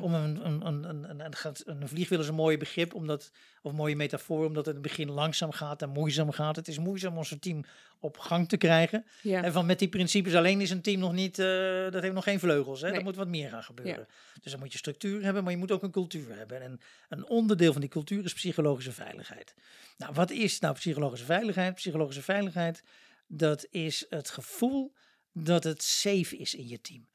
Om 0.00 0.14
een, 0.14 0.46
een, 0.46 0.66
een, 0.66 1.10
een, 1.10 1.34
een, 1.64 1.88
vliegwiel 1.88 2.20
is 2.20 2.28
een 2.28 2.34
mooi 2.34 2.56
begrip, 2.58 2.94
omdat, 2.94 3.30
of 3.62 3.70
een 3.70 3.76
mooie 3.76 3.96
metafoor, 3.96 4.46
omdat 4.46 4.66
het 4.66 4.76
in 4.76 4.80
het 4.82 4.90
begin 4.90 5.10
langzaam 5.10 5.52
gaat 5.52 5.82
en 5.82 5.88
moeizaam 5.88 6.30
gaat. 6.30 6.56
Het 6.56 6.68
is 6.68 6.78
moeizaam 6.78 7.16
om 7.16 7.24
zo'n 7.24 7.38
team 7.38 7.64
op 8.00 8.18
gang 8.18 8.48
te 8.48 8.56
krijgen. 8.56 9.04
Ja, 9.22 9.42
En 9.42 9.52
van 9.52 9.66
met 9.66 9.78
die 9.78 9.88
principes 9.88 10.34
alleen 10.34 10.60
is 10.60 10.70
een 10.70 10.80
team 10.82 11.00
nog 11.00 11.12
niet, 11.12 11.38
eh, 11.38 11.46
dat 11.90 12.02
heeft 12.02 12.14
nog 12.14 12.24
geen 12.24 12.38
vleugels. 12.40 12.80
Hè? 12.80 12.88
Nee. 12.88 12.98
Er 12.98 13.04
moet 13.04 13.16
wat 13.16 13.28
meer 13.28 13.50
gaan 13.50 13.62
gebeuren. 13.62 14.06
Dus 14.42 14.50
dan 14.50 14.60
moet 14.60 14.72
je 14.72 14.78
structuur 14.78 15.22
hebben, 15.22 15.42
maar 15.42 15.52
je 15.52 15.58
moet 15.58 15.70
ook 15.72 15.82
een 15.82 15.90
cultuur 15.90 16.36
hebben. 16.36 16.62
En 16.62 16.80
een 17.08 17.26
onderdeel 17.28 17.72
van 17.72 17.80
die 17.80 17.90
cultuur 17.90 18.24
is 18.24 18.34
psychologische 18.34 18.92
veiligheid. 18.92 19.54
Nou, 19.96 20.12
wat 20.14 20.30
is 20.30 20.58
nou 20.60 20.74
psychologische 20.74 21.24
veiligheid? 21.24 21.74
Psychologische 21.74 22.22
veiligheid, 22.22 22.82
dat 23.32 23.66
is 23.70 24.06
het 24.08 24.30
gevoel 24.30 24.92
dat 25.32 25.64
het 25.64 25.82
safe 25.82 26.36
is 26.36 26.54
in 26.54 26.68
je 26.68 26.80
team. 26.80 27.08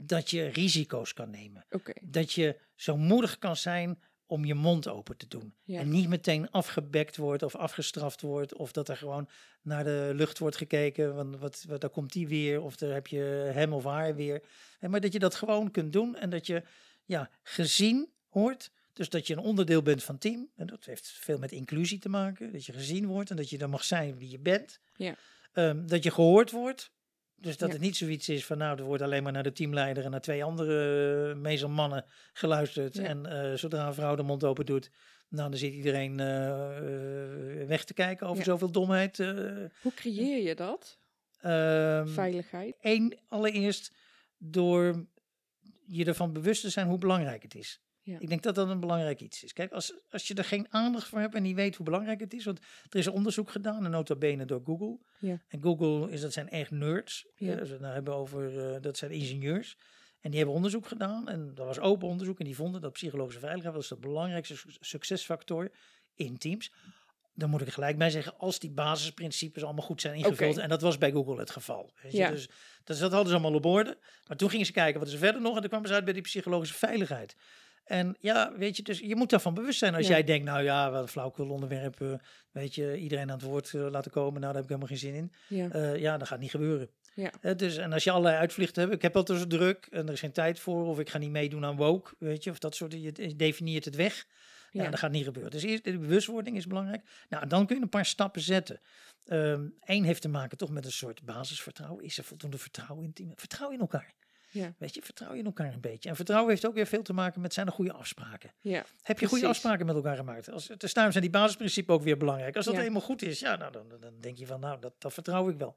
Dat 0.00 0.30
je 0.30 0.46
risico's 0.46 1.12
kan 1.12 1.30
nemen. 1.30 1.66
Dat 2.02 2.32
je 2.32 2.58
zo 2.74 2.96
moedig 2.96 3.38
kan 3.38 3.56
zijn 3.56 4.02
om 4.26 4.44
je 4.44 4.54
mond 4.54 4.88
open 4.88 5.16
te 5.16 5.28
doen. 5.28 5.54
Ja. 5.64 5.80
En 5.80 5.88
niet 5.88 6.08
meteen 6.08 6.50
afgebekt 6.50 7.16
wordt 7.16 7.42
of 7.42 7.54
afgestraft 7.56 8.20
wordt. 8.20 8.54
Of 8.54 8.72
dat 8.72 8.88
er 8.88 8.96
gewoon 8.96 9.28
naar 9.62 9.84
de 9.84 10.10
lucht 10.14 10.38
wordt 10.38 10.56
gekeken. 10.56 11.14
Want 11.14 11.36
wat, 11.36 11.64
wat, 11.68 11.80
daar 11.80 11.90
komt 11.90 12.12
die 12.12 12.28
weer. 12.28 12.60
Of 12.60 12.76
daar 12.76 12.92
heb 12.92 13.06
je 13.06 13.50
hem 13.54 13.72
of 13.72 13.84
haar 13.84 14.14
weer. 14.14 14.42
En 14.78 14.90
maar 14.90 15.00
dat 15.00 15.12
je 15.12 15.18
dat 15.18 15.34
gewoon 15.34 15.70
kunt 15.70 15.92
doen. 15.92 16.16
En 16.16 16.30
dat 16.30 16.46
je 16.46 16.62
ja, 17.04 17.30
gezien 17.42 18.08
hoort. 18.28 18.70
Dus 18.92 19.08
dat 19.08 19.26
je 19.26 19.32
een 19.32 19.42
onderdeel 19.42 19.82
bent 19.82 20.02
van 20.02 20.14
het 20.14 20.22
team. 20.22 20.48
En 20.56 20.66
dat 20.66 20.84
heeft 20.84 21.08
veel 21.08 21.38
met 21.38 21.52
inclusie 21.52 21.98
te 21.98 22.08
maken. 22.08 22.52
Dat 22.52 22.66
je 22.66 22.72
gezien 22.72 23.06
wordt 23.06 23.30
en 23.30 23.36
dat 23.36 23.50
je 23.50 23.58
dan 23.58 23.70
mag 23.70 23.84
zijn 23.84 24.18
wie 24.18 24.30
je 24.30 24.38
bent. 24.38 24.80
Ja. 24.96 25.16
Ehm, 25.52 25.86
dat 25.86 26.02
je 26.04 26.10
gehoord 26.10 26.50
wordt. 26.50 26.92
Dus 27.34 27.56
dat 27.56 27.68
Ja. 27.68 27.74
het 27.74 27.82
niet 27.84 27.96
zoiets 27.96 28.28
is 28.28 28.46
van 28.46 28.58
nou, 28.58 28.78
er 28.78 28.84
wordt 28.84 29.02
alleen 29.02 29.22
maar 29.22 29.32
naar 29.32 29.42
de 29.42 29.52
teamleider 29.52 30.04
en 30.04 30.10
naar 30.10 30.20
twee 30.20 30.44
andere, 30.44 31.28
uh, 31.34 31.40
meestal 31.40 31.68
mannen, 31.68 32.04
geluisterd. 32.32 32.94
Ja. 32.94 33.02
En 33.02 33.26
eh, 33.26 33.54
zodra 33.56 33.86
een 33.86 33.94
vrouw 33.94 34.14
de 34.16 34.22
mond 34.22 34.44
open 34.44 34.66
doet, 34.66 34.90
nou, 35.28 35.50
dan 35.50 35.58
zit 35.58 35.72
iedereen 35.72 36.20
eh, 36.20 36.76
eh, 37.62 37.68
weg 37.68 37.84
te 37.84 37.94
kijken 37.94 38.26
over 38.26 38.38
Ja. 38.38 38.44
zoveel 38.44 38.70
domheid. 38.70 39.18
eh. 39.20 39.26
Hoe 39.82 39.94
creëer 39.94 40.42
je 40.42 40.54
dat? 40.54 40.98
Ehm, 41.40 42.06
Veiligheid? 42.08 42.76
Eén, 42.80 43.18
allereerst 43.28 43.92
door 44.38 45.06
je 45.86 46.04
ervan 46.04 46.32
bewust 46.32 46.60
te 46.62 46.70
zijn 46.70 46.86
hoe 46.86 46.98
belangrijk 46.98 47.42
het 47.42 47.54
is. 47.54 47.80
Ja. 48.10 48.18
Ik 48.18 48.28
denk 48.28 48.42
dat 48.42 48.54
dat 48.54 48.68
een 48.68 48.80
belangrijk 48.80 49.20
iets 49.20 49.44
is. 49.44 49.52
Kijk, 49.52 49.72
als, 49.72 49.94
als 50.10 50.28
je 50.28 50.34
er 50.34 50.44
geen 50.44 50.66
aandacht 50.70 51.06
voor 51.08 51.18
hebt 51.18 51.34
en 51.34 51.42
niet 51.42 51.54
weet 51.54 51.76
hoe 51.76 51.84
belangrijk 51.84 52.20
het 52.20 52.34
is. 52.34 52.44
Want 52.44 52.58
er 52.88 52.98
is 52.98 53.06
onderzoek 53.06 53.50
gedaan, 53.50 53.84
en 53.84 53.90
nota 53.90 54.14
bene 54.16 54.44
door 54.44 54.60
Google. 54.64 54.98
Ja. 55.18 55.40
En 55.48 55.62
Google, 55.62 56.10
is, 56.10 56.20
dat 56.20 56.32
zijn 56.32 56.48
echt 56.48 56.70
nerds. 56.70 57.26
Ja. 57.36 57.54
Het 57.54 57.80
nou 57.80 57.94
hebben 57.94 58.14
over, 58.14 58.72
eh, 58.74 58.80
dat 58.80 58.96
zijn 58.96 59.10
ingenieurs. 59.10 59.76
En 60.20 60.28
die 60.30 60.38
hebben 60.38 60.56
onderzoek 60.56 60.86
gedaan. 60.86 61.28
En 61.28 61.54
dat 61.54 61.66
was 61.66 61.78
open 61.78 62.08
onderzoek. 62.08 62.38
En 62.38 62.44
die 62.44 62.56
vonden 62.56 62.80
dat 62.80 62.92
psychologische 62.92 63.40
veiligheid 63.40 63.74
was 63.74 63.88
de 63.88 63.96
belangrijkste 63.96 64.56
su- 64.56 64.70
succesfactor 64.80 65.70
in 66.14 66.38
teams. 66.38 66.72
Dan 67.34 67.50
moet 67.50 67.60
ik 67.60 67.66
er 67.66 67.72
gelijk 67.72 67.98
bij 67.98 68.10
zeggen, 68.10 68.38
als 68.38 68.58
die 68.58 68.70
basisprincipes 68.70 69.62
allemaal 69.64 69.84
goed 69.84 70.00
zijn 70.00 70.14
ingevuld. 70.14 70.56
En 70.58 70.68
dat 70.68 70.80
was 70.80 70.98
bij 70.98 71.10
Google 71.12 71.38
het 71.38 71.50
geval. 71.50 71.92
Weet 72.02 72.12
je? 72.12 72.18
Ja. 72.18 72.30
Dus, 72.30 72.48
dus 72.84 72.98
dat 72.98 73.10
hadden 73.12 73.28
ze 73.28 73.34
allemaal 73.34 73.54
op 73.54 73.64
orde. 73.64 73.98
Maar 74.26 74.36
toen 74.36 74.50
gingen 74.50 74.66
ze 74.66 74.72
kijken, 74.72 74.98
wat 74.98 75.08
is 75.08 75.14
er 75.14 75.20
verder 75.20 75.40
nog? 75.40 75.54
En 75.54 75.60
toen 75.60 75.68
kwamen 75.70 75.88
ze 75.88 75.94
uit 75.94 76.04
bij 76.04 76.12
die 76.12 76.22
psychologische 76.22 76.74
veiligheid. 76.74 77.36
En 77.84 78.16
ja, 78.20 78.52
weet 78.56 78.76
je, 78.76 78.82
dus 78.82 78.98
je 78.98 79.16
moet 79.16 79.30
daarvan 79.30 79.54
bewust 79.54 79.78
zijn. 79.78 79.94
Als 79.94 80.06
Ja. 80.06 80.10
jij 80.12 80.24
denkt, 80.24 80.44
nou 80.44 80.62
ja, 80.62 80.90
wat 80.90 81.02
een 81.02 81.08
flauwkul 81.08 81.48
onderwerp. 81.50 82.00
eh, 82.00 82.12
weet 82.50 82.74
je, 82.74 82.98
iedereen 82.98 83.30
aan 83.30 83.38
het 83.38 83.46
woord 83.46 83.74
eh, 83.74 83.90
laten 83.90 84.10
komen. 84.10 84.40
Nou, 84.40 84.52
daar 84.52 84.62
heb 84.62 84.62
ik 84.62 84.68
helemaal 84.68 84.88
geen 84.88 84.98
zin 84.98 85.14
in. 85.14 85.32
Ja, 85.48 85.70
Eh, 85.70 85.96
ja, 85.96 86.18
dat 86.18 86.28
gaat 86.28 86.40
niet 86.40 86.50
gebeuren. 86.50 86.88
Ja. 87.14 87.54
Dus, 87.54 87.76
en 87.76 87.92
als 87.92 88.04
je 88.04 88.10
allerlei 88.10 88.36
uitvluchten 88.36 88.82
hebt, 88.82 88.94
ik 88.94 89.02
heb 89.02 89.16
altijd 89.16 89.38
zo 89.38 89.46
druk 89.46 89.86
en 89.90 90.06
er 90.06 90.12
is 90.12 90.20
geen 90.20 90.32
tijd 90.32 90.58
voor, 90.60 90.86
of 90.86 90.98
ik 90.98 91.10
ga 91.10 91.18
niet 91.18 91.30
meedoen 91.30 91.64
aan 91.64 91.76
woke, 91.76 92.14
weet 92.18 92.44
je, 92.44 92.50
of 92.50 92.58
dat 92.58 92.74
soort, 92.74 92.92
je 92.92 93.00
je 93.02 93.36
definieert 93.36 93.84
het 93.84 93.96
weg. 93.96 94.26
Ja, 94.70 94.82
Ja. 94.82 94.90
dat 94.90 94.98
gaat 94.98 95.10
niet 95.10 95.24
gebeuren. 95.24 95.50
Dus 95.50 95.62
eerst 95.62 95.84
de 95.84 95.98
bewustwording 95.98 96.56
is 96.56 96.66
belangrijk. 96.66 97.02
Nou, 97.28 97.46
dan 97.46 97.66
kun 97.66 97.76
je 97.76 97.82
een 97.82 97.88
paar 97.88 98.06
stappen 98.06 98.40
zetten. 98.40 98.80
Eén 99.80 100.04
heeft 100.04 100.22
te 100.22 100.28
maken 100.28 100.58
toch 100.58 100.70
met 100.70 100.84
een 100.84 100.92
soort 100.92 101.22
basisvertrouwen. 101.22 102.04
Is 102.04 102.18
er 102.18 102.24
voldoende 102.24 102.58
vertrouwen 102.58 103.00
in 103.00 103.06
het 103.06 103.16
team? 103.16 103.32
Vertrouw 103.34 103.70
in 103.70 103.80
elkaar. 103.80 104.12
Ja. 104.50 104.74
Weet 104.78 104.94
je, 104.94 105.02
vertrouw 105.02 105.32
je 105.32 105.38
in 105.38 105.44
elkaar 105.44 105.72
een 105.72 105.80
beetje. 105.80 106.08
En 106.08 106.16
vertrouwen 106.16 106.50
heeft 106.50 106.66
ook 106.66 106.74
weer 106.74 106.86
veel 106.86 107.02
te 107.02 107.12
maken 107.12 107.40
met 107.40 107.52
zijn 107.54 107.66
er 107.66 107.72
goede 107.72 107.92
afspraken. 107.92 108.50
ja, 108.60 108.84
Heb 109.02 109.18
je 109.18 109.26
goede 109.26 109.46
afspraken 109.46 109.86
met 109.86 109.94
elkaar 109.94 110.16
gemaakt? 110.16 110.50
Als, 110.50 110.66
dus 110.76 110.92
daarom 110.94 111.12
zijn 111.12 111.24
die 111.24 111.32
basisprincipes 111.32 111.94
ook 111.94 112.02
weer 112.02 112.16
belangrijk. 112.16 112.56
Als 112.56 112.64
dat 112.64 112.74
Ja. 112.74 112.82
eenmaal 112.82 113.00
goed 113.00 113.22
is, 113.22 113.40
ja, 113.40 113.56
nou, 113.56 113.72
dan, 113.72 113.88
dan 114.00 114.12
denk 114.20 114.36
je 114.38 114.46
van, 114.46 114.60
nou, 114.60 114.80
dat, 114.80 114.92
dat 114.98 115.12
vertrouw 115.12 115.48
ik 115.48 115.56
wel. 115.58 115.76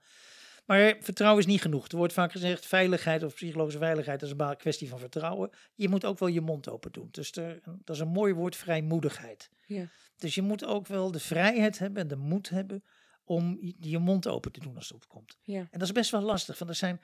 Maar 0.65 0.95
vertrouwen 0.99 1.39
is 1.41 1.45
niet 1.45 1.61
genoeg. 1.61 1.87
Er 1.87 1.97
wordt 1.97 2.13
vaak 2.13 2.31
gezegd, 2.31 2.65
veiligheid 2.65 3.23
of 3.23 3.33
psychologische 3.33 3.79
veiligheid 3.79 4.21
is 4.21 4.33
een 4.37 4.57
kwestie 4.57 4.89
van 4.89 4.99
vertrouwen. 4.99 5.49
Je 5.75 5.89
moet 5.89 6.05
ook 6.05 6.19
wel 6.19 6.29
je 6.29 6.41
mond 6.41 6.69
open 6.69 6.91
doen. 6.91 7.07
Dus 7.11 7.31
er, 7.31 7.59
dat 7.83 7.95
is 7.95 8.01
een 8.01 8.07
mooi 8.07 8.33
woord, 8.33 8.55
vrijmoedigheid. 8.55 9.49
ja, 9.65 9.87
Dus 10.17 10.35
je 10.35 10.41
moet 10.41 10.65
ook 10.65 10.87
wel 10.87 11.11
de 11.11 11.19
vrijheid 11.19 11.79
hebben 11.79 12.01
en 12.01 12.07
de 12.07 12.15
moed 12.15 12.49
hebben 12.49 12.83
om 13.23 13.57
je, 13.61 13.75
je 13.79 13.99
mond 13.99 14.27
open 14.27 14.51
te 14.51 14.59
doen 14.59 14.75
als 14.75 14.87
het 14.87 14.95
opkomt. 14.95 15.37
ja, 15.41 15.59
En 15.59 15.67
dat 15.71 15.81
is 15.81 15.91
best 15.91 16.11
wel 16.11 16.21
lastig, 16.21 16.57
want 16.59 16.71
er 16.71 16.77
zijn 16.77 17.01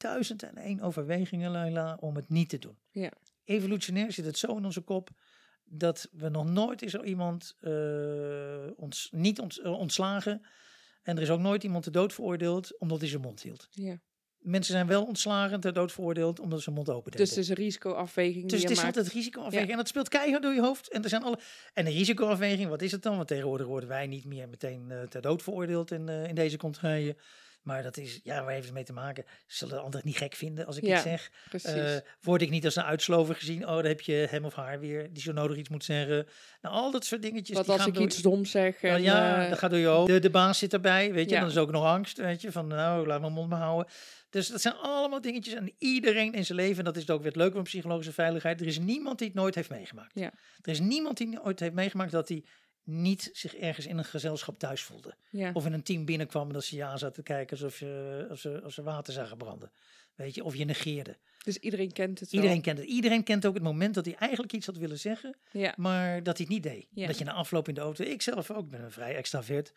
duizend 0.00 0.42
en 0.42 0.56
één 0.56 0.80
overwegingen, 0.80 1.50
Laila, 1.50 1.96
om 2.00 2.16
het 2.16 2.28
niet 2.28 2.48
te 2.48 2.58
doen. 2.58 2.76
Ja. 2.90 3.10
Evolutionair 3.44 4.12
zit 4.12 4.24
het 4.24 4.38
zo 4.38 4.56
in 4.56 4.64
onze 4.64 4.80
kop 4.80 5.10
dat 5.64 6.08
we 6.12 6.28
nog 6.28 6.50
nooit 6.50 6.82
is 6.82 6.94
er 6.94 7.04
iemand 7.04 7.56
eh, 7.60 7.72
ons, 8.76 9.08
niet 9.12 9.40
ont, 9.40 9.58
eh, 9.58 9.72
ontslagen 9.78 10.42
en 11.02 11.16
er 11.16 11.22
is 11.22 11.30
ook 11.30 11.40
nooit 11.40 11.62
iemand 11.64 11.82
ter 11.82 11.92
dood 11.92 12.12
veroordeeld 12.12 12.78
omdat 12.78 13.00
hij 13.00 13.08
zijn 13.08 13.20
mond 13.22 13.42
hield. 13.42 13.68
ja. 13.70 14.00
Mensen 14.40 14.72
zijn 14.72 14.86
wel 14.86 15.04
ontslagen, 15.04 15.60
ter 15.60 15.72
dood 15.72 15.92
veroordeeld 15.92 16.40
omdat 16.40 16.58
ze 16.58 16.64
zijn 16.64 16.76
mond 16.76 16.88
open 16.90 17.10
deden. 17.10 17.26
Dus 17.26 17.34
het 17.34 17.44
is 17.44 17.48
een 17.48 17.54
risicoafweging 17.56 18.42
Dus 18.48 18.52
die 18.52 18.60
het 18.68 18.70
is 18.70 18.82
maakt. 18.84 18.96
altijd 18.96 19.14
risicoafweging. 19.14 19.64
Ja. 19.66 19.70
En 19.70 19.76
dat 19.76 19.88
speelt 19.88 20.08
keihard 20.08 20.42
door 20.42 20.52
je 20.52 20.60
hoofd. 20.60 20.90
En 20.90 21.02
er 21.02 21.08
zijn 21.08 21.22
alle. 21.22 21.38
En 21.74 21.84
de 21.84 21.90
risicoafweging, 21.90 22.68
wat 22.68 22.82
is 22.82 22.92
het 22.92 23.02
dan? 23.02 23.16
Want 23.16 23.28
tegenwoordig 23.28 23.66
worden 23.66 23.88
wij 23.88 24.06
niet 24.06 24.24
meer 24.24 24.48
meteen 24.48 24.90
eh, 24.90 25.02
ter 25.02 25.20
dood 25.22 25.42
veroordeeld 25.42 25.90
in, 25.90 26.08
in 26.08 26.34
deze 26.34 26.56
contraien. 26.56 27.16
Maar 27.62 27.82
dat 27.82 27.96
is, 27.96 28.20
ja, 28.22 28.42
waar 28.42 28.52
heeft 28.52 28.64
het 28.64 28.74
mee 28.74 28.84
te 28.84 28.92
maken? 28.92 29.24
Zullen 29.46 29.76
anderen 29.76 29.96
het 29.96 30.04
niet 30.04 30.16
gek 30.16 30.34
vinden 30.34 30.66
als 30.66 30.76
ik 30.76 30.84
Ja, 30.84 30.94
iets 30.94 31.02
zeg? 31.02 31.30
Precies. 31.48 31.70
Eh, 31.70 31.96
word 32.20 32.42
ik 32.42 32.50
niet 32.50 32.64
als 32.64 32.76
een 32.76 32.82
uitslover 32.82 33.34
gezien? 33.34 33.62
Oh, 33.68 33.74
dan 33.74 33.84
heb 33.84 34.00
je 34.00 34.26
hem 34.30 34.44
of 34.44 34.54
haar 34.54 34.80
weer 34.80 35.12
die 35.12 35.22
zo 35.22 35.32
nodig 35.32 35.56
iets 35.56 35.68
moet 35.68 35.84
zeggen. 35.84 36.26
Nou, 36.60 36.74
al 36.74 36.90
dat 36.90 37.04
soort 37.04 37.22
dingetjes. 37.22 37.56
Wat 37.56 37.64
die 37.64 37.72
als 37.72 37.82
gaan 37.82 37.90
ik 37.90 37.96
door- 37.96 38.06
iets 38.06 38.22
dom 38.22 38.44
zeg. 38.44 38.82
nou 38.82 39.00
ja, 39.00 39.42
eh, 39.44 39.48
dat 39.50 39.58
gaat 39.58 39.70
door 39.70 39.78
je 39.78 39.86
hoofd. 39.86 40.08
De, 40.12 40.18
de 40.18 40.30
baas 40.30 40.58
zit 40.58 40.72
erbij, 40.72 41.12
weet 41.12 41.28
je. 41.28 41.34
Ja. 41.34 41.40
Dan 41.40 41.50
is 41.50 41.56
ook 41.56 41.70
nog 41.70 41.84
angst, 41.84 42.16
weet 42.16 42.40
je. 42.40 42.52
Van, 42.52 42.66
nou, 42.66 43.06
laat 43.06 43.20
mijn 43.20 43.32
mond 43.32 43.48
maar 43.48 43.60
houden. 43.60 43.92
Dus 44.30 44.48
dat 44.48 44.60
zijn 44.60 44.74
allemaal 44.74 45.20
dingetjes. 45.20 45.54
En 45.54 45.72
iedereen 45.78 46.32
in 46.32 46.44
zijn 46.44 46.58
leven, 46.58 46.78
en 46.78 46.84
dat 46.84 46.96
is 46.96 47.10
ook 47.10 47.18
weer 47.18 47.26
het 47.28 47.36
leuke 47.36 47.54
van 47.54 47.62
psychologische 47.62 48.12
veiligheid. 48.12 48.60
Er 48.60 48.66
is 48.66 48.78
niemand 48.78 49.18
die 49.18 49.26
het 49.26 49.36
nooit 49.36 49.54
heeft 49.54 49.70
meegemaakt. 49.70 50.10
Ja. 50.14 50.32
Er 50.62 50.70
is 50.70 50.80
niemand 50.80 51.16
die 51.16 51.28
nooit 51.28 51.60
heeft 51.60 51.72
meegemaakt 51.74 52.12
dat 52.12 52.28
hij 52.28 52.44
niet 52.84 53.30
zich 53.32 53.54
ergens 53.56 53.86
in 53.86 53.98
een 53.98 54.04
gezelschap 54.04 54.58
thuis 54.58 54.82
voelde. 54.82 55.14
ja, 55.30 55.50
Of 55.52 55.66
in 55.66 55.72
een 55.72 55.82
team 55.82 56.04
binnenkwam 56.04 56.46
en 56.46 56.52
dat 56.52 56.64
ze 56.64 56.76
je 56.76 56.84
aan 56.84 56.98
zaten 56.98 57.14
te 57.14 57.22
kijken 57.22 57.56
alsof, 57.56 57.78
je, 57.78 58.32
ze, 58.36 58.60
als 58.62 58.74
ze 58.74 58.82
water 58.82 59.12
zagen 59.12 59.36
branden. 59.36 59.70
Weet 60.14 60.34
je, 60.34 60.44
of 60.44 60.56
je 60.56 60.64
negeerde. 60.64 61.16
dus 61.44 61.56
iedereen 61.56 61.92
kent 61.92 62.20
het 62.20 62.30
wel. 62.30 62.40
Iedereen 62.40 62.62
kent 62.62 62.78
het. 62.78 62.86
Iedereen 62.86 63.22
kent 63.24 63.46
ook 63.46 63.54
het 63.54 63.62
moment 63.62 63.94
dat 63.94 64.04
hij 64.04 64.14
eigenlijk 64.14 64.52
iets 64.52 64.66
had 64.66 64.76
willen 64.76 64.98
zeggen 64.98 65.36
Ja, 65.50 65.74
maar 65.76 66.22
dat 66.22 66.36
hij 66.36 66.46
het 66.48 66.54
niet 66.54 66.62
deed. 66.72 66.86
Ja. 66.90 67.06
Dat 67.06 67.18
je 67.18 67.24
na 67.24 67.32
afloop 67.32 67.68
in 67.68 67.74
de 67.74 67.80
auto, 67.80 68.04
ik 68.04 68.22
zelf 68.22 68.50
ook, 68.50 68.70
ben 68.70 68.82
een 68.82 68.92
vrij 68.92 69.14
extravert. 69.14 69.72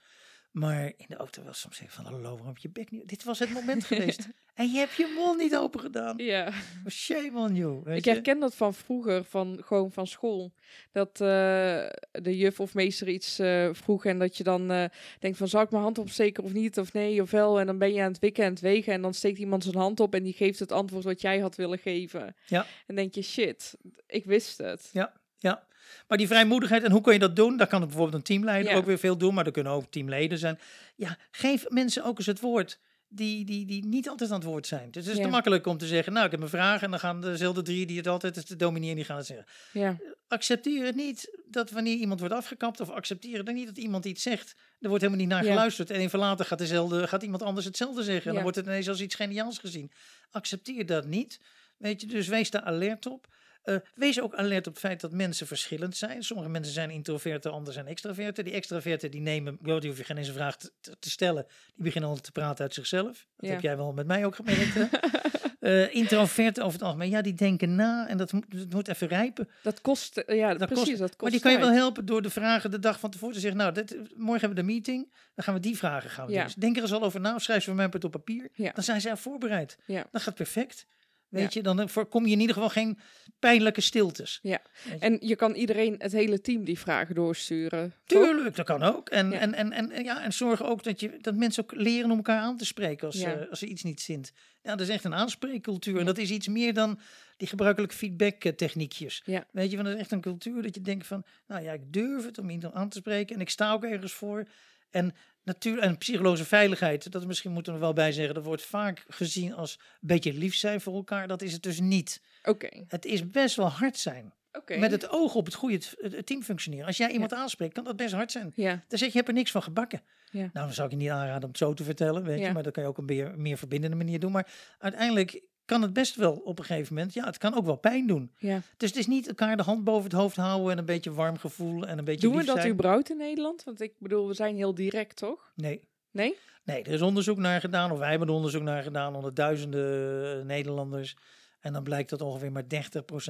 Maar 0.54 0.86
in 0.86 1.06
de 1.08 1.16
auto 1.16 1.44
was 1.44 1.60
soms 1.60 1.80
even 1.82 1.94
van, 1.94 2.06
hallo, 2.06 2.22
waarom 2.22 2.48
heb 2.48 2.58
je 2.58 2.70
bek 2.70 2.92
niet? 2.92 3.08
Dit 3.08 3.24
was 3.24 3.40
het 3.40 3.50
moment 3.50 3.84
geweest. 3.94 4.28
En 4.54 4.72
je 4.72 4.78
hebt 4.78 4.96
je 4.96 5.14
mond 5.16 5.38
niet 5.38 5.56
open 5.56 5.80
gedaan. 5.80 6.18
Ja. 6.18 6.52
Shame 6.90 7.40
on 7.40 7.56
you. 7.56 7.92
Ik 7.92 8.06
je? 8.06 8.12
herken 8.12 8.40
dat 8.40 8.56
van 8.56 8.74
vroeger, 8.74 9.24
van 9.24 9.60
gewoon 9.64 9.92
van 9.92 10.08
school. 10.08 10.54
Dat 10.92 11.10
eh, 11.12 11.86
de 12.12 12.38
juf 12.38 12.60
of 12.60 12.74
meester 12.74 13.08
iets 13.08 13.40
eh, 13.40 13.70
vroeg 13.72 14.06
en 14.06 14.20
dat 14.20 14.38
je 14.38 14.44
dan 14.44 14.72
eh, 14.72 14.86
denkt 15.20 15.38
van, 15.38 15.48
zal 15.48 15.62
ik 15.62 15.72
mijn 15.72 15.84
hand 15.84 15.98
opsteken 15.98 16.44
of 16.44 16.54
niet, 16.54 16.78
of 16.78 16.94
nee, 16.94 17.22
of 17.22 17.32
wel. 17.32 17.60
En 17.60 17.66
dan 17.66 17.78
ben 17.78 17.94
je 17.94 18.02
aan 18.02 18.12
het 18.12 18.20
wikken 18.20 18.44
en 18.44 18.50
het 18.50 18.62
wegen 18.62 18.94
en 18.94 19.02
dan 19.02 19.14
steekt 19.14 19.40
iemand 19.40 19.64
zijn 19.64 19.76
hand 19.76 20.00
op 20.00 20.16
en 20.16 20.24
die 20.24 20.34
geeft 20.34 20.60
het 20.60 20.72
antwoord 20.72 21.04
wat 21.04 21.22
jij 21.22 21.40
had 21.40 21.56
willen 21.56 21.80
geven. 21.80 22.36
Ja. 22.46 22.66
En 22.88 22.96
denk 22.96 23.16
je, 23.16 23.22
shit, 23.22 23.76
ik 24.08 24.26
wist 24.26 24.58
het. 24.58 24.90
Ja, 24.92 25.14
ja. 25.38 25.68
Maar 26.08 26.18
die 26.18 26.28
vrijmoedigheid, 26.28 26.84
en 26.84 26.92
hoe 26.92 27.02
kan 27.02 27.14
je 27.14 27.20
dat 27.20 27.36
doen? 27.36 27.58
Daar 27.58 27.68
kan 27.68 27.80
het 27.80 27.90
bijvoorbeeld 27.90 28.18
een 28.18 28.28
teamleider 28.28 28.72
Ja. 28.72 28.78
ook 28.78 28.86
weer 28.86 28.98
veel 29.00 29.18
doen, 29.18 29.34
maar 29.34 29.46
er 29.46 29.52
kunnen 29.52 29.72
ook 29.72 29.92
teamleden 29.92 30.38
zijn. 30.38 30.60
Ja, 30.96 31.18
geef 31.32 31.66
mensen 31.70 32.04
ook 32.04 32.18
eens 32.18 32.28
het 32.28 32.40
woord. 32.40 32.80
Die, 33.16 33.46
die, 33.46 33.66
die 33.66 33.86
niet 33.86 34.10
altijd 34.10 34.30
aan 34.32 34.36
het 34.40 34.46
woord 34.46 34.68
zijn. 34.68 34.92
Dus 34.92 35.04
het 35.04 35.12
is 35.14 35.20
Ja. 35.20 35.26
te 35.26 35.32
makkelijk 35.32 35.68
om 35.68 35.78
te 35.78 35.88
zeggen, 35.88 36.14
nou, 36.14 36.26
ik 36.26 36.32
heb 36.32 36.42
een 36.42 36.50
vraag 36.50 36.82
en 36.82 36.90
dan 36.90 37.00
gaan 37.00 37.22
dezelfde 37.22 37.62
drie 37.62 37.86
die 37.86 37.98
het 37.98 38.08
altijd 38.08 38.38
is, 38.38 38.46
de 38.46 38.56
dominee, 38.56 38.96
die 38.96 39.04
gaan 39.04 39.18
het 39.18 39.26
zeggen. 39.26 39.46
Ja, 39.74 39.98
Accepteer 40.28 40.86
het 40.86 40.96
niet 40.96 41.38
dat 41.46 41.72
wanneer 41.72 41.96
iemand 41.96 42.20
wordt 42.20 42.36
afgekapt, 42.36 42.80
of 42.80 42.90
accepteer 42.90 43.44
dan 43.44 43.54
niet 43.54 43.66
dat 43.68 43.78
iemand 43.78 44.06
iets 44.06 44.22
zegt. 44.24 44.56
Er 44.80 44.88
wordt 44.90 45.04
helemaal 45.04 45.24
niet 45.26 45.34
naar 45.34 45.44
Ja. 45.46 45.50
geluisterd. 45.52 45.90
En 45.90 46.00
even 46.00 46.20
later 46.20 46.46
gaat, 46.46 46.58
dezelfde, 46.58 47.08
gaat 47.08 47.24
iemand 47.24 47.42
anders 47.42 47.66
hetzelfde 47.66 48.04
zeggen. 48.04 48.28
En 48.28 48.34
dan 48.34 48.42
wordt 48.44 48.58
het 48.58 48.66
ineens 48.66 48.90
als 48.90 49.02
iets 49.02 49.16
geniaals 49.16 49.58
gezien. 49.58 49.92
Accepteer 50.32 50.86
dat 50.86 51.06
niet. 51.06 51.40
Weet 51.78 52.02
je, 52.02 52.08
dus 52.08 52.28
wees 52.28 52.50
daar 52.50 52.62
alert 52.64 53.06
op. 53.06 53.28
Eh, 53.64 53.76
wees 53.96 54.22
ook 54.22 54.34
alert 54.36 54.68
op 54.68 54.74
het 54.74 54.82
feit 54.82 55.02
dat 55.02 55.12
mensen 55.12 55.48
verschillend 55.48 55.98
zijn. 55.98 56.24
Sommige 56.24 56.50
mensen 56.50 56.74
zijn 56.74 56.90
introverten, 56.90 57.52
anderen 57.52 57.74
zijn 57.74 57.88
extraverten. 57.88 58.44
Die 58.44 58.54
extraverten 58.54 59.12
die 59.12 59.22
nemen, 59.22 59.58
joh, 59.62 59.80
die 59.80 59.90
hoef 59.90 59.98
je 60.00 60.04
geen 60.06 60.18
eens 60.18 60.28
een 60.28 60.34
vraag 60.34 60.58
te, 60.58 60.72
te- 60.82 60.96
te 61.00 61.10
stellen. 61.10 61.46
Die 61.76 61.84
beginnen 61.84 62.10
al 62.10 62.16
te 62.16 62.32
praten 62.32 62.64
uit 62.64 62.74
zichzelf. 62.74 63.26
Dat 63.36 63.46
Ja. 63.50 63.52
heb 63.52 63.62
jij 63.62 63.78
wel 63.78 63.94
met 63.94 64.08
mij 64.08 64.26
ook 64.26 64.36
gemerkt. 64.36 64.76
Eh, 65.60 65.96
introverten 65.96 66.64
over 66.64 66.74
het 66.80 66.88
algemeen, 66.88 67.10
ja, 67.10 67.22
die 67.22 67.34
denken 67.34 67.76
na 67.76 68.08
en 68.08 68.18
dat 68.18 68.32
moet, 68.32 68.46
dat 68.50 68.70
moet 68.74 68.88
even 68.88 69.08
rijpen. 69.08 69.50
dat 69.62 69.82
kost, 69.82 70.18
eh, 70.18 70.38
ja, 70.38 70.54
Dat 70.54 70.68
precies, 70.68 70.86
kost- 70.88 71.00
dat 71.00 71.10
kost 71.10 71.22
Maar 71.22 71.32
die 71.32 71.40
kan 71.40 71.52
je 71.52 71.58
wel 71.58 71.72
helpen 71.72 72.06
door 72.06 72.22
de 72.22 72.30
vragen 72.30 72.72
de 72.72 72.80
dag 72.80 73.00
van 73.00 73.10
tevoren 73.12 73.34
te 73.36 73.40
zeggen. 73.42 73.60
Nou, 73.60 73.74
dit, 73.74 73.92
morgen 74.16 74.40
hebben 74.40 74.50
we 74.50 74.56
de 74.56 74.64
meeting. 74.74 75.14
Dan 75.36 75.44
gaan 75.46 75.54
we 75.54 75.60
die 75.60 75.78
vragen 75.78 76.10
gaan 76.10 76.26
we 76.26 76.32
Ja. 76.32 76.38
doen. 76.38 76.46
Dus 76.48 76.56
denk 76.56 76.76
er 76.76 76.82
eens 76.82 76.92
al 76.92 77.04
over 77.04 77.20
na. 77.20 77.36
Of 77.36 77.42
schrijf 77.42 77.60
ze 77.64 77.68
voor 77.68 77.76
mij 77.76 77.90
op 78.02 78.12
papier. 78.12 78.50
Ja. 78.54 78.72
Dan 78.72 78.84
zijn 78.84 79.02
ze 79.02 79.10
al 79.10 79.18
voorbereid. 79.18 79.78
Ja. 79.86 80.06
Dat 80.12 80.22
gaat 80.22 80.36
perfect. 80.36 80.88
Weet 81.34 81.54
je, 81.54 81.62
dan 81.64 81.80
eh, 81.80 81.88
voorkom 81.88 82.26
je 82.26 82.32
in 82.32 82.40
ieder 82.40 82.56
geval 82.56 82.70
geen 82.70 82.98
pijnlijke 83.40 83.82
stiltes. 83.82 84.40
Ja, 84.42 84.62
je. 84.84 84.98
en 85.00 85.18
je 85.22 85.36
kan 85.36 85.54
iedereen, 85.56 85.96
het 85.98 86.12
hele 86.12 86.42
team, 86.42 86.64
die 86.64 86.80
vragen 86.80 87.16
doorsturen. 87.16 87.94
toch? 88.06 88.24
Tuurlijk, 88.24 88.56
dat 88.56 88.66
kan 88.66 88.84
ook. 88.84 89.10
En, 89.10 89.32
Ja. 89.32 89.40
en, 89.40 89.54
en, 89.54 89.72
en, 89.72 89.92
en 89.92 90.04
ja, 90.04 90.24
en 90.24 90.34
zorg 90.34 90.64
ook 90.64 90.84
dat, 90.84 91.00
je, 91.00 91.18
dat 91.22 91.36
mensen 91.36 91.64
ook 91.64 91.74
leren 91.76 92.12
om 92.12 92.18
elkaar 92.18 92.40
aan 92.40 92.58
te 92.58 92.66
spreken 92.66 93.08
als, 93.08 93.16
Ja. 93.16 93.34
eh, 93.34 93.50
als 93.50 93.62
er 93.62 93.68
iets 93.68 93.84
niet 93.84 94.02
zint. 94.02 94.32
Ja, 94.62 94.72
dat 94.76 94.88
is 94.88 94.90
echt 94.94 95.04
een 95.04 95.14
aanspreekcultuur. 95.16 96.00
En 96.00 96.06
dat 96.06 96.18
is 96.18 96.30
iets 96.32 96.48
meer 96.48 96.74
dan 96.74 97.00
die 97.38 97.48
gebruikelijke 97.48 97.96
feedback 97.96 98.44
eh, 98.44 98.52
techniekjes. 98.52 99.22
Ja. 99.26 99.46
Weet 99.52 99.70
je, 99.70 99.76
want 99.76 99.88
dat 99.88 99.96
is 99.98 100.02
echt 100.02 100.12
een 100.12 100.22
cultuur 100.22 100.62
dat 100.62 100.76
je 100.76 100.82
denkt 100.82 101.08
van, 101.08 101.24
nou 101.48 101.64
ja, 101.64 101.72
ik 101.72 101.94
durf 101.94 102.26
het 102.26 102.38
om 102.38 102.50
iemand 102.50 102.74
aan 102.74 102.90
te 102.90 102.98
spreken 102.98 103.36
en 103.36 103.42
ik 103.42 103.50
sta 103.50 103.72
ook 103.74 103.84
ergens 103.84 104.14
voor. 104.14 104.48
En 104.90 105.16
natuurlijk, 105.44 105.86
en 105.86 105.98
psychologische 105.98 106.46
veiligheid, 106.46 107.12
dat 107.12 107.26
misschien 107.28 107.52
moeten 107.52 107.74
we 107.74 107.80
wel 107.80 107.94
bij 107.94 108.12
zeggen, 108.12 108.34
dat 108.34 108.44
wordt 108.44 108.62
vaak 108.66 109.06
gezien 109.08 109.54
als 109.54 109.80
een 109.80 110.08
beetje 110.08 110.34
lief 110.34 110.56
zijn 110.56 110.82
voor 110.82 110.94
elkaar. 110.96 111.28
Dat 111.28 111.42
is 111.42 111.54
het 111.54 111.64
dus 111.64 111.80
niet. 111.80 112.22
Oké, 112.44 112.70
Het 112.88 113.06
is 113.06 113.30
best 113.30 113.56
wel 113.56 113.68
hard 113.70 113.98
zijn. 113.98 114.34
oké. 114.54 114.78
Met 114.78 114.92
het 114.92 115.10
oog 115.10 115.36
op 115.36 115.46
het 115.46 115.54
goede 115.54 115.80
team 116.24 116.44
functioneren. 116.44 116.86
Als 116.86 116.98
jij 116.98 117.12
iemand 117.12 117.34
aanspreekt, 117.34 117.74
kan 117.74 117.84
dat 117.84 117.96
best 117.96 118.14
hard 118.14 118.32
zijn. 118.32 118.52
Ja, 118.56 118.70
Dan 118.72 118.82
zeg 118.88 119.00
je, 119.00 119.06
je 119.06 119.12
hebt 119.18 119.28
er 119.28 119.34
niks 119.34 119.52
van 119.52 119.64
gebakken. 119.64 120.02
Ja. 120.32 120.40
Nou, 120.40 120.52
dan 120.54 120.74
zou 120.74 120.88
ik 120.88 120.94
je 120.94 121.00
niet 121.00 121.10
aanraden 121.10 121.44
om 121.44 121.50
het 121.50 121.58
zo 121.58 121.74
te 121.74 121.84
vertellen, 121.84 122.24
weet 122.24 122.40
je. 122.40 122.52
Maar 122.52 122.64
dat 122.64 122.74
kan 122.74 122.84
je 122.84 122.90
ook 122.90 122.98
een 122.98 123.06
meer, 123.06 123.34
meer 123.38 123.58
verbindende 123.58 123.96
manier 123.96 124.20
doen. 124.20 124.32
Maar 124.32 124.52
uiteindelijk 124.80 125.42
kan 125.66 125.82
het 125.82 125.94
best 125.94 126.16
wel 126.16 126.34
op 126.34 126.60
een 126.60 126.66
gegeven 126.66 126.94
moment, 126.94 127.14
ja, 127.14 127.26
het 127.26 127.38
kan 127.38 127.56
ook 127.56 127.66
wel 127.66 127.76
pijn 127.76 128.08
doen. 128.08 128.32
ja. 128.38 128.62
Dus 128.78 128.90
het 128.90 129.00
is 129.00 129.08
niet 129.08 129.28
elkaar 129.28 129.58
de 129.58 129.64
hand 129.64 129.84
boven 129.84 130.04
het 130.04 130.20
hoofd 130.20 130.36
houden 130.36 130.72
en 130.72 130.78
een 130.78 130.86
beetje 130.86 131.14
warm 131.14 131.38
gevoel 131.38 131.88
en 131.88 131.98
een 131.98 132.06
beetje 132.06 132.28
Doen 132.28 132.38
we 132.38 132.44
dat 132.44 132.68
überhaupt 132.68 133.10
in 133.10 133.18
Nederland? 133.18 133.64
Want 133.64 133.82
ik 133.82 133.94
bedoel, 134.00 134.28
we 134.28 134.34
zijn 134.34 134.56
heel 134.56 134.76
direct, 134.76 135.16
toch? 135.16 135.52
Nee. 135.56 135.88
Nee? 136.12 136.36
Nee, 136.64 136.84
er 136.84 136.92
is 136.92 137.02
onderzoek 137.02 137.38
naar 137.38 137.60
gedaan, 137.60 137.92
of 137.92 137.98
wij 137.98 138.10
hebben 138.10 138.28
er 138.28 138.34
onderzoek 138.34 138.62
naar 138.62 138.84
gedaan 138.84 139.16
onder 139.16 139.34
duizenden 139.34 140.40
eh, 140.40 140.46
Nederlanders. 140.46 141.16
En 141.60 141.74
dan 141.74 141.84
blijkt 141.84 142.10
dat 142.10 142.22
ongeveer 142.22 142.52
maar 142.52 142.64
30%, 142.64 142.68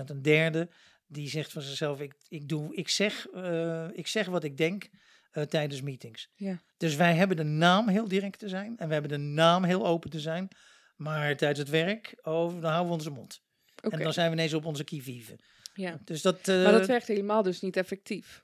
een 0.05 0.21
derde, 0.21 0.69
die 1.07 1.29
zegt 1.29 1.51
van 1.51 1.61
zichzelf, 1.61 1.99
ik, 1.99 2.13
ik, 2.27 2.49
doe, 2.49 2.75
ik, 2.75 2.89
zeg, 2.89 3.27
eh, 3.27 3.87
ik 3.93 4.07
zeg 4.07 4.27
wat 4.27 4.43
ik 4.43 4.57
denk 4.57 4.89
eh, 5.31 5.43
tijdens 5.43 5.81
meetings. 5.81 6.29
Ja. 6.35 6.61
Dus 6.77 6.95
wij 6.95 7.15
hebben 7.15 7.37
de 7.37 7.43
naam 7.43 7.87
heel 7.87 8.07
direct 8.07 8.39
te 8.39 8.49
zijn 8.49 8.77
en 8.77 8.87
we 8.87 8.93
hebben 8.93 9.11
de 9.11 9.17
naam 9.17 9.63
heel 9.63 9.85
open 9.87 10.09
te 10.09 10.19
zijn. 10.19 10.47
Maar 10.95 11.35
tijdens 11.37 11.59
het 11.59 11.69
werk, 11.69 12.15
oh, 12.21 12.61
dan 12.61 12.63
houden 12.71 12.87
we 12.87 12.93
onze 12.93 13.09
mond. 13.09 13.41
En 13.89 13.99
dan 13.99 14.13
zijn 14.13 14.27
we 14.29 14.35
ineens 14.35 14.53
op 14.53 14.65
onze 14.65 14.83
kievieven. 14.83 15.37
ja. 15.73 15.99
Dus 16.05 16.21
dat, 16.21 16.47
eh, 16.47 16.63
Maar 16.63 16.71
dat 16.71 16.85
werkt 16.87 17.07
helemaal 17.07 17.43
dus 17.43 17.61
niet 17.61 17.77
effectief. 17.77 18.43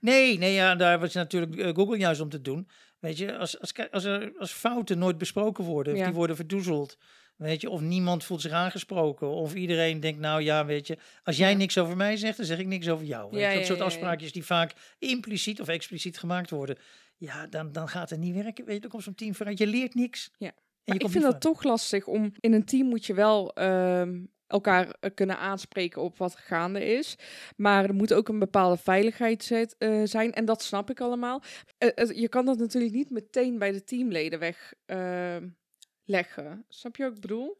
Nee, 0.00 0.38
nee, 0.38 0.52
ja, 0.52 0.74
daar 0.74 0.98
was 1.00 1.12
natuurlijk 1.14 1.56
eh, 1.56 1.74
Google 1.74 1.96
juist 1.98 2.20
om 2.20 2.28
te 2.28 2.40
doen. 2.40 2.68
Weet 2.98 3.18
je, 3.18 3.36
als, 3.36 3.60
als, 3.60 3.72
als, 3.90 4.04
er, 4.04 4.32
als 4.38 4.52
fouten 4.52 4.98
nooit 4.98 5.18
besproken 5.18 5.64
worden, 5.64 5.92
of 5.92 5.98
Ja. 5.98 6.04
die 6.04 6.14
worden 6.14 6.36
verdoezeld, 6.36 6.98
weet 7.36 7.60
je, 7.60 7.70
of 7.70 7.80
niemand 7.80 8.24
voelt 8.24 8.40
zich 8.40 8.52
aangesproken, 8.52 9.28
of 9.28 9.54
iedereen 9.54 10.00
denkt, 10.00 10.20
nou 10.20 10.42
ja, 10.42 10.66
weet 10.66 10.86
je, 10.86 10.98
als 11.24 11.36
jij 11.36 11.50
Ja. 11.50 11.56
niks 11.56 11.78
over 11.78 11.96
mij 11.96 12.16
zegt, 12.16 12.36
dan 12.36 12.46
zeg 12.46 12.58
ik 12.58 12.66
niks 12.66 12.88
over 12.88 13.06
jou. 13.06 13.30
Weet 13.30 13.40
Ja, 13.40 13.50
je, 13.50 13.56
dat 13.58 13.66
soort 13.66 13.80
afspraakjes 13.80 14.32
die 14.32 14.44
vaak 14.44 14.72
impliciet 14.98 15.60
of 15.60 15.68
expliciet 15.68 16.18
gemaakt 16.18 16.50
worden, 16.50 16.76
ja, 17.16 17.46
dan, 17.46 17.72
dan 17.72 17.88
gaat 17.88 18.10
het 18.10 18.18
niet 18.20 18.34
werken. 18.34 18.64
Weet 18.64 18.74
je, 18.74 18.80
dan 18.80 18.90
komt 18.90 19.02
zo'n 19.02 19.14
team 19.14 19.34
vooruit. 19.34 19.58
Je 19.58 19.66
leert 19.66 19.94
niks. 19.94 20.30
Ja. 20.38 20.52
Ik 20.94 21.08
vind 21.08 21.24
dat 21.24 21.40
toch 21.40 21.62
lastig 21.62 22.06
om 22.06 22.32
in 22.40 22.52
een 22.52 22.64
team 22.64 22.88
moet 22.88 23.06
je 23.06 23.14
wel 23.14 23.54
ehm, 23.54 24.24
elkaar 24.46 24.96
eh, 25.00 25.10
kunnen 25.14 25.38
aanspreken 25.38 26.02
op 26.02 26.18
wat 26.18 26.36
gaande 26.36 26.84
is. 26.84 27.16
Maar 27.56 27.84
er 27.84 27.94
moet 27.94 28.12
ook 28.14 28.28
een 28.28 28.38
bepaalde 28.38 28.76
veiligheid 28.76 29.44
zet- 29.44 29.74
eh, 29.78 30.00
zijn. 30.04 30.32
En 30.32 30.44
dat 30.44 30.62
snap 30.62 30.90
ik 30.90 31.00
allemaal. 31.00 31.42
Eh, 31.78 32.20
je 32.20 32.28
kan 32.28 32.44
dat 32.44 32.58
natuurlijk 32.58 32.94
niet 32.94 33.10
meteen 33.10 33.58
bij 33.58 33.72
de 33.72 33.84
teamleden 33.84 34.38
wegleggen. 34.38 35.56
leggen. 36.04 36.64
Snap 36.68 36.96
je 36.96 37.02
wat 37.02 37.14
ik 37.14 37.20
bedoel? 37.20 37.58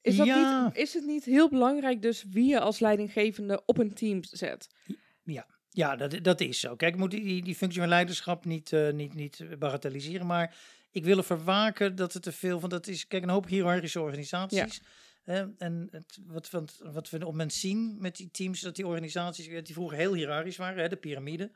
Is, 0.00 0.16
dat 0.16 0.26
Ja. 0.26 0.64
niet, 0.64 0.76
is 0.76 0.94
het 0.94 1.04
niet 1.06 1.24
heel 1.24 1.48
belangrijk 1.48 2.02
dus 2.02 2.24
wie 2.30 2.46
je 2.48 2.60
als 2.60 2.78
leidinggevende 2.78 3.62
op 3.66 3.78
een 3.78 3.94
team 3.94 4.24
zet? 4.24 4.68
Ja, 5.70 5.96
dat, 5.96 6.24
dat 6.24 6.40
is 6.40 6.60
zo. 6.60 6.76
Kijk, 6.76 6.92
ik 6.94 6.98
moet 7.00 7.10
die, 7.10 7.42
die 7.42 7.54
functie 7.54 7.80
van 7.80 7.88
leiderschap 7.88 8.44
niet, 8.44 8.72
niet, 8.92 9.14
niet 9.14 9.44
bagatelliseren. 9.58 10.26
Maar 10.26 10.56
ik 10.94 11.04
wil 11.04 11.16
ervoor 11.16 11.44
waken 11.44 11.96
dat 11.96 12.12
het 12.12 12.22
te 12.22 12.32
veel 12.32 12.60
van. 12.60 12.68
Dat 12.68 12.86
is, 12.86 13.06
kijk, 13.06 13.22
een 13.22 13.28
hoop 13.28 13.46
hiërarchische 13.46 14.00
organisaties. 14.00 14.80
hè, 15.22 15.44
en 15.58 15.88
het, 15.90 16.18
wat, 16.26 16.50
wat, 16.50 16.80
wat 16.82 17.10
we 17.10 17.16
op 17.16 17.22
het 17.22 17.30
moment 17.30 17.52
zien 17.52 17.96
met 18.00 18.16
die 18.16 18.30
teams, 18.30 18.60
dat 18.60 18.76
die 18.76 18.86
organisaties, 18.86 19.46
die 19.46 19.74
vroeger 19.74 19.98
heel 19.98 20.14
hiërarchisch 20.14 20.56
waren, 20.56 20.82
hè, 20.82 20.88
de 20.88 20.96
piramide. 20.96 21.50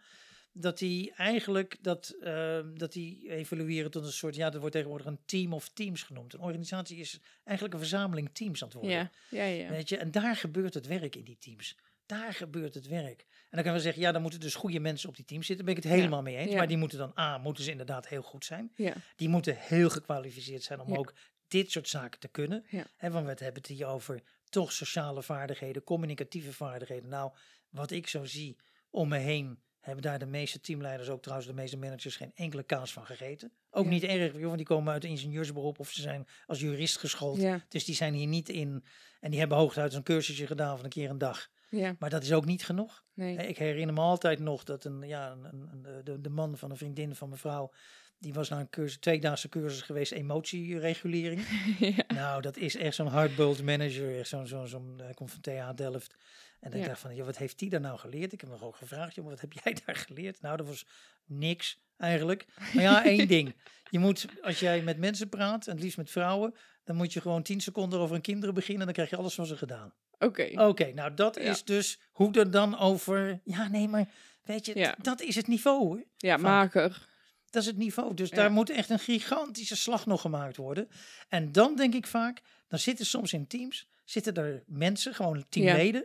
Dat 0.53 0.79
die 0.79 1.13
eigenlijk 1.13 1.77
dat, 1.81 2.15
eh, 2.21 2.61
dat 2.75 2.93
die 2.93 3.31
evolueren 3.31 3.91
tot 3.91 4.05
een 4.05 4.13
soort, 4.13 4.35
ja, 4.35 4.51
dat 4.51 4.61
wordt 4.61 4.75
tegenwoordig 4.75 5.07
een 5.07 5.21
team 5.25 5.53
of 5.53 5.69
teams 5.69 6.03
genoemd. 6.03 6.35
Een 6.35 6.41
organisatie 6.41 6.99
is 6.99 7.21
eigenlijk 7.45 7.75
een 7.75 7.87
verzameling 7.89 8.31
teams 8.33 8.63
aan 8.63 8.69
het 8.69 8.77
worden. 8.77 8.97
Ja, 8.97 9.11
ja, 9.31 9.45
ja. 9.45 9.71
Weet 9.71 9.89
je, 9.89 9.97
en 9.97 10.11
daar 10.11 10.37
gebeurt 10.37 10.75
het 10.75 10.87
werk 10.87 11.17
in 11.17 11.25
die 11.25 11.39
teams. 11.39 11.77
Daar 12.07 12.35
gebeurt 12.35 12.75
het 12.75 12.87
werk. 12.87 13.27
En 13.51 13.57
dan 13.57 13.63
kan 13.63 13.73
we 13.73 13.81
zeggen, 13.81 14.03
ja, 14.03 14.13
dan 14.13 14.23
moeten 14.23 14.41
dus 14.41 14.55
goede 14.55 14.81
mensen 14.81 15.09
op 15.09 15.17
die 15.17 15.25
teams 15.25 15.47
zitten. 15.47 15.65
Daar 15.67 15.75
ben 15.75 15.85
ik 15.85 15.91
het 15.91 15.99
helemaal 16.01 16.23
mee 16.23 16.37
eens. 16.37 16.51
Ja. 16.51 16.57
Maar 16.57 16.69
die 16.69 16.77
moeten 16.77 16.99
dan, 16.99 17.13
A, 17.19 17.39
moeten 17.39 17.65
ze 17.65 17.71
inderdaad 17.71 18.09
heel 18.09 18.23
goed 18.23 18.45
zijn. 18.45 18.73
ja. 18.75 18.93
Die 19.17 19.29
moeten 19.29 19.57
heel 19.57 19.91
gekwalificeerd 19.91 20.63
zijn 20.63 20.81
om 20.81 20.95
ook 20.95 21.15
dit 21.49 21.71
soort 21.71 21.89
zaken 21.89 22.21
te 22.21 22.29
kunnen. 22.29 22.65
En 22.97 23.13
want 23.13 23.25
we 23.25 23.31
hebben 23.31 23.63
het 23.63 23.67
hier 23.67 23.87
over 23.87 24.23
toch 24.49 24.73
sociale 24.73 25.23
vaardigheden, 25.23 25.85
communicatieve 25.85 26.53
vaardigheden. 26.53 27.09
Nou, 27.09 27.33
wat 27.69 27.91
ik 27.91 28.07
zo 28.07 28.25
zie 28.25 28.57
om 28.91 29.09
me 29.09 29.19
heen, 29.19 29.59
hebben 29.81 30.03
daar 30.03 30.19
de 30.19 30.27
meeste 30.27 30.61
teamleiders, 30.61 31.09
ook 31.09 31.23
trouwens 31.23 31.49
de 31.49 31.55
meeste 31.55 31.77
managers, 31.77 32.17
geen 32.17 32.33
enkele 32.35 32.63
kaas 32.63 32.93
van 32.93 33.07
gegeten. 33.07 33.53
Ook 33.71 33.87
niet 33.87 34.05
erg, 34.05 34.33
joh, 34.33 34.43
want 34.43 34.57
die 34.57 34.67
komen 34.67 34.93
uit 34.93 35.05
een 35.05 35.11
ingenieursberoep 35.11 35.79
of 35.79 35.91
ze 35.91 36.01
zijn 36.01 36.27
als 36.47 36.61
jurist 36.61 36.99
geschoold. 36.99 37.41
Dus 37.69 37.85
die 37.85 37.95
zijn 37.95 38.15
hier 38.15 38.27
niet 38.27 38.49
in. 38.49 38.85
En 39.21 39.31
die 39.31 39.39
hebben 39.41 39.59
hooguit 39.59 39.95
een 39.95 40.03
cursusje 40.03 40.47
gedaan 40.47 40.77
van 40.77 40.85
een 40.85 40.91
keer 40.91 41.11
een 41.11 41.19
dag. 41.19 41.49
Ja, 41.71 41.97
Maar 41.99 42.11
dat 42.11 42.23
is 42.23 42.33
ook 42.33 42.45
niet 42.45 42.65
genoeg. 42.65 43.05
nee. 43.15 43.37
Eh, 43.37 43.49
Ik 43.49 43.59
herinner 43.59 43.95
me 43.95 44.01
altijd 44.01 44.39
nog 44.39 44.65
dat 44.65 44.85
een, 44.85 45.03
ja, 45.03 45.31
een, 45.31 45.45
een, 45.45 45.69
een- 45.85 46.05
de, 46.05 46.21
de 46.21 46.29
man 46.31 46.57
van 46.59 46.71
een 46.71 46.77
vriendin 46.77 47.15
van 47.15 47.29
mijn 47.29 47.41
vrouw. 47.41 47.73
Die 48.19 48.33
was 48.35 48.49
naar 48.49 48.61
een 48.61 48.71
cursus, 48.71 48.99
tweedaagse 48.99 49.49
cursus 49.49 49.83
geweest, 49.83 50.13
emotieregulering. 50.13 51.43
ja. 51.97 52.05
nou, 52.15 52.43
dat 52.43 52.57
is 52.57 52.77
echt 52.77 52.95
zo'n 52.95 53.07
hardboiled 53.07 53.63
manager. 53.63 54.19
Echt 54.19 54.29
zo'n, 54.29 54.47
zo'n, 54.47 54.67
zo'n, 54.69 54.95
hij 55.03 55.15
komt 55.15 55.31
van 55.31 55.41
TH 55.41 55.75
Delft. 55.75 56.15
En 56.61 56.79
Ja. 56.79 56.87
dacht 56.87 57.01
van, 57.01 57.17
wat 57.25 57.37
heeft 57.39 57.59
die 57.59 57.71
daar 57.71 57.81
nou 57.81 57.99
geleerd? 57.99 58.33
Ik 58.33 58.41
heb 58.41 58.51
hem 58.51 58.59
nog 58.59 58.69
ook 58.69 58.77
gevraagd, 58.77 59.15
joh, 59.15 59.25
wat 59.25 59.41
heb 59.41 59.53
jij 59.53 59.77
daar 59.87 59.97
geleerd? 59.97 60.41
Nou, 60.41 60.57
dat 60.57 60.67
was 60.67 60.87
niks 61.27 61.79
eigenlijk. 61.97 62.47
Maar 62.75 62.83
ja, 62.83 63.05
één 63.05 63.29
ding. 63.37 63.55
Je 63.91 63.99
moet, 63.99 64.27
als 64.43 64.61
jij 64.61 64.83
met 64.83 64.99
mensen 64.99 65.29
praat, 65.29 65.67
en 65.67 65.73
het 65.75 65.83
liefst 65.83 65.97
met 65.99 66.11
vrouwen, 66.11 66.55
dan 66.85 66.97
moet 66.97 67.13
je 67.13 67.21
gewoon 67.21 67.43
tien 67.43 67.61
seconden 67.61 67.99
over 67.99 68.17
een 68.17 68.23
kinderen 68.23 68.55
beginnen 68.55 68.81
en 68.81 68.85
dan 68.87 68.95
krijg 68.95 69.11
je 69.11 69.17
alles 69.17 69.35
van 69.35 69.47
ze 69.47 69.57
gedaan. 69.57 69.93
Oké. 70.19 70.51
Oké, 70.67 70.93
nou 70.93 71.15
dat 71.15 71.35
Ja. 71.35 71.41
is 71.43 71.65
dus 71.65 71.99
hoe 72.13 72.33
er 72.33 72.51
dan 72.51 72.79
over... 72.79 73.41
Ja, 73.45 73.69
nee, 73.69 73.89
maar 73.89 74.09
weet 74.45 74.67
je, 74.67 74.79
Ja. 74.79 74.95
dat 75.03 75.21
is 75.21 75.35
het 75.35 75.47
niveau 75.47 75.79
hoor. 75.87 76.05
Ja, 76.17 76.37
mager. 76.37 77.07
Dat 77.51 77.63
is 77.63 77.69
het 77.69 77.77
niveau. 77.77 78.15
Dus 78.15 78.29
Ja. 78.29 78.37
daar 78.37 78.51
moet 78.53 78.71
echt 78.71 78.91
een 78.91 78.99
gigantische 78.99 79.77
slag 79.77 80.07
nog 80.07 80.21
gemaakt 80.21 80.57
worden. 80.57 80.89
En 81.29 81.53
dan 81.53 81.77
denk 81.77 81.95
ik 81.95 82.07
vaak, 82.07 82.41
dan 82.69 82.79
zitten 82.79 83.07
soms 83.07 83.33
in 83.33 83.47
teams, 83.47 83.89
zitten 84.05 84.35
er 84.35 84.63
mensen, 84.67 85.15
gewoon 85.15 85.45
teamleden, 85.49 86.05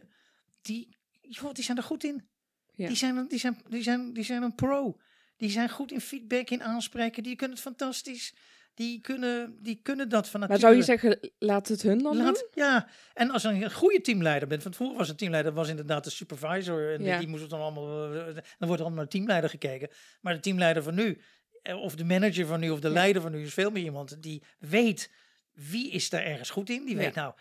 die, 0.61 0.95
joh, 1.21 1.51
die 1.53 1.63
zijn 1.63 1.77
er 1.77 1.83
goed 1.83 2.03
in. 2.03 2.27
Die, 2.75 2.95
zijn, 2.95 3.27
die, 3.27 3.39
zijn, 3.39 3.61
die, 3.69 3.83
zijn, 3.83 4.13
die 4.13 4.23
zijn 4.23 4.43
een 4.43 4.55
pro. 4.55 4.97
Die 5.37 5.49
zijn 5.49 5.69
goed 5.69 5.91
in 5.91 6.01
feedback, 6.01 6.49
in 6.49 6.63
aanspreken. 6.63 7.23
Die 7.23 7.35
kunnen 7.35 7.55
het 7.57 7.65
fantastisch. 7.65 8.33
Die 8.75 9.01
kunnen, 9.01 9.57
die 9.61 9.79
kunnen 9.83 10.09
dat 10.09 10.29
van 10.29 10.39
Maar 10.39 10.59
zou 10.59 10.75
je 10.75 10.81
zeggen, 10.81 11.19
laat 11.39 11.67
het 11.67 11.81
hun 11.81 11.97
dan 12.03 12.17
doen? 12.17 12.37
Ja, 12.53 12.87
en 13.13 13.29
als 13.29 13.41
je 13.41 13.47
een 13.49 13.71
goede 13.73 14.01
teamleider 14.01 14.47
bent, 14.47 14.63
want 14.63 14.75
vroeger 14.75 14.97
was 14.97 15.09
een 15.09 15.15
teamleider 15.15 15.53
was 15.53 15.69
inderdaad 15.69 16.03
de 16.03 16.09
supervisor 16.09 16.91
en 16.91 16.97
die- 16.97 17.07
Ja. 17.07 17.19
die 17.19 17.27
moest 17.27 17.41
het 17.41 17.49
dan 17.49 17.59
allemaal, 17.61 18.13
eh, 18.13 18.25
dan 18.25 18.33
wordt 18.33 18.59
er 18.59 18.67
allemaal 18.79 18.91
naar 18.91 19.03
de 19.03 19.09
teamleider 19.09 19.49
gekeken. 19.49 19.89
Maar 20.21 20.33
de 20.33 20.39
teamleider 20.39 20.83
van 20.83 20.95
nu, 20.95 21.21
eh, 21.61 21.81
of 21.81 21.95
de 21.95 22.03
manager 22.05 22.45
van 22.45 22.59
nu, 22.59 22.69
of 22.69 22.79
de 22.79 22.87
Ja. 22.87 22.93
leider 22.93 23.21
van 23.21 23.31
nu, 23.31 23.41
is 23.43 23.53
veel 23.53 23.71
meer 23.71 23.83
iemand 23.83 24.21
die 24.23 24.43
weet 24.59 25.11
wie 25.53 25.91
is 25.91 26.09
daar 26.09 26.23
ergens 26.23 26.49
goed 26.49 26.69
in. 26.69 26.85
Die 26.85 26.95
Ja. 26.95 27.01
weet 27.01 27.15
nou, 27.15 27.33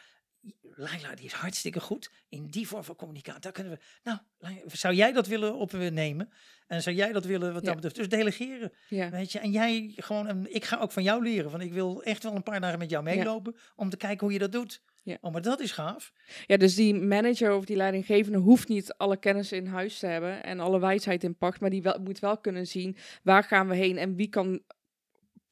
Laila 0.75 1.15
die 1.15 1.25
is 1.25 1.33
hartstikke 1.33 1.81
goed 1.81 2.11
in 2.29 2.47
die 2.47 2.69
vorm 2.69 2.85
van 2.85 2.97
communicatie. 2.97 3.41
Daar 3.41 3.53
kunnen 3.53 3.73
we, 3.73 3.79
nou, 4.03 4.19
zou 4.67 4.95
jij 4.95 5.13
dat 5.13 5.27
willen 5.27 5.55
opnemen? 5.55 6.33
En 6.67 6.83
zou 6.83 6.97
jij 6.97 7.13
dat 7.13 7.25
willen 7.25 7.53
wat 7.53 7.65
dat 7.65 7.65
Ja. 7.65 7.75
betreft? 7.75 7.97
Dus 7.97 8.09
delegeren. 8.09 8.73
Ja. 8.89 9.11
Weet 9.11 9.33
je, 9.33 9.39
en 9.39 9.51
jij 9.51 9.93
gewoon, 9.97 10.27
en 10.27 10.55
ik 10.55 10.65
ga 10.65 10.79
ook 10.79 10.93
van 10.93 11.03
jou 11.03 11.23
leren. 11.23 11.51
Want 11.51 11.63
ik 11.63 11.73
wil 11.73 12.03
echt 12.03 12.23
wel 12.23 12.35
een 12.35 12.43
paar 12.43 12.61
dagen 12.61 12.79
met 12.79 12.91
jou 12.91 13.03
meelopen 13.05 13.57
om 13.77 13.91
te 13.91 13.97
kijken 13.97 14.21
hoe 14.25 14.33
je 14.33 14.39
dat 14.39 14.53
doet. 14.53 14.83
Ja. 15.05 15.19
Oh, 15.21 15.33
maar 15.33 15.43
dat 15.43 15.61
is 15.61 15.73
gaaf. 15.73 16.13
ja, 16.47 16.57
dus 16.57 16.75
die 16.75 16.95
manager 16.95 17.55
of 17.55 17.65
die 17.65 17.77
leidinggevende 17.77 18.39
hoeft 18.39 18.69
niet 18.69 18.93
alle 18.93 19.17
kennis 19.17 19.53
in 19.53 19.67
huis 19.67 19.99
te 19.99 20.07
hebben 20.07 20.43
en 20.45 20.61
alle 20.61 20.81
wijsheid 20.81 21.25
in 21.25 21.37
pacht, 21.37 21.61
maar 21.61 21.71
die 21.71 21.83
wel, 21.83 21.99
moet 22.01 22.19
wel 22.19 22.39
kunnen 22.39 22.67
zien 22.67 22.97
waar 23.23 23.45
gaan 23.45 23.69
we 23.69 23.75
heen 23.77 23.99
en 23.99 24.15
wie 24.17 24.29
kan 24.29 24.63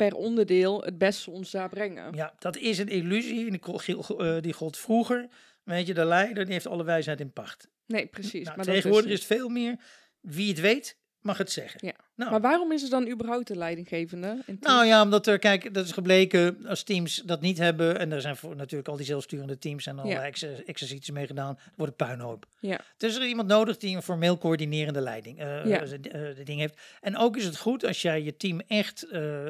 per 0.07 0.15
onderdeel 0.15 0.83
het 0.83 0.99
beste 0.99 1.31
ons 1.31 1.51
daar 1.51 1.69
brengen. 1.69 2.15
Ja, 2.15 2.35
dat 2.39 2.57
is 2.57 2.79
een 2.79 2.89
illusie. 2.89 3.47
En 3.47 3.61
die, 3.85 4.17
eh, 4.17 4.41
die 4.41 4.53
gold 4.53 4.77
vroeger. 4.77 5.29
Weet 5.63 5.87
je, 5.87 5.95
de 5.95 6.05
leider 6.05 6.45
die 6.45 6.53
heeft 6.53 6.67
alle 6.67 6.85
wijsheid 6.85 7.21
in 7.21 7.33
pacht. 7.33 7.69
Nee, 7.87 8.07
precies. 8.07 8.45
Nou, 8.45 8.57
maar, 8.57 8.65
tegenwoordig 8.65 9.11
is 9.11 9.19
het 9.19 9.27
veel 9.27 9.49
meer 9.49 9.77
wie 10.21 10.49
het 10.49 10.61
weet, 10.61 10.99
mag 11.21 11.39
het 11.39 11.51
zeggen. 11.51 11.87
Ja. 11.87 11.95
Nou, 12.21 12.33
Maar 12.33 12.41
waarom 12.41 12.73
is 12.73 12.83
er 12.83 12.91
dan 12.91 13.09
überhaupt 13.09 13.47
de 13.47 13.57
leidinggevende? 13.57 14.43
Nou 14.61 14.87
ja, 14.87 15.03
omdat 15.03 15.27
er, 15.27 15.39
kijk, 15.39 15.75
dat 15.75 15.85
is 15.85 15.93
gebleken 15.93 16.67
als 16.67 16.83
teams 16.83 17.23
dat 17.25 17.41
niet 17.41 17.59
hebben. 17.59 17.99
En 17.99 18.13
er 18.13 18.21
zijn 18.21 18.37
voor, 18.37 18.57
natuurlijk 18.57 18.89
al 18.89 18.97
die 18.97 19.07
zelfsturende 19.07 19.59
teams 19.59 19.87
en 19.87 19.99
allerlei 19.99 20.21
Ja. 20.21 20.27
exer- 20.27 20.63
exercities 20.67 21.11
mee 21.11 21.27
gedaan. 21.27 21.59
wordt 21.77 21.99
het 21.99 22.09
puinhoop. 22.09 22.47
Ja. 22.59 22.81
Dus 22.97 23.15
er 23.17 23.23
is 23.23 23.29
iemand 23.29 23.49
nodig 23.49 23.77
die 23.77 23.97
een 23.97 24.03
formeel 24.03 24.39
coördinerende 24.39 25.01
leiding 25.01 25.39
eh 25.39 25.67
Ja. 25.67 25.81
eh, 25.83 25.93
eh, 25.93 26.37
de 26.37 26.43
ding 26.45 26.61
heeft. 26.61 26.81
En 27.01 27.17
ook 27.17 27.37
is 27.37 27.45
het 27.45 27.57
goed 27.59 27.85
als 27.85 28.03
jij 28.03 28.23
je 28.23 28.37
team 28.37 28.61
echt 28.67 29.05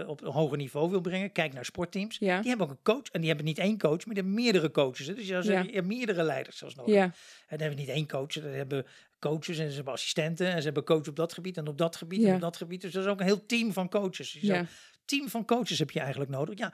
op 0.07 0.23
een 0.23 0.33
hoger 0.33 0.57
niveau 0.57 0.91
wil 0.91 1.01
brengen. 1.01 1.33
Kijk 1.33 1.53
naar 1.53 1.64
sportteams. 1.64 2.16
Ja. 2.18 2.39
Die 2.41 2.49
hebben 2.49 2.66
ook 2.66 2.73
een 2.73 2.83
coach. 2.83 3.03
En 3.12 3.18
die 3.21 3.29
hebben 3.29 3.47
niet 3.47 3.59
één 3.59 3.79
coach, 3.79 4.05
maar 4.07 4.14
die 4.14 4.23
hebben 4.25 4.35
meerdere 4.35 4.71
coaches. 4.71 5.07
hè. 5.07 5.14
Dus 5.14 5.27
je, 5.27 5.35
hebt 5.73 5.87
meerdere 5.87 6.23
leiders 6.23 6.59
zelfs 6.59 6.75
nodig. 6.75 6.95
Ja, 6.95 7.03
En 7.03 7.12
dan 7.49 7.59
hebben 7.59 7.77
we 7.79 7.83
niet 7.85 7.89
één 7.95 8.09
coach, 8.09 8.33
ze 8.33 8.41
hebben 8.41 8.87
coaches 9.21 9.59
en 9.59 9.68
ze 9.68 9.75
hebben 9.75 9.93
assistenten 9.93 10.47
en 10.47 10.59
ze 10.59 10.64
hebben 10.64 10.85
coach 10.85 11.09
op 11.09 11.16
dat 11.16 11.33
gebied 11.33 11.57
en 11.57 11.66
op 11.68 11.79
dat 11.79 11.97
gebied 11.97 12.25
en 12.25 12.35
op 12.35 12.41
dat 12.41 12.57
gebied. 12.57 12.81
Dus 12.81 12.93
dat 12.93 13.05
is 13.05 13.11
ook 13.11 13.21
een 13.21 13.27
heel 13.27 13.47
team 13.47 13.73
van 13.73 13.89
coaches. 13.89 14.33
Ja, 14.41 14.66
team 15.05 15.29
van 15.29 15.45
coaches 15.45 15.79
heb 15.79 15.91
je 15.91 16.01
eigenlijk 16.01 16.31
nodig. 16.31 16.59
Ja, 16.59 16.73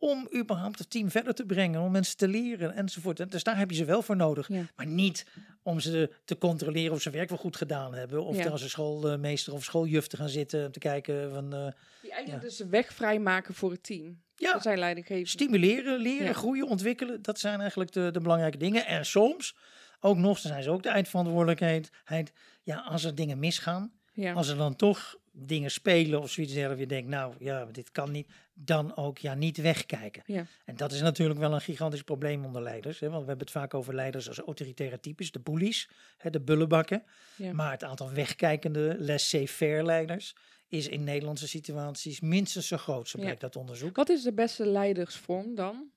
om 0.00 0.28
überhaupt 0.36 0.78
het 0.78 0.90
team 0.90 1.10
verder 1.10 1.34
te 1.34 1.44
brengen, 1.46 1.80
om 1.80 1.90
mensen 1.90 2.16
te 2.16 2.28
leren 2.28 2.74
enzovoort. 2.74 3.20
En 3.20 3.28
dus 3.28 3.42
daar 3.42 3.58
heb 3.58 3.70
je 3.70 3.76
ze 3.76 3.84
wel 3.84 4.02
voor 4.02 4.16
nodig. 4.16 4.48
Ja. 4.48 4.62
Maar 4.76 4.86
niet 4.86 5.26
om 5.62 5.80
ze 5.80 6.10
te 6.24 6.38
controleren 6.38 6.92
of 6.92 7.02
ze 7.02 7.10
werk 7.10 7.28
wel 7.28 7.38
goed 7.38 7.56
gedaan 7.56 7.94
hebben. 7.94 8.24
Of 8.24 8.36
Ja. 8.36 8.44
er 8.44 8.50
als 8.50 8.62
een 8.62 8.68
schoolmeester 8.70 9.52
of 9.52 9.64
schooljuf 9.64 10.06
te 10.06 10.16
gaan 10.16 10.28
zitten 10.28 10.66
om 10.66 10.72
te 10.72 10.78
kijken 10.78 11.30
van... 11.30 11.54
eh, 11.54 11.66
die 12.02 12.12
eigenlijk 12.12 12.42
Ja. 12.42 12.48
dus 12.48 12.58
weg 12.68 12.92
vrijmaken 12.92 13.54
voor 13.54 13.70
het 13.70 13.82
team. 13.82 14.22
ja, 14.36 14.52
Dat 14.52 14.62
zijn 14.62 14.78
leidinggevenden. 14.78 15.30
stimuleren, 15.30 15.98
leren, 16.00 16.34
groeien, 16.34 16.66
ontwikkelen. 16.68 17.22
Dat 17.22 17.38
zijn 17.38 17.60
eigenlijk 17.60 17.92
de, 17.92 18.10
de 18.10 18.20
belangrijke 18.20 18.58
dingen. 18.58 18.86
En 18.86 19.06
soms 19.06 19.54
ook 20.00 20.16
nog, 20.16 20.40
dan 20.40 20.50
zijn 20.52 20.62
ze 20.62 20.70
ook 20.70 20.82
de 20.82 20.88
eindverantwoordelijkheid. 20.88 21.90
heid, 22.04 22.32
Ja, 22.62 22.76
als 22.80 23.04
er 23.04 23.14
dingen 23.14 23.38
misgaan, 23.38 23.92
Ja. 24.12 24.32
als 24.32 24.48
er 24.48 24.56
dan 24.56 24.76
toch 24.76 25.16
dingen 25.32 25.70
spelen 25.70 26.20
of 26.20 26.30
zoiets 26.30 26.52
dergelijks, 26.52 26.82
je 26.82 26.88
denkt, 26.88 27.08
nou 27.08 27.34
ja, 27.38 27.64
dit 27.64 27.90
kan 27.90 28.10
niet, 28.10 28.28
dan 28.54 28.96
ook 28.96 29.18
ja, 29.18 29.34
niet 29.34 29.56
wegkijken. 29.56 30.22
Ja. 30.26 30.46
En 30.64 30.76
dat 30.76 30.92
is 30.92 31.00
natuurlijk 31.00 31.38
wel 31.38 31.52
een 31.54 31.60
gigantisch 31.60 32.02
probleem 32.02 32.44
onder 32.44 32.62
leiders. 32.62 33.00
Hè? 33.00 33.08
Want 33.08 33.22
we 33.22 33.28
hebben 33.28 33.46
het 33.46 33.54
vaak 33.56 33.74
over 33.74 33.94
leiders 33.94 34.28
als 34.28 34.38
autoritaire 34.38 35.00
types, 35.00 35.30
de 35.30 35.40
bullies, 35.40 35.88
hè, 36.16 36.30
de 36.30 36.40
bullenbakken. 36.40 37.02
Ja. 37.36 37.52
Maar 37.52 37.70
het 37.70 37.84
aantal 37.84 38.12
wegkijkende, 38.12 38.96
laissez-faire 38.98 39.84
leiders 39.84 40.34
is 40.68 40.88
in 40.88 41.04
Nederlandse 41.04 41.48
situaties 41.48 42.20
minstens 42.20 42.66
zo 42.66 42.76
groot, 42.76 43.08
zo 43.08 43.18
Ja. 43.18 43.24
blijkt 43.24 43.40
dat 43.40 43.56
onderzoek. 43.56 43.96
Wat 43.96 44.08
is 44.08 44.22
de 44.22 44.32
beste 44.32 44.66
leidersvorm 44.66 45.54
dan? 45.54 45.90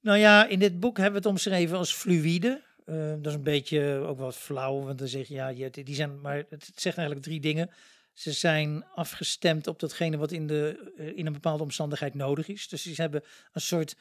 Nou 0.00 0.18
ja, 0.18 0.46
in 0.46 0.58
dit 0.58 0.80
boek 0.80 0.96
hebben 0.96 1.12
we 1.22 1.28
het 1.28 1.36
omschreven 1.36 1.76
als 1.78 1.94
fluïde. 1.94 2.62
Eh, 2.84 3.08
dat 3.08 3.26
is 3.26 3.34
een 3.34 3.42
beetje 3.42 4.04
ook 4.06 4.18
wat 4.18 4.36
flauw, 4.36 4.82
want 4.82 4.98
dan 4.98 5.08
zeg 5.08 5.28
je 5.28 5.34
ja, 5.34 5.48
je, 5.48 5.70
die 5.70 5.94
zijn, 5.94 6.20
maar 6.20 6.36
het 6.48 6.70
zegt 6.74 6.96
eigenlijk 6.96 7.26
drie 7.26 7.40
dingen. 7.40 7.70
Ze 8.12 8.32
zijn 8.32 8.84
afgestemd 8.94 9.66
op 9.66 9.80
datgene 9.80 10.16
wat 10.16 10.32
in, 10.32 10.46
de, 10.46 10.92
eh, 10.96 11.16
in 11.16 11.26
een 11.26 11.32
bepaalde 11.32 11.62
omstandigheid 11.62 12.14
nodig 12.14 12.48
is. 12.48 12.68
Dus 12.68 12.82
ze 12.82 13.00
hebben 13.02 13.22
een 13.52 13.60
soort 13.60 13.96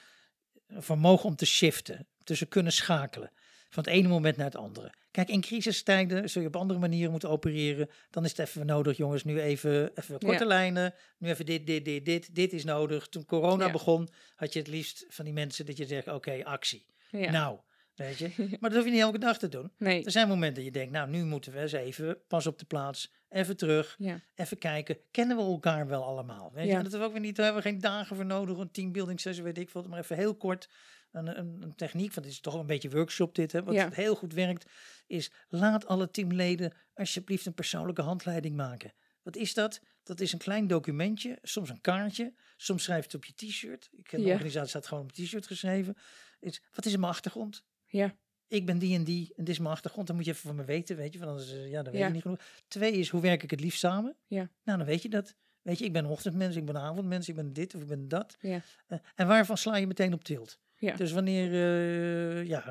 vermogen 0.69 1.25
om 1.25 1.35
te 1.35 1.45
shiften, 1.45 2.07
dus 2.23 2.37
ze 2.37 2.45
kunnen 2.45 2.71
schakelen 2.71 3.31
van 3.69 3.83
het 3.83 3.93
ene 3.93 4.07
moment 4.07 4.37
naar 4.37 4.45
het 4.45 4.55
andere. 4.55 4.93
Kijk, 5.11 5.29
in 5.29 5.41
crisistijden 5.41 6.29
zul 6.29 6.41
je 6.41 6.47
op 6.47 6.55
andere 6.55 6.79
manieren 6.79 7.11
moeten 7.11 7.29
opereren. 7.29 7.89
Dan 8.09 8.23
is 8.23 8.29
het 8.29 8.39
even 8.39 8.65
nodig, 8.65 8.97
jongens, 8.97 9.23
nu 9.23 9.41
even, 9.41 9.91
even 9.97 10.19
korte 10.19 10.43
Ja. 10.43 10.45
lijnen. 10.49 10.93
Nu 11.17 11.29
even 11.29 11.45
dit, 11.45 11.67
dit, 11.67 11.85
dit, 11.85 12.05
dit. 12.05 12.35
Dit 12.35 12.53
is 12.53 12.63
nodig. 12.63 13.07
Toen 13.07 13.25
corona 13.25 13.65
Ja. 13.65 13.71
begon, 13.71 14.09
had 14.35 14.53
je 14.53 14.59
het 14.59 14.67
liefst 14.67 15.05
van 15.09 15.25
die 15.25 15.33
mensen 15.33 15.65
dat 15.65 15.77
je 15.77 15.85
zegt, 15.85 16.07
oké, 16.07 16.43
actie. 16.43 16.85
Ja. 17.09 17.31
Nou, 17.31 17.59
weet 17.95 18.17
je. 18.17 18.29
Maar 18.59 18.69
dat 18.69 18.73
hoef 18.73 18.85
je 18.85 18.91
niet 18.91 19.01
elke 19.01 19.17
dag 19.19 19.37
te 19.37 19.49
doen. 19.49 19.71
nee. 19.77 20.05
Er 20.05 20.11
zijn 20.11 20.27
momenten 20.27 20.55
dat 20.55 20.63
je 20.63 20.71
denkt, 20.79 20.91
nou, 20.91 21.09
nu 21.09 21.23
moeten 21.23 21.51
we 21.53 21.59
eens 21.59 21.71
even, 21.71 22.17
pas 22.27 22.47
op 22.47 22.59
de 22.59 22.65
plaats, 22.65 23.11
even 23.29 23.57
terug, 23.57 23.95
Ja. 23.97 24.19
even 24.35 24.57
kijken. 24.57 24.97
Kennen 25.11 25.37
we 25.37 25.43
elkaar 25.43 25.87
wel 25.87 26.03
allemaal? 26.03 26.51
Weet 26.53 26.65
je? 26.65 26.71
Ja. 26.71 26.77
En 26.77 26.83
dat 26.83 26.91
we 26.93 26.99
ook 26.99 27.11
weer 27.11 27.21
niet, 27.21 27.35
daar 27.35 27.45
hebben 27.45 27.63
we 27.63 27.69
geen 27.69 27.79
dagen 27.81 28.15
voor 28.15 28.25
nodig, 28.25 28.57
een 28.57 28.71
teambuilding 28.71 29.19
sessie, 29.19 29.43
weet 29.43 29.57
ik 29.57 29.69
veel. 29.69 29.83
Maar 29.83 29.99
even 29.99 30.15
heel 30.15 30.35
kort, 30.35 30.69
een, 31.11 31.39
een, 31.39 31.57
een 31.61 31.75
techniek, 31.75 32.13
want 32.13 32.25
het 32.25 32.33
is 32.35 32.39
toch 32.41 32.53
een 32.53 32.65
beetje 32.65 32.89
workshop 32.89 33.35
dit, 33.35 33.51
hè, 33.51 33.63
wat 33.63 33.73
Ja. 33.75 33.89
heel 33.91 34.15
goed 34.15 34.33
werkt, 34.33 34.65
is 35.07 35.31
laat 35.49 35.85
alle 35.87 36.09
teamleden 36.11 36.73
alsjeblieft 36.93 37.45
een 37.45 37.53
persoonlijke 37.53 38.01
handleiding 38.01 38.55
maken. 38.55 38.93
Wat 39.23 39.35
is 39.35 39.53
dat? 39.53 39.81
Dat 40.03 40.19
is 40.19 40.33
een 40.33 40.39
klein 40.39 40.67
documentje, 40.67 41.37
soms 41.41 41.69
een 41.69 41.81
kaartje, 41.81 42.33
soms 42.57 42.83
schrijf 42.83 42.99
je 42.99 43.05
het 43.05 43.15
op 43.15 43.25
je 43.25 43.33
t-shirt. 43.47 43.89
Ik 43.91 44.03
ken 44.03 44.21
de 44.23 44.29
organisatie 44.31 44.69
staat 44.69 44.87
gewoon 44.87 45.03
op 45.03 45.11
t-shirt 45.11 45.47
geschreven. 45.47 45.97
Is, 46.39 46.61
wat 46.73 46.85
is 46.85 46.91
mijn 46.97 47.11
achtergrond? 47.11 47.63
Ja. 47.99 48.15
ik 48.47 48.65
ben 48.65 48.77
die 48.79 48.95
en 48.95 49.03
die 49.03 49.27
en 49.35 49.43
dit 49.43 49.53
is 49.53 49.59
mijn 49.59 49.73
achtergrond. 49.73 50.07
Dan 50.07 50.15
moet 50.15 50.25
je 50.25 50.31
even 50.31 50.47
van 50.47 50.55
me 50.55 50.63
weten, 50.63 50.95
weet 50.95 51.13
je, 51.13 51.19
want 51.19 51.31
anders 51.31 51.53
eh, 51.53 51.69
ja, 51.69 51.81
dan 51.83 51.91
weet 51.91 52.01
Ja. 52.01 52.07
je 52.07 52.13
niet 52.13 52.21
genoeg. 52.21 52.39
Twee 52.67 52.91
is, 52.91 53.09
hoe 53.09 53.21
werk 53.21 53.43
ik 53.43 53.51
het 53.51 53.59
liefst 53.59 53.79
samen? 53.79 54.15
Ja. 54.27 54.49
Nou, 54.63 54.77
dan 54.77 54.87
weet 54.87 55.01
je 55.01 55.09
dat. 55.09 55.35
Weet 55.61 55.79
je, 55.79 55.85
ik 55.85 55.93
ben 55.93 56.05
ochtendmens, 56.05 56.55
ik 56.55 56.65
ben 56.65 56.77
avondmens, 56.77 57.29
ik 57.29 57.35
ben 57.35 57.53
dit 57.53 57.75
of 57.75 57.81
ik 57.81 57.87
ben 57.87 58.07
dat. 58.07 58.35
Ja. 58.39 58.61
Eh, 58.87 58.97
en 59.15 59.27
waarvan 59.27 59.57
sla 59.57 59.75
je 59.77 59.87
meteen 59.87 60.13
op 60.13 60.23
tilt? 60.23 60.59
Ja. 60.77 60.95
Dus 60.95 61.11
wanneer 61.11 61.51
eh, 61.53 62.47
ja, 62.47 62.63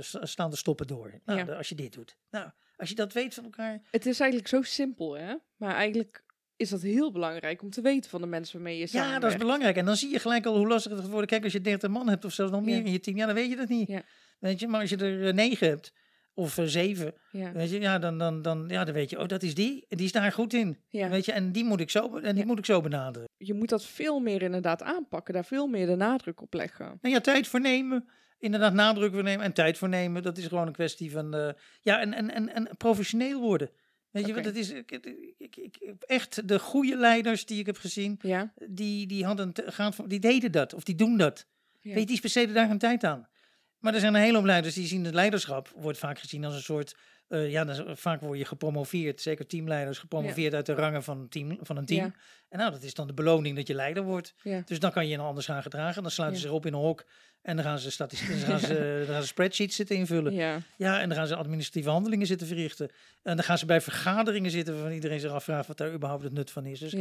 sta- 0.00 0.26
staan 0.26 0.50
de 0.50 0.56
stoppen 0.56 0.86
door? 0.86 1.20
Nou, 1.24 1.38
Ja. 1.38 1.54
als 1.56 1.68
je 1.68 1.74
dit 1.74 1.92
doet. 1.92 2.16
Nou, 2.30 2.50
als 2.76 2.88
je 2.88 2.94
dat 2.94 3.12
weet 3.12 3.34
van 3.34 3.44
elkaar. 3.44 3.80
Het 3.90 4.06
is 4.06 4.20
eigenlijk 4.20 4.50
zo 4.50 4.62
simpel, 4.62 5.12
hè? 5.18 5.34
Maar 5.56 5.74
eigenlijk 5.74 6.24
is 6.56 6.68
dat 6.68 6.82
heel 6.82 7.12
belangrijk 7.12 7.62
om 7.62 7.70
te 7.70 7.80
weten 7.80 8.10
van 8.10 8.20
de 8.20 8.26
mensen 8.26 8.54
waarmee 8.54 8.74
je 8.74 8.80
Ja, 8.80 8.86
samenwerkt. 8.86 9.22
dat 9.22 9.30
is 9.32 9.36
belangrijk. 9.38 9.76
En 9.76 9.84
dan 9.84 9.96
zie 9.96 10.10
je 10.10 10.18
gelijk 10.18 10.46
al 10.46 10.56
hoe 10.56 10.66
lastig 10.66 10.92
het 10.92 11.00
gaat 11.00 11.10
worden. 11.10 11.28
Kijk, 11.28 11.44
als 11.44 11.52
je 11.52 11.60
30 11.60 11.90
man 11.90 12.08
hebt 12.08 12.24
of 12.24 12.32
zelfs 12.32 12.52
nog 12.52 12.64
meer 12.64 12.76
Ja. 12.78 12.84
in 12.84 12.92
je 12.92 13.00
team, 13.00 13.16
ja, 13.16 13.26
dan 13.26 13.34
weet 13.34 13.50
je 13.50 13.56
dat 13.56 13.68
niet. 13.68 13.88
Ja. 13.88 14.02
Weet 14.38 14.60
je, 14.60 14.68
maar 14.68 14.80
als 14.80 14.90
je 14.90 14.96
er 14.96 15.26
eh, 15.28 15.34
negen 15.34 15.68
hebt 15.68 15.92
of 16.34 16.58
eh, 16.58 16.64
zeven, 16.64 17.14
Ja. 17.32 17.52
Weet 17.52 17.70
je, 17.70 17.80
ja, 17.80 17.98
dan, 17.98 18.18
dan, 18.18 18.42
dan, 18.42 18.64
ja, 18.68 18.84
dan 18.84 18.94
weet 18.94 19.10
je, 19.10 19.18
oh, 19.18 19.26
dat 19.26 19.42
is 19.42 19.54
die. 19.54 19.84
En 19.88 19.96
die 19.96 20.06
is 20.06 20.12
daar 20.12 20.32
goed 20.32 20.52
in. 20.54 20.78
Ja. 20.88 21.08
Weet 21.08 21.24
je, 21.24 21.32
en 21.32 21.52
die 21.52 21.64
moet 21.64 21.80
ik 21.80 21.90
zo, 21.90 22.16
en 22.16 22.30
die 22.34 22.40
Ja. 22.42 22.46
moet 22.46 22.58
ik 22.58 22.64
zo 22.64 22.80
benaderen. 22.80 23.28
Je 23.36 23.54
moet 23.54 23.68
dat 23.68 23.84
veel 23.84 24.20
meer 24.20 24.42
inderdaad 24.42 24.82
aanpakken, 24.82 25.34
daar 25.34 25.44
veel 25.44 25.66
meer 25.66 25.86
de 25.86 25.96
nadruk 25.96 26.40
op 26.40 26.54
leggen. 26.54 26.98
En 27.00 27.10
ja, 27.10 27.20
tijd 27.20 27.46
voor 27.48 27.60
nemen. 27.60 28.08
Inderdaad, 28.38 28.72
nadruk 28.72 29.12
voor 29.12 29.22
nemen 29.22 29.44
en 29.44 29.52
tijd 29.52 29.78
voor 29.78 29.88
nemen. 29.88 30.22
Dat 30.22 30.38
is 30.38 30.46
gewoon 30.46 30.66
een 30.66 30.72
kwestie 30.72 31.10
van, 31.10 31.34
eh, 31.34 31.48
ja, 31.82 32.00
en, 32.00 32.12
en, 32.14 32.30
en, 32.34 32.54
en 32.54 32.76
professioneel 32.76 33.40
worden. 33.40 33.70
Weet 34.10 34.26
je, 34.26 34.32
want 34.34 34.44
het 34.44 34.56
is 34.56 34.70
ik, 34.70 34.90
ik, 35.38 35.56
ik, 35.56 35.76
echt 36.06 36.48
de 36.48 36.58
goede 36.58 36.96
leiders 36.96 37.46
die 37.46 37.58
ik 37.58 37.66
heb 37.66 37.76
gezien, 37.76 38.18
Ja. 38.22 38.52
die, 38.68 39.06
die, 39.06 39.24
hadden, 39.24 39.52
gaan, 39.54 39.92
die 40.06 40.18
deden 40.20 40.52
dat 40.52 40.74
of 40.74 40.82
die 40.82 40.94
doen 40.94 41.16
dat. 41.16 41.46
Ja. 41.80 41.90
Weet 41.94 42.00
je, 42.00 42.06
die 42.06 42.20
besteden 42.20 42.54
daar 42.54 42.68
hun 42.68 42.78
tijd 42.78 43.04
aan. 43.04 43.28
Maar 43.78 43.94
er 43.94 44.00
zijn 44.00 44.14
een 44.14 44.20
hele 44.20 44.36
hoop 44.36 44.44
leiders 44.46 44.74
die 44.74 44.86
zien 44.86 45.04
het 45.04 45.14
leiderschap 45.14 45.72
wordt 45.76 45.98
vaak 45.98 46.18
gezien 46.18 46.44
als 46.44 46.54
een 46.54 46.62
soort. 46.62 46.94
eh, 47.28 47.50
ja, 47.50 47.64
dan 47.64 47.74
is- 47.88 48.00
vaak 48.00 48.20
word 48.20 48.38
je 48.38 48.44
gepromoveerd, 48.44 49.20
zeker 49.20 49.46
teamleiders, 49.46 49.98
gepromoveerd 49.98 50.54
uit 50.54 50.66
de 50.66 50.74
rangen 50.74 51.02
van 51.02 51.18
een 51.18 51.28
team. 51.28 51.58
Van 51.60 51.76
een 51.76 51.84
team. 51.84 52.04
Ja. 52.04 52.12
En 52.48 52.58
nou, 52.58 52.70
dat 52.70 52.82
is 52.82 52.94
dan 52.94 53.06
de 53.06 53.12
beloning 53.14 53.56
dat 53.56 53.66
je 53.66 53.74
leider 53.74 54.02
wordt. 54.02 54.34
Ja. 54.42 54.62
Dus 54.64 54.78
dan 54.80 54.90
kan 54.92 55.04
je 55.06 55.10
je 55.10 55.18
anders 55.18 55.46
gaan 55.46 55.62
gedragen. 55.62 56.02
Dan 56.02 56.10
sluiten 56.10 56.40
ze 56.40 56.46
zich 56.46 56.56
op 56.56 56.66
in 56.66 56.72
een 56.72 56.80
hok 56.80 57.04
en 57.42 57.56
dan 57.56 57.64
gaan 57.64 57.78
ze, 57.78 57.90
statistieken, 57.90 58.38
dan 58.40 58.48
gaan 58.48 58.58
ze, 58.60 58.74
dan 59.06 59.12
gaan 59.14 59.22
ze 59.22 59.28
spreadsheets 59.28 59.76
zitten 59.76 59.96
invullen. 59.96 60.32
Ja, 60.34 60.60
Ja, 60.76 61.00
en 61.00 61.08
dan 61.08 61.18
gaan 61.18 61.26
ze 61.26 61.34
administratieve 61.36 61.90
handelingen 61.90 62.26
zitten 62.26 62.46
verrichten. 62.46 62.88
En 63.22 63.36
dan 63.36 63.44
gaan 63.44 63.58
ze 63.58 63.66
bij 63.66 63.80
vergaderingen 63.80 64.50
zitten 64.50 64.74
waarvan 64.74 64.92
iedereen 64.92 65.20
zich 65.20 65.30
afvraagt 65.30 65.66
wat 65.68 65.76
daar 65.76 65.92
überhaupt 65.92 66.22
het 66.24 66.32
nut 66.32 66.50
van 66.50 66.66
is. 66.66 66.78
Dus 66.78 66.92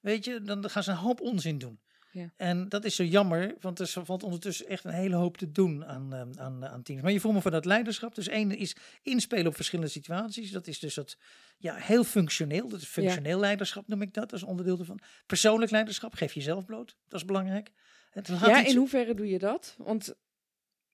weet 0.00 0.24
je, 0.24 0.42
dan 0.42 0.70
gaan 0.70 0.82
ze 0.82 0.90
een 0.90 0.96
hoop 0.96 1.20
onzin 1.20 1.58
doen. 1.58 1.80
Ja. 2.14 2.32
En 2.36 2.68
dat 2.68 2.84
is 2.84 2.94
zo 2.96 3.04
jammer, 3.04 3.54
want 3.60 3.78
er 3.78 3.88
valt 4.04 4.22
ondertussen 4.22 4.66
echt 4.66 4.84
een 4.84 4.92
hele 4.92 5.16
hoop 5.16 5.36
te 5.36 5.52
doen 5.52 5.84
aan, 5.84 6.14
ehm, 6.14 6.30
aan, 6.36 6.66
aan 6.66 6.82
teams. 6.82 7.02
Maar 7.02 7.12
je 7.12 7.20
vroeg 7.20 7.32
me 7.32 7.40
voor 7.40 7.50
dat 7.50 7.64
leiderschap. 7.64 8.14
Dus 8.14 8.28
één 8.28 8.56
is 8.56 8.76
inspelen 9.02 9.46
op 9.46 9.54
verschillende 9.54 9.90
situaties. 9.90 10.50
Dat 10.50 10.66
is 10.66 10.78
dus 10.78 10.94
dat, 10.94 11.16
ja, 11.58 11.74
heel 11.74 12.04
functioneel. 12.04 12.68
Dat 12.68 12.80
is 12.80 12.86
functioneel 12.86 13.38
leiderschap 13.38 13.88
noem 13.88 14.02
ik 14.02 14.14
dat, 14.14 14.32
als 14.32 14.42
onderdeel 14.42 14.78
ervan. 14.78 14.98
Persoonlijk 15.26 15.70
leiderschap, 15.70 16.14
geef 16.14 16.32
jezelf 16.32 16.64
bloot. 16.64 16.96
Dat 17.08 17.20
is 17.20 17.26
belangrijk. 17.26 17.70
Het 18.10 18.26
ja 18.26 18.60
iets- 18.60 18.70
in 18.70 18.76
hoeverre 18.76 19.14
doe 19.14 19.28
je 19.28 19.38
dat? 19.38 19.74
Want 19.78 20.14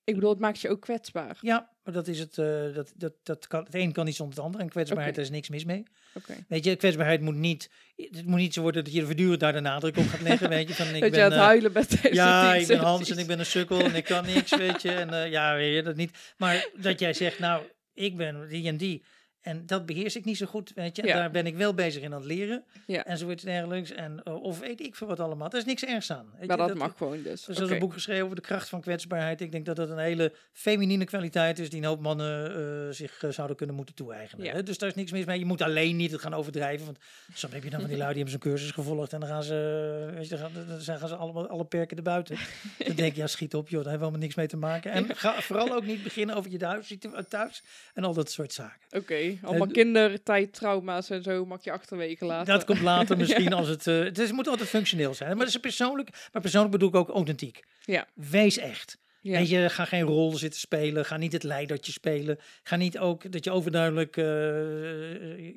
ik 0.03 0.13
bedoel, 0.15 0.29
het 0.29 0.39
maakt 0.39 0.61
je 0.61 0.69
ook 0.69 0.81
kwetsbaar. 0.81 1.37
Ja, 1.41 1.69
maar 1.83 1.93
dat 1.93 2.07
is 2.07 2.19
het. 2.19 2.37
eh, 2.37 2.73
dat, 2.73 2.93
dat, 2.95 3.13
dat 3.23 3.47
kan, 3.47 3.63
het 3.63 3.75
een 3.75 3.91
kan 3.91 4.05
niet 4.05 4.15
zonder 4.15 4.35
het 4.35 4.45
ander. 4.45 4.61
En 4.61 4.69
kwetsbaarheid, 4.69 5.09
Oké. 5.09 5.21
daar 5.21 5.31
is 5.31 5.35
niks 5.37 5.49
mis 5.49 5.65
mee. 5.65 5.83
Oké. 6.13 6.33
Weet 6.47 6.65
je, 6.65 6.75
kwetsbaarheid 6.75 7.21
moet 7.21 7.35
niet. 7.35 7.69
Het 7.95 8.25
moet 8.25 8.39
niet 8.39 8.53
zo 8.53 8.61
worden 8.61 8.83
dat 8.83 8.93
je 8.93 8.99
er 8.99 9.05
voortdurend 9.05 9.39
daar 9.39 9.53
de 9.53 9.59
nadruk 9.59 9.97
op 9.97 10.07
gaat 10.07 10.21
leggen. 10.21 10.49
Weet 10.59 10.67
je, 10.67 10.73
van 10.73 10.95
ik 10.95 11.01
dat 11.01 11.09
ben. 11.11 11.19
je 11.19 11.25
aan 11.25 11.31
het 11.31 11.39
eh, 11.39 11.45
huilen 11.45 11.73
bent 11.73 11.99
ja, 12.01 12.55
ik 12.55 12.67
ben 12.67 12.79
Hans 12.79 13.09
en 13.09 13.17
ik 13.17 13.27
ben 13.27 13.39
een 13.39 13.45
sukkel 13.45 13.79
en 13.79 13.95
ik 13.95 14.03
kan 14.03 14.25
niks, 14.25 14.55
weet 14.55 14.81
je. 14.81 14.91
En 14.91 15.09
eh, 15.13 15.31
ja, 15.31 15.55
weet 15.55 15.75
je 15.75 15.83
dat 15.83 15.95
niet. 15.95 16.17
Maar 16.37 16.69
dat 16.75 16.99
jij 16.99 17.13
zegt, 17.13 17.39
nou, 17.39 17.63
ik 17.93 18.17
ben 18.17 18.47
die 18.49 18.67
en 18.67 18.77
die. 18.77 19.03
En 19.41 19.65
dat 19.65 19.85
beheers 19.85 20.15
ik 20.15 20.25
niet 20.25 20.37
zo 20.37 20.45
goed, 20.45 20.71
weet 20.75 20.95
je. 20.95 21.05
Ja. 21.05 21.15
daar 21.15 21.31
ben 21.31 21.45
ik 21.45 21.55
wel 21.55 21.73
bezig 21.73 22.03
in 22.03 22.13
aan 22.13 22.19
het 22.19 22.29
leren. 22.29 22.63
Ja. 22.85 23.05
En 23.05 23.17
zoiets 23.17 23.43
dergelijks. 23.43 23.91
En, 23.91 24.23
eh, 24.23 24.43
of 24.43 24.59
weet 24.59 24.81
ik 24.81 24.95
veel 24.95 25.07
wat 25.07 25.19
allemaal. 25.19 25.49
Er 25.49 25.57
is 25.57 25.65
niks 25.65 25.85
ergs 25.85 26.11
aan. 26.11 26.25
weet 26.39 26.47
Maar 26.47 26.61
je. 26.61 26.67
dat 26.67 26.77
mag 26.77 26.97
gewoon 26.97 27.21
dus. 27.23 27.47
Er 27.47 27.63
is 27.63 27.69
een 27.69 27.79
boek 27.79 27.93
geschreven 27.93 28.23
over 28.23 28.35
de 28.35 28.41
kracht 28.41 28.69
van 28.69 28.81
kwetsbaarheid. 28.81 29.41
Ik 29.41 29.51
denk 29.51 29.65
dat 29.65 29.75
dat 29.75 29.89
een 29.89 29.97
hele 29.97 30.33
feminine 30.53 31.05
kwaliteit 31.05 31.59
is 31.59 31.69
die 31.69 31.81
een 31.81 31.87
hoop 31.87 32.01
mannen 32.01 32.55
eh, 32.55 32.93
zich 32.93 33.23
eh, 33.23 33.29
zouden 33.29 33.57
kunnen 33.57 33.75
moeten 33.75 33.95
toe-eigenen. 33.95 34.45
Ja. 34.45 34.61
Dus 34.61 34.77
daar 34.77 34.89
is 34.89 34.95
niks 34.95 35.11
mis 35.11 35.25
mee. 35.25 35.39
Je 35.39 35.45
moet 35.45 35.61
alleen 35.61 35.95
niet 35.95 36.11
het 36.11 36.21
gaan 36.21 36.33
overdrijven. 36.33 36.85
Want 36.85 36.97
soms 37.33 37.53
heb 37.53 37.63
je 37.63 37.69
dan 37.69 37.79
van 37.79 37.89
die 37.89 37.97
lui 37.97 38.13
die 38.13 38.23
hebben 38.23 38.41
zo'n 38.41 38.51
cursus 38.51 38.71
gevolgd 38.71 39.13
en 39.13 39.19
dan 39.19 39.29
gaan 39.29 39.43
ze, 39.43 40.09
weet 40.13 40.29
je, 40.29 40.35
dan 40.35 40.39
gaan, 40.39 40.65
dan 40.85 40.97
gaan 40.97 41.07
ze 41.07 41.15
allemaal 41.15 41.47
alle 41.47 41.65
perken 41.65 41.97
erbuiten. 41.97 42.37
dan 42.87 42.95
denk 42.95 43.13
je, 43.15 43.21
ja, 43.21 43.27
schiet 43.27 43.55
op 43.55 43.69
joh, 43.69 43.83
daar 43.83 43.91
hebben 43.91 44.09
we 44.11 44.17
helemaal 44.17 44.19
niks 44.19 44.35
mee 44.35 44.47
te 44.47 44.57
maken. 44.57 44.91
En 44.91 45.15
ga 45.15 45.41
vooral 45.41 45.75
ook 45.75 45.85
niet 45.85 46.03
beginnen 46.03 46.35
over 46.35 46.51
je 46.51 46.57
thuis, 46.57 46.97
thuis 47.29 47.63
en 47.93 48.03
al 48.03 48.13
dat 48.13 48.31
soort 48.31 48.53
zaken. 48.53 48.87
Oké, 48.89 49.30
allemaal 49.43 49.67
Eh, 49.67 49.73
kindertijd, 49.73 50.53
trauma's 50.53 51.09
en 51.09 51.23
zo 51.23 51.45
mag 51.45 51.63
je 51.63 51.71
achterwege 51.71 52.25
laten. 52.25 52.53
Dat 52.53 52.65
komt 52.65 52.81
later 52.81 53.17
misschien 53.21 53.53
als 53.53 53.67
het... 53.67 53.87
eh, 53.87 53.99
het, 53.99 54.19
is, 54.19 54.31
moet 54.31 54.47
altijd 54.47 54.69
functioneel 54.69 55.13
zijn. 55.13 55.29
Maar 55.29 55.45
dat 55.45 55.47
is 55.55 55.59
persoonlijk. 55.59 56.09
Maar 56.31 56.41
persoonlijk 56.41 56.71
bedoel 56.71 56.89
ik 56.89 56.95
ook 56.95 57.09
authentiek. 57.09 57.63
Ja. 57.85 58.07
Wees 58.13 58.57
echt. 58.57 58.97
Ja. 59.23 59.37
Weet 59.37 59.49
je, 59.49 59.69
ga 59.69 59.85
geen 59.85 60.01
rol 60.01 60.35
zitten 60.35 60.59
spelen. 60.59 61.05
Ga 61.05 61.17
niet 61.17 61.31
het 61.33 61.43
leidertje 61.43 61.91
spelen. 61.91 62.37
Ga 62.63 62.75
niet 62.75 62.99
ook 62.99 63.31
dat 63.31 63.43
je 63.43 63.51
overduidelijk 63.51 64.17
eh, 64.17 64.25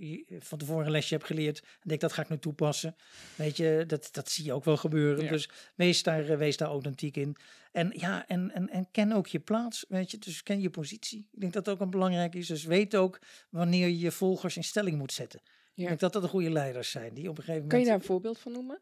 je- 0.01 0.25
van 0.39 0.59
tevoren 0.59 0.85
een 0.87 0.91
lesje 0.93 1.15
hebt 1.15 1.27
geleerd. 1.27 1.59
En 1.61 1.89
denk, 1.89 2.01
dat 2.01 2.12
ga 2.12 2.23
ik 2.23 2.29
nu 2.29 2.39
toepassen. 2.39 2.97
Weet 3.35 3.57
je, 3.57 3.85
dat, 3.87 4.09
dat 4.12 4.31
zie 4.31 4.45
je 4.45 4.53
ook 4.53 4.65
wel 4.65 4.77
gebeuren. 4.77 5.25
Ja. 5.25 5.31
Dus 5.31 5.49
wees 5.75 6.03
daar, 6.03 6.29
eh, 6.29 6.37
wees 6.37 6.57
daar 6.57 6.69
authentiek 6.69 7.17
in. 7.17 7.37
En 7.73 7.93
ja, 7.97 8.27
en, 8.27 8.51
en, 8.55 8.69
en 8.71 8.89
ken 8.91 9.12
ook 9.12 9.27
je 9.27 9.39
plaats. 9.41 9.85
Weet 9.89 10.11
je, 10.11 10.19
dus 10.19 10.43
ken 10.43 10.61
je 10.61 10.71
positie. 10.71 11.29
Ik 11.33 11.41
denk 11.41 11.53
dat 11.53 11.65
dat 11.65 11.75
ook 11.75 11.81
een 11.81 11.91
belangrijk 11.91 12.35
is. 12.35 12.47
Dus 12.47 12.65
weet 12.65 12.97
ook 12.97 13.19
wanneer 13.51 13.87
je 13.87 13.99
je 13.99 14.11
volgers 14.11 14.57
in 14.57 14.65
stelling 14.65 14.99
moet 14.99 15.12
zetten. 15.12 15.41
Ja. 15.45 15.83
Ik 15.83 15.89
denk 15.89 16.01
dat 16.01 16.12
dat 16.12 16.23
de 16.23 16.29
goede 16.29 16.51
leiders 16.51 16.91
zijn. 16.91 17.15
Die 17.15 17.29
op 17.29 17.39
een 17.39 17.45
gegeven 17.45 17.69
Kan 17.69 17.79
je 17.79 17.85
moment... 17.85 17.87
daar 17.87 17.95
een 17.95 18.15
voorbeeld 18.15 18.39
van 18.39 18.53
noemen? 18.53 18.79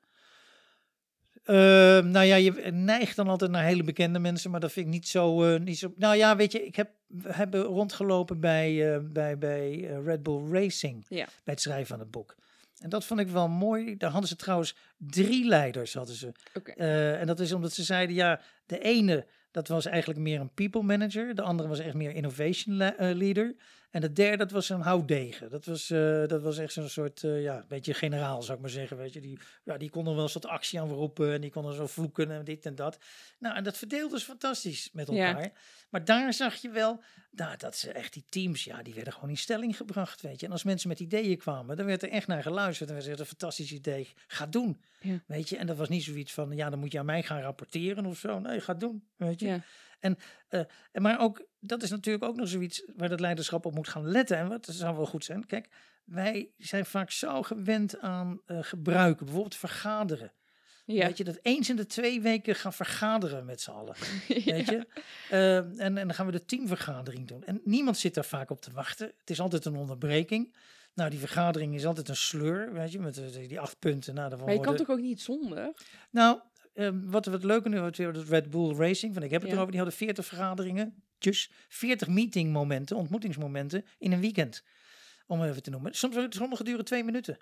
Ehm, 1.45 2.11
nou 2.11 2.26
ja, 2.26 2.36
je 2.36 2.51
neigt 2.72 3.16
dan 3.16 3.28
altijd 3.28 3.51
naar 3.51 3.64
hele 3.64 3.82
bekende 3.82 4.18
mensen, 4.18 4.51
maar 4.51 4.61
dat 4.61 4.72
vind 4.72 4.86
ik 4.86 4.93
niet 4.93 5.09
zo. 5.09 5.45
eh, 5.45 5.61
niet 5.61 5.78
zo 5.78 5.93
nou 5.97 6.16
ja, 6.16 6.36
weet 6.36 6.53
je, 6.53 6.66
ik 6.66 6.76
heb 6.76 6.90
hebben 7.22 7.62
rondgelopen 7.62 8.40
bij, 8.40 8.95
eh, 8.95 9.01
bij, 9.03 9.38
bij 9.38 9.88
eh, 9.88 10.05
Red 10.05 10.22
Bull 10.22 10.49
Racing 10.51 11.05
Ja. 11.09 11.24
bij 11.24 11.55
het 11.55 11.61
schrijven 11.61 11.86
van 11.86 11.99
het 11.99 12.11
boek. 12.11 12.34
En 12.78 12.88
dat 12.88 13.05
vond 13.05 13.20
ik 13.20 13.28
wel 13.28 13.49
mooi. 13.49 13.97
Daar 13.97 14.11
hadden 14.11 14.28
ze 14.28 14.36
trouwens 14.36 14.76
drie 14.97 15.45
leiders. 15.47 15.95
Hadden 15.95 16.14
ze. 16.14 16.32
En 17.18 17.26
dat 17.26 17.40
is 17.40 17.53
omdat 17.53 17.72
ze 17.72 17.82
zeiden, 17.82 18.14
ja, 18.16 18.40
de 18.66 18.78
ene, 18.78 19.26
dat 19.51 19.68
was 19.68 19.86
eigenlijk 19.86 20.20
meer 20.20 20.40
een 20.40 20.55
people 20.55 20.82
manager. 20.82 21.34
De 21.34 21.43
andere 21.43 21.68
was 21.68 21.78
echt 21.78 21.95
meer 21.95 22.14
innovation 22.14 22.76
le- 22.76 22.95
leader. 22.99 23.55
En 23.93 24.01
de 24.01 24.12
derde, 24.12 24.36
dat 24.36 24.51
was 24.51 24.68
een 24.68 24.80
houtdegen. 24.80 25.51
Dat 25.51 25.64
was, 25.64 25.90
eh, 25.90 26.26
dat 26.26 26.43
was 26.43 26.59
echt 26.59 26.72
zo'n 26.72 26.88
soort, 26.88 27.24
eh, 27.24 27.43
ja, 27.43 27.64
beetje 27.68 27.95
generaal 27.95 28.43
zou 28.43 28.57
ik 28.57 28.61
maar 28.62 28.70
zeggen. 28.70 28.97
Weet 28.97 29.12
je. 29.12 29.20
Die, 29.20 29.38
ja, 29.64 29.76
die 29.76 29.90
kon 29.90 30.07
er 30.07 30.14
wel 30.14 30.22
een 30.22 30.28
soort 30.28 30.47
actie 30.47 30.80
aan 30.80 30.88
roepen. 30.88 31.32
En 31.32 31.40
die 31.40 31.51
kon 31.51 31.66
er 31.66 31.74
zo 31.74 31.86
vloeken 31.86 32.30
en 32.30 32.45
dit 32.45 32.66
en 32.66 32.74
dat. 32.74 32.99
Nou, 33.38 33.57
en 33.57 33.64
dat 33.64 33.78
verdeelde 33.78 34.18
ze 34.18 34.24
fantastisch 34.24 34.90
met 34.93 35.11
Ja. 35.11 35.26
elkaar. 35.28 35.53
Maar 35.90 36.05
daar 36.05 36.32
zag 36.32 36.55
je 36.55 36.70
wel, 36.70 37.03
nou, 37.30 37.57
dat 37.57 37.76
ze 37.76 37.93
echt 37.93 38.12
die 38.12 38.24
teams, 38.28 38.64
ja, 38.64 38.82
die 38.82 38.95
werden 38.95 39.12
gewoon 39.12 39.30
in 39.30 39.36
stelling 39.36 39.76
gebracht, 39.76 40.20
weet 40.20 40.40
je. 40.40 40.47
En 40.47 40.53
als 40.53 40.62
mensen 40.64 40.88
met 40.88 41.01
ideeën 41.01 41.38
kwamen, 41.38 41.76
dan 41.76 41.86
werd 41.86 42.03
er 42.03 42.09
echt 42.11 42.26
naar 42.26 42.43
geluisterd. 42.43 42.88
En 42.88 42.95
werd 42.95 43.07
er 43.09 43.20
een 43.20 43.26
fantastisch 43.26 43.72
idee, 43.72 44.09
ga 44.26 44.47
doen. 44.47 44.82
Ja. 45.01 45.22
Weet 45.26 45.49
je, 45.49 45.57
en 45.57 45.66
dat 45.66 45.76
was 45.76 45.88
niet 45.88 46.03
zoiets 46.03 46.32
van, 46.32 46.57
ja, 46.57 46.70
dan 46.70 46.78
moet 46.78 46.93
je 46.93 46.99
aan 46.99 47.07
mij 47.07 47.22
gaan 47.22 47.40
rapporteren 47.40 48.07
of 48.07 48.18
zo. 48.18 48.38
Nee, 48.38 48.61
ga 48.61 48.74
doen, 48.74 49.09
weet 49.16 49.40
je. 49.40 49.47
Ja. 49.47 49.61
En, 50.01 50.16
maar 50.93 51.20
ook, 51.20 51.47
dat 51.65 51.83
is 51.83 51.91
natuurlijk 51.91 52.25
ook 52.25 52.37
nog 52.37 52.49
zoiets 52.49 52.83
waar 52.97 53.09
dat 53.09 53.21
leiderschap 53.21 53.67
op 53.67 53.75
moet 53.75 53.89
gaan 53.89 54.07
letten. 54.09 54.37
En 54.37 54.49
wat 54.49 54.67
zou 54.71 54.97
wel 54.97 55.07
goed 55.07 55.25
zijn. 55.25 55.47
Kijk, 55.47 55.69
wij 56.05 56.51
zijn 56.59 56.87
vaak 56.87 57.11
zo 57.11 57.43
gewend 57.43 57.99
aan 58.01 58.41
eh, 58.47 58.59
gebruiken, 58.61 59.25
bijvoorbeeld 59.25 59.57
vergaderen. 59.57 60.33
Ja. 60.85 61.07
Weet 61.07 61.17
je, 61.19 61.25
dat 61.25 61.39
eens 61.43 61.69
in 61.71 61.77
de 61.77 61.87
twee 61.87 62.21
weken 62.21 62.55
gaan 62.55 62.73
vergaderen 62.73 63.45
met 63.45 63.61
z'n 63.61 63.71
allen. 63.71 63.95
Weet 64.45 64.67
je? 64.69 64.87
Eh, 65.31 65.57
en, 65.57 65.79
en 65.81 65.95
dan 65.95 66.15
gaan 66.15 66.27
we 66.27 66.33
de 66.33 66.45
teamvergadering 66.45 67.29
doen. 67.29 67.45
En 67.45 67.61
niemand 67.65 67.97
zit 67.99 68.15
daar 68.15 68.25
vaak 68.25 68.51
op 68.51 68.61
te 68.61 68.71
wachten. 68.71 69.13
Het 69.19 69.31
is 69.31 69.41
altijd 69.41 69.65
een 69.65 69.77
onderbreking. 69.77 70.55
Nou, 70.95 71.11
die 71.11 71.19
vergadering 71.19 71.75
is 71.75 71.87
altijd 71.87 72.09
een 72.09 72.17
sleur, 72.17 72.73
weet 72.73 72.93
je, 72.93 72.99
met 72.99 73.19
eh, 73.19 73.49
die 73.49 73.61
acht 73.61 73.79
punten. 73.79 74.15
Nou, 74.15 74.37
Maar 74.37 74.53
je 74.53 74.61
kan 74.61 74.77
toch 74.77 74.91
ook 74.91 75.01
niet 75.01 75.21
zonder? 75.21 75.73
nou, 76.11 76.41
ehm, 76.75 77.01
wat 77.11 77.27
wat 77.27 77.45
leuker 77.45 77.71
nu, 77.71 77.81
wat 77.81 77.97
weer 77.97 78.13
dat 78.13 78.29
Red 78.29 78.51
Bull 78.51 78.75
Racing, 78.75 79.15
van 79.15 79.23
ik 79.23 79.31
heb 79.31 79.41
het 79.41 79.49
Ja. 79.51 79.55
erover, 79.57 79.73
die 79.73 79.81
hadden 79.81 79.99
40 79.99 80.27
vergaderingen, 80.27 81.03
dus 81.23 81.51
40 81.68 82.09
meetingmomenten, 82.09 82.97
ontmoetingsmomenten 82.97 83.85
in 83.99 84.12
een 84.12 84.20
weekend, 84.20 84.64
om 85.27 85.43
even 85.43 85.62
te 85.62 85.70
noemen. 85.70 85.95
Soms, 85.95 86.16
sommige 86.29 86.64
duren 86.64 86.85
twee 86.85 87.05
minuten. 87.05 87.39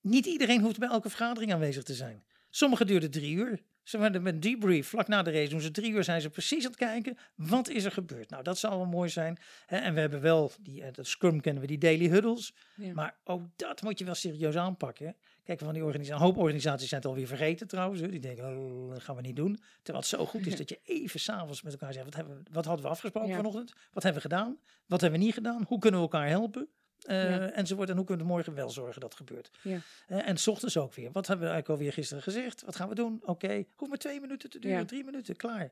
Niet 0.00 0.26
iedereen 0.26 0.60
hoeft 0.60 0.78
bij 0.78 0.88
elke 0.88 1.08
vergadering 1.08 1.52
aanwezig 1.52 1.82
te 1.82 1.94
zijn. 1.94 2.24
Sommige 2.50 2.84
duurden 2.84 3.10
drie 3.10 3.34
uur. 3.34 3.62
Ze 3.82 3.98
waren 3.98 4.22
met 4.22 4.42
debrief, 4.42 4.88
vlak 4.88 5.08
na 5.08 5.22
de 5.22 5.30
race 5.30 5.48
doen 5.48 5.60
ze 5.60 5.70
drie 5.70 5.92
uur, 5.92 6.04
zijn 6.04 6.20
ze 6.20 6.30
precies 6.30 6.64
aan 6.64 6.70
het 6.70 6.78
kijken, 6.78 7.18
wat 7.34 7.68
is 7.68 7.84
er 7.84 7.92
gebeurd? 7.92 8.30
Nou, 8.30 8.42
dat 8.42 8.58
zou 8.58 8.76
wel 8.76 8.86
mooi 8.86 9.08
zijn. 9.08 9.38
En 9.66 9.94
we 9.94 10.00
hebben 10.00 10.20
wel, 10.20 10.52
die, 10.60 10.82
eh, 10.82 10.92
dat 10.92 11.06
Scrum 11.06 11.40
kennen 11.40 11.62
we, 11.62 11.68
die 11.68 11.78
daily 11.78 12.08
huddles. 12.08 12.54
Ja. 12.76 12.92
Maar 12.92 13.18
ook 13.24 13.42
dat 13.56 13.82
moet 13.82 13.98
je 13.98 14.04
wel 14.04 14.14
serieus 14.14 14.56
aanpakken. 14.56 15.16
Kijk, 15.44 15.58
van 15.60 15.72
die 15.74 15.84
organisatie, 15.84 16.20
een 16.20 16.26
hoop 16.26 16.36
organisaties 16.36 16.88
zijn 16.88 17.00
het 17.00 17.10
alweer 17.10 17.26
vergeten 17.26 17.66
trouwens. 17.66 18.00
hè. 18.00 18.08
Die 18.08 18.20
denken, 18.20 18.44
oh, 18.58 18.92
dat 18.92 19.02
gaan 19.02 19.16
we 19.16 19.22
niet 19.22 19.36
doen. 19.36 19.58
Terwijl 19.82 19.98
het 19.98 20.06
zo 20.06 20.26
goed 20.26 20.46
is 20.46 20.56
dat 20.62 20.68
je 20.68 20.80
even 20.84 21.20
s'avonds 21.20 21.62
met 21.62 21.72
elkaar 21.72 21.92
zegt, 21.92 22.04
wat, 22.04 22.14
hebben, 22.14 22.42
wat 22.52 22.64
hadden 22.64 22.84
we 22.84 22.90
afgesproken 22.90 23.30
Ja. 23.30 23.36
vanochtend? 23.36 23.72
Wat 23.92 24.02
hebben 24.02 24.22
we 24.22 24.28
gedaan? 24.28 24.58
Wat 24.86 25.00
hebben 25.00 25.18
we 25.18 25.24
niet 25.24 25.34
gedaan? 25.34 25.64
Hoe 25.68 25.78
kunnen 25.78 26.00
we 26.00 26.06
elkaar 26.06 26.28
helpen? 26.28 26.68
Eh, 27.04 27.30
Ja. 27.30 27.50
Enzovoort. 27.50 27.88
En 27.90 27.96
hoe 27.96 28.04
kunnen 28.04 28.26
we 28.26 28.32
morgen 28.32 28.54
wel 28.54 28.70
zorgen 28.70 29.00
dat 29.00 29.18
het 29.18 29.28
gebeurt? 29.28 29.50
Ja. 29.62 29.78
Eh, 30.06 30.28
en 30.28 30.36
s 30.36 30.46
ochtends 30.46 30.76
ook 30.76 30.94
weer. 30.94 31.12
Wat 31.12 31.26
hebben 31.26 31.46
we 31.46 31.52
eigenlijk 31.52 31.68
alweer 31.80 31.92
gisteren 31.92 32.22
gezegd? 32.22 32.62
Wat 32.64 32.76
gaan 32.76 32.88
we 32.88 32.94
doen? 32.94 33.20
Oké, 33.24 33.64
hoeft 33.76 33.90
maar 33.90 33.98
twee 34.00 34.20
minuten 34.20 34.50
te 34.50 34.58
duren, 34.58 34.78
Ja. 34.78 34.84
drie 34.84 35.04
minuten, 35.04 35.36
klaar. 35.36 35.70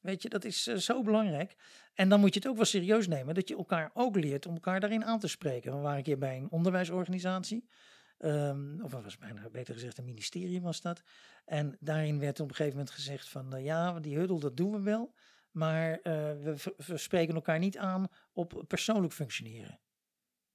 Weet 0.00 0.22
je, 0.22 0.28
dat 0.28 0.44
is 0.44 0.66
eh, 0.66 0.76
zo 0.76 1.02
belangrijk. 1.02 1.56
En 1.94 2.08
dan 2.08 2.20
moet 2.20 2.34
je 2.34 2.40
het 2.40 2.48
ook 2.48 2.56
wel 2.56 2.64
serieus 2.64 3.08
nemen, 3.08 3.34
dat 3.34 3.48
je 3.48 3.56
elkaar 3.56 3.90
ook 3.94 4.16
leert 4.16 4.46
om 4.46 4.54
elkaar 4.54 4.80
daarin 4.80 5.04
aan 5.04 5.18
te 5.18 5.28
spreken. 5.28 5.72
We 5.72 5.78
waren 5.78 5.96
een 5.98 6.02
keer 6.04 6.18
bij 6.18 6.36
een 6.36 6.50
onderwijsorganisatie. 6.50 7.68
Ehm, 8.20 8.80
of 8.82 8.92
was 8.92 9.18
bijna 9.18 9.48
beter 9.50 9.74
gezegd 9.74 9.98
een 9.98 10.04
ministerie 10.04 10.60
was 10.60 10.80
dat. 10.80 11.02
En 11.44 11.76
daarin 11.80 12.18
werd 12.18 12.40
op 12.40 12.48
een 12.48 12.54
gegeven 12.54 12.78
moment 12.78 12.94
gezegd 12.94 13.28
van 13.28 13.54
eh, 13.54 13.64
ja, 13.64 14.00
die 14.00 14.16
huddle 14.16 14.40
dat 14.40 14.56
doen 14.56 14.72
we 14.72 14.80
wel. 14.80 15.14
Maar 15.50 16.00
eh, 16.00 16.32
we 16.76 16.96
spreken 16.96 17.34
elkaar 17.34 17.58
niet 17.58 17.78
aan 17.78 18.08
op 18.32 18.64
persoonlijk 18.66 19.12
functioneren. 19.12 19.80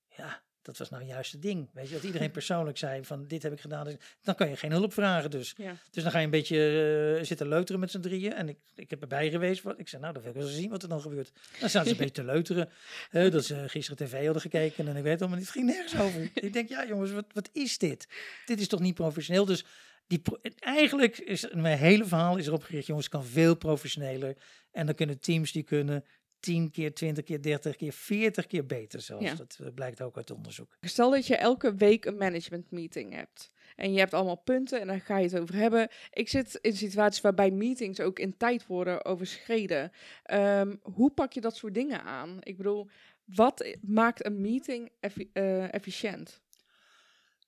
Ja, 0.08 0.44
dat 0.66 0.78
was 0.78 0.90
nou 0.90 1.04
juist 1.04 1.32
het 1.32 1.42
ding. 1.42 1.70
Weet 1.74 1.88
je, 1.88 1.94
dat 1.94 2.04
iedereen 2.04 2.32
persoonlijk 2.40 2.78
zei 2.78 3.04
van 3.06 3.28
dit 3.28 3.44
heb 3.44 3.52
ik 3.54 3.60
gedaan. 3.62 3.86
dus- 3.86 3.96
Dan 4.24 4.36
kan 4.36 4.50
je 4.50 4.56
geen 4.56 4.72
hulp 4.72 4.94
vragen 4.94 5.32
dus. 5.32 5.54
Ja. 5.58 5.76
Dus 5.92 6.04
dan 6.04 6.12
ga 6.12 6.18
je 6.20 6.26
een 6.26 6.32
beetje 6.32 7.18
eh, 7.20 7.26
zitten 7.26 7.48
leuteren 7.48 7.80
met 7.80 7.92
z'n 7.92 8.00
drieën. 8.00 8.34
En 8.34 8.50
ik, 8.50 8.58
ik 8.76 8.90
heb 8.90 9.02
erbij 9.02 9.30
geweest. 9.30 9.62
Wat, 9.64 9.80
ik 9.80 9.88
zei, 9.88 10.02
nou, 10.02 10.14
dan 10.14 10.22
wil 10.24 10.32
ik 10.32 10.38
wel 10.38 10.48
eens 10.48 10.58
zien 10.58 10.70
wat 10.70 10.84
er 10.84 10.90
dan 10.90 11.02
gebeurt. 11.02 11.32
Dan 11.60 11.70
zaten 11.70 11.88
ze 11.90 11.94
een 11.96 11.98
beetje 12.06 12.22
te 12.24 12.32
leuteren. 12.32 12.70
dat 13.12 13.46
ze 13.46 13.64
gisteren 13.70 14.08
tv 14.08 14.24
hadden 14.24 14.42
gekeken. 14.42 14.88
En 14.88 14.96
ik 14.96 15.04
weet 15.04 15.20
allemaal 15.20 15.38
niet, 15.38 15.48
het 15.48 15.56
ging 15.56 15.66
nergens 15.70 16.00
over. 16.02 16.22
ik 16.34 16.54
denk, 16.54 16.70
ja 16.70 16.86
jongens, 16.88 17.12
wat, 17.12 17.26
wat 17.34 17.50
is 17.54 17.78
dit? 17.78 18.08
Dit 18.46 18.60
is 18.60 18.68
toch 18.68 18.80
niet 18.80 18.94
professioneel? 18.96 19.46
Dus 19.46 19.66
Die 20.08 20.20
pro- 20.20 20.40
eigenlijk 20.60 21.18
is 21.18 21.48
mijn 21.54 21.78
hele 21.78 22.06
verhaal 22.06 22.38
is 22.38 22.48
erop 22.48 22.64
gericht, 22.64 22.88
jongens, 22.88 23.06
het 23.06 23.16
kan 23.16 23.26
veel 23.26 23.56
professioneler. 23.56 24.36
En 24.72 24.86
dan 24.86 24.96
kunnen 24.96 25.20
teams 25.20 25.52
die 25.52 25.64
kunnen 25.64 26.06
10 26.46 26.72
keer, 26.72 26.94
20 26.94 27.24
keer, 27.24 27.42
30 27.42 27.76
keer, 27.76 27.94
40 27.94 28.48
keer 28.48 28.66
beter 28.66 29.02
zelfs. 29.02 29.26
Ja. 29.26 29.36
Dat 29.36 29.58
eh, 29.62 29.68
blijkt 29.74 30.02
ook 30.02 30.18
uit 30.18 30.32
onderzoek. 30.32 30.78
Stel 30.82 31.12
dat 31.12 31.28
je 31.28 31.36
elke 31.36 31.76
week 31.76 32.06
een 32.06 32.18
management 32.18 32.72
meeting 32.72 33.14
hebt. 33.14 33.52
En 33.76 33.94
je 33.94 34.00
hebt 34.00 34.14
allemaal 34.14 34.36
punten 34.36 34.82
en 34.82 34.88
daar 34.88 35.02
ga 35.02 35.18
je 35.18 35.24
het 35.28 35.40
over 35.40 35.56
hebben. 35.56 35.90
Ik 36.12 36.30
zit 36.30 36.58
in 36.62 36.74
situaties 36.76 37.22
waarbij 37.22 37.52
meetings 37.52 38.00
ook 38.00 38.20
in 38.20 38.38
tijd 38.38 38.66
worden 38.68 39.06
overschreden. 39.06 39.92
Ehm, 40.24 40.76
hoe 40.82 41.12
pak 41.12 41.34
je 41.34 41.42
dat 41.42 41.56
soort 41.56 41.74
dingen 41.74 42.04
aan? 42.04 42.38
Ik 42.40 42.58
bedoel, 42.58 42.90
wat 43.26 43.78
maakt 43.82 44.26
een 44.26 44.42
meeting 44.42 44.92
effi- 45.00 45.30
eh, 45.34 45.74
efficiënt? 45.74 46.42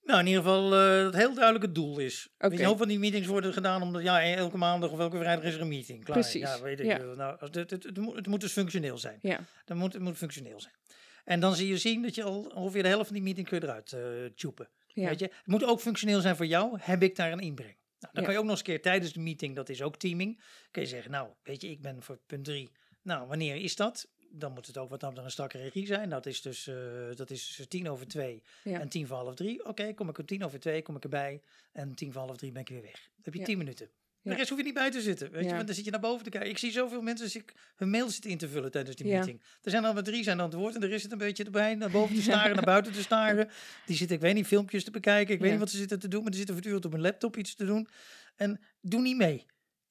Nou, 0.08 0.20
in 0.20 0.28
ieder 0.28 0.42
geval 0.42 0.66
eh, 0.76 1.04
dat 1.04 1.14
heel 1.16 1.34
duidelijk 1.34 1.66
het 1.66 1.76
doel 1.76 1.98
is. 2.00 2.28
Weet 2.38 2.52
Oké. 2.52 2.60
je, 2.62 2.68
heel 2.68 2.78
van 2.78 2.88
die 2.88 3.00
meetings 3.00 3.28
worden 3.28 3.54
gedaan 3.54 3.82
omdat 3.82 4.02
ja, 4.04 4.24
elke 4.36 4.58
maandag 4.58 4.92
of 4.92 5.00
elke 5.00 5.18
vrijdag 5.18 5.44
is 5.46 5.54
er 5.54 5.62
een 5.62 5.68
meeting. 5.68 6.04
Klaar. 6.04 6.20
Precies, 6.20 6.42
Ja, 6.42 6.62
weet 6.62 6.80
ik. 6.80 6.86
ja. 6.86 6.98
veel. 6.98 7.16
Nou, 7.16 7.40
als 7.40 7.50
het, 7.54 7.70
het, 7.70 7.84
het, 7.84 7.98
moet, 7.98 8.16
het 8.16 8.28
moet 8.28 8.42
dus 8.42 8.52
functioneel 8.52 8.98
zijn. 8.98 9.20
Ja, 9.22 9.40
Dan 9.66 9.78
moet, 9.78 9.94
het 9.94 10.02
moet 10.02 10.18
functioneel 10.18 10.60
zijn. 10.62 10.74
En 11.26 11.40
dan 11.40 11.56
zie 11.56 11.68
je 11.68 11.78
zien 11.78 12.02
dat 12.02 12.16
je 12.16 12.24
al 12.24 12.52
ongeveer 12.56 12.84
de 12.84 12.90
helft 12.90 13.06
van 13.06 13.14
die 13.16 13.24
meeting 13.24 13.48
kun 13.48 13.60
je 13.60 13.64
eruit 13.66 13.96
tjoepen. 14.36 14.70
ja. 14.88 15.08
Weet 15.10 15.20
je? 15.20 15.26
Het 15.26 15.46
moet 15.48 15.64
ook 15.64 15.80
functioneel 15.82 16.22
zijn 16.22 16.36
voor 16.36 16.46
jou. 16.46 16.78
Heb 16.82 17.04
ik 17.04 17.16
daar 17.16 17.32
een 17.32 17.40
inbreng? 17.40 17.76
Nou, 18.00 18.14
dan 18.14 18.22
Ja. 18.22 18.22
kan 18.22 18.32
je 18.32 18.38
ook 18.38 18.44
nog 18.46 18.52
eens 18.52 18.60
een 18.60 18.66
keer 18.66 18.82
tijdens 18.82 19.14
de 19.14 19.20
meeting, 19.20 19.56
dat 19.56 19.70
is 19.70 19.82
ook 19.82 19.96
teaming, 19.98 20.42
kun 20.72 20.82
je 20.82 20.88
zeggen, 20.88 21.12
nou, 21.12 21.30
weet 21.44 21.62
je, 21.62 21.70
ik 21.70 21.82
ben 21.82 22.02
voor 22.04 22.20
punt 22.26 22.46
drie. 22.46 22.72
Nou, 23.02 23.28
wanneer 23.28 23.56
is 23.56 23.76
dat? 23.76 24.08
Dan 24.32 24.54
moet 24.54 24.68
het 24.68 24.78
ook 24.78 24.90
wat 24.90 25.00
dan 25.00 25.18
een 25.18 25.32
strakke 25.32 25.58
regie 25.58 25.86
zijn. 25.86 26.10
Dat 26.10 26.26
is 26.26 26.42
dus, 26.42 26.68
eh, 26.68 26.76
dat 27.16 27.30
is 27.30 27.56
dus 27.58 27.68
tien 27.68 27.90
over 27.90 28.08
twee 28.08 28.44
Ja. 28.64 28.80
en 28.80 28.90
tien 28.90 29.08
voor 29.08 29.18
half 29.18 29.36
drie. 29.36 29.66
Oké, 29.66 29.94
kom 29.94 30.10
ik 30.10 30.18
om 30.18 30.26
tien 30.26 30.44
over 30.46 30.60
twee, 30.60 30.82
kom 30.82 30.96
ik 30.96 31.04
erbij. 31.04 31.42
En 31.72 31.94
tien 31.96 32.12
voor 32.12 32.22
half 32.22 32.38
drie 32.38 32.52
ben 32.52 32.62
ik 32.62 32.70
weer 32.70 32.82
weg. 32.82 32.92
Dan 33.02 33.24
heb 33.24 33.34
je 33.34 33.40
Ja. 33.40 33.46
tien 33.46 33.58
minuten. 33.58 33.90
De 34.22 34.30
Ja. 34.34 34.40
rest 34.40 34.50
hoef 34.50 34.58
je 34.58 34.64
niet 34.64 34.74
bij 34.74 34.92
te 34.92 35.02
zitten. 35.02 35.32
Weet 35.32 35.44
je, 35.46 35.52
want 35.54 35.66
dan 35.66 35.76
zit 35.76 35.86
je 35.86 35.92
naar 35.92 36.00
boven 36.00 36.24
te 36.24 36.30
kijken. 36.30 36.50
Ik 36.50 36.58
zie 36.58 36.72
zoveel 36.72 37.02
mensen 37.02 37.30
zie 37.30 37.42
ik 37.42 37.54
hun 37.76 37.90
mail 37.90 38.10
zitten 38.10 38.32
in 38.32 38.38
te 38.38 38.48
vullen 38.50 38.72
tijdens 38.72 38.96
die 38.96 39.08
meeting. 39.08 39.42
Er 39.62 39.72
zijn 39.72 39.86
al 39.86 39.94
maar 39.94 40.04
drie 40.04 40.24
zijn 40.24 40.40
aan 40.40 40.46
het 40.46 40.54
woord 40.54 40.76
en 40.76 40.82
de 40.82 40.88
rest 40.88 41.02
zit 41.02 41.12
een 41.12 41.18
beetje 41.18 41.44
erbij. 41.44 41.76
Naar 41.76 41.92
boven 41.92 42.16
te 42.16 42.22
staren, 42.22 42.56
naar 42.56 42.66
buiten 42.66 42.92
te 42.94 43.02
staren. 43.02 43.50
Die 43.86 43.96
zitten, 43.96 44.16
ik 44.16 44.22
weet 44.22 44.34
niet, 44.34 44.48
filmpjes 44.48 44.84
te 44.84 44.92
bekijken. 44.92 45.34
Ik 45.34 45.40
weet 45.42 45.52
niet 45.52 45.60
wat 45.60 45.70
ze 45.70 45.78
zitten 45.78 46.00
te 46.00 46.08
doen, 46.08 46.22
maar 46.22 46.30
die 46.32 46.38
zitten 46.38 46.56
voortdurend 46.56 46.86
op 46.86 46.94
een 46.94 47.02
laptop 47.02 47.38
iets 47.38 47.56
te 47.56 47.66
doen. 47.66 47.88
En 48.36 48.60
doe 48.82 49.02
niet 49.02 49.18
mee. 49.18 49.46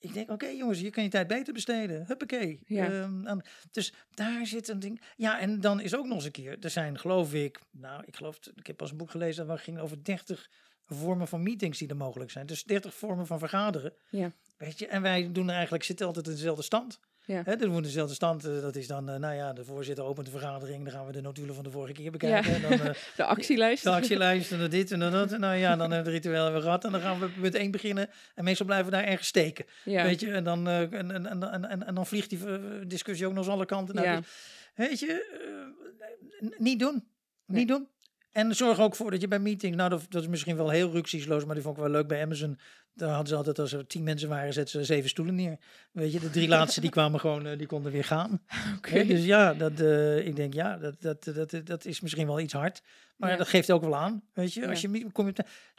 Ik 0.09 0.14
denk, 0.14 0.30
oké 0.30 0.46
jongens, 0.46 0.78
hier 0.78 0.90
kan 0.90 1.02
je 1.02 1.09
tijd 1.09 1.26
beter 1.26 1.52
besteden. 1.52 2.04
Huppakee. 2.07 2.61
Ja. 2.66 2.90
Ehm, 2.90 3.38
dus 3.70 3.92
daar 4.14 4.46
zit 4.46 4.68
een 4.68 4.78
ding. 4.78 5.00
Ja, 5.16 5.40
en 5.40 5.61
dan 5.61 5.80
is 5.80 5.94
ook 5.94 6.07
nog 6.07 6.14
eens 6.14 6.24
een 6.24 6.30
keer, 6.30 6.57
er 6.61 6.70
zijn 6.70 6.98
geloof 6.98 7.34
ik, 7.34 7.61
nou 7.70 8.02
ik 8.07 8.16
geloof, 8.16 8.38
ik 8.54 8.66
heb 8.66 8.76
pas 8.76 8.90
een 8.90 8.96
boek 8.96 9.11
gelezen 9.11 9.46
waar 9.46 9.59
ging 9.59 9.78
over 9.78 10.04
30 10.04 10.50
vormen 10.86 11.28
van 11.28 11.42
meetings 11.42 11.78
die 11.78 11.88
er 11.88 11.96
mogelijk 11.96 12.30
zijn. 12.30 12.46
Dus 12.46 12.64
30 12.64 12.94
vormen 12.94 13.26
van 13.26 13.38
vergaderen. 13.38 13.92
Ja. 14.11 14.32
Weet 14.57 14.78
je, 14.78 14.86
en 14.86 15.02
wij 15.02 15.32
doen 15.32 15.50
eigenlijk, 15.50 15.84
zitten 15.84 16.07
altijd 16.07 16.26
in 16.26 16.32
dezelfde 16.32 16.62
stand. 16.62 17.00
Ja. 17.27 17.43
Moet 17.68 17.85
dezelfde 17.85 18.14
stand, 18.14 18.45
eh, 18.45 18.61
dat 18.61 18.77
is 18.77 18.87
dan, 18.87 19.09
eh, 19.09 19.16
nou 19.16 19.35
ja, 19.35 19.53
de 19.53 19.64
voorzitter 19.64 20.05
opent 20.05 20.27
de 20.27 20.33
vergadering, 20.33 20.85
dan 20.85 20.93
gaan 20.93 21.07
we 21.07 21.12
de 21.12 21.20
notulen 21.20 21.55
van 21.55 21.64
de 21.64 21.70
vorige 21.70 21.93
keer 21.93 22.11
bekijken. 22.11 22.55
En 22.55 22.62
dan 22.62 22.72
eh, 22.72 22.95
De 23.16 23.24
actielijst. 23.24 23.83
de 23.85 23.91
actielijst 23.91 24.53
en 24.53 24.59
dan 24.59 24.70
dit 24.70 24.91
en 24.91 24.99
dan 24.99 25.12
dat. 25.12 25.33
En 25.33 25.41
nou 25.41 25.57
ja, 25.57 25.77
dan 25.77 25.91
hebben 25.91 26.12
we 26.12 26.18
het 26.18 26.24
ritueel 26.24 26.53
weer 26.53 26.61
gehad 26.61 26.85
en 26.85 26.93
dan 26.93 27.01
gaan 27.01 27.18
we 27.18 27.29
met 27.37 27.55
één 27.55 27.70
beginnen. 27.70 28.11
En 28.35 28.45
meestal 28.45 28.66
blijven 28.66 28.91
we 28.91 28.97
daar 28.97 29.05
ergens 29.05 29.29
steken. 29.29 29.64
ja. 29.85 30.03
Weet 30.03 30.20
je, 30.20 30.31
en 30.31 30.45
dan, 30.45 30.68
en, 30.68 31.11
en, 31.11 31.27
en, 31.27 31.68
en, 31.68 31.87
en, 31.87 31.95
dan 31.95 32.07
vliegt 32.07 32.31
die 32.31 32.41
discussie 32.87 33.27
ook 33.27 33.33
nog 33.33 33.45
eens 33.45 33.55
alle 33.55 33.66
kanten. 33.66 33.95
Nou, 33.95 34.07
Ja. 34.07 34.16
dus, 34.16 34.27
weet 34.74 35.01
je, 35.01 36.55
niet 36.59 36.79
doen. 36.79 37.09
Nee. 37.47 37.59
Niet 37.59 37.68
doen. 37.68 37.89
En 38.33 38.55
zorg 38.55 38.81
ook 38.81 38.97
voor 38.97 39.11
dat 39.11 39.20
je 39.20 39.29
bij 39.29 39.39
meetings, 39.39 39.77
nou 39.77 39.91
dat, 39.91 40.07
dat 40.09 40.22
is 40.22 40.29
misschien 40.29 40.57
wel 40.57 40.70
heel 40.70 40.91
ruksieloos, 40.91 41.45
maar 41.45 41.55
die 41.55 41.64
vond 41.64 41.77
ik 41.77 41.83
wel 41.83 41.93
leuk 41.93 42.07
bij 42.07 42.22
Amazon. 42.22 42.59
Daar 42.97 43.09
hadden 43.09 43.28
ze 43.28 43.34
altijd, 43.34 43.59
als 43.59 43.72
er 43.72 43.86
tien 43.86 44.03
mensen 44.03 44.28
waren, 44.28 44.53
zetten 44.53 44.78
ze 44.80 44.84
zeven 44.84 45.09
stoelen 45.09 45.34
neer. 45.34 45.59
Weet 45.92 46.12
je, 46.12 46.20
de 46.20 46.30
drie 46.30 46.49
laatste 46.49 46.80
die 46.80 46.90
kwamen 46.90 47.20
gewoon, 47.20 47.47
eh, 47.47 47.59
die 47.59 47.66
konden 47.66 47.92
weer 47.92 48.05
gaan. 48.05 48.42
Oké. 48.76 49.07
Dus 49.07 49.24
ja, 49.24 49.55
dat, 49.55 49.80
eh, 49.80 50.26
ik 50.26 50.36
denk 50.36 50.55
ja, 50.55 50.76
dat, 50.76 50.94
dat, 51.01 51.24
dat, 51.34 51.61
dat 51.64 51.84
is 51.84 52.01
misschien 52.01 52.26
wel 52.26 52.40
iets 52.40 52.53
hard. 52.53 52.82
Maar 53.16 53.36
dat 53.36 53.49
geeft 53.49 53.70
ook 53.70 53.82
wel 53.82 53.97
aan, 53.97 54.22
weet 54.32 54.53
je. 54.53 54.68
Als 54.68 54.80
je 54.80 55.07
kom 55.12 55.26
je 55.26 55.32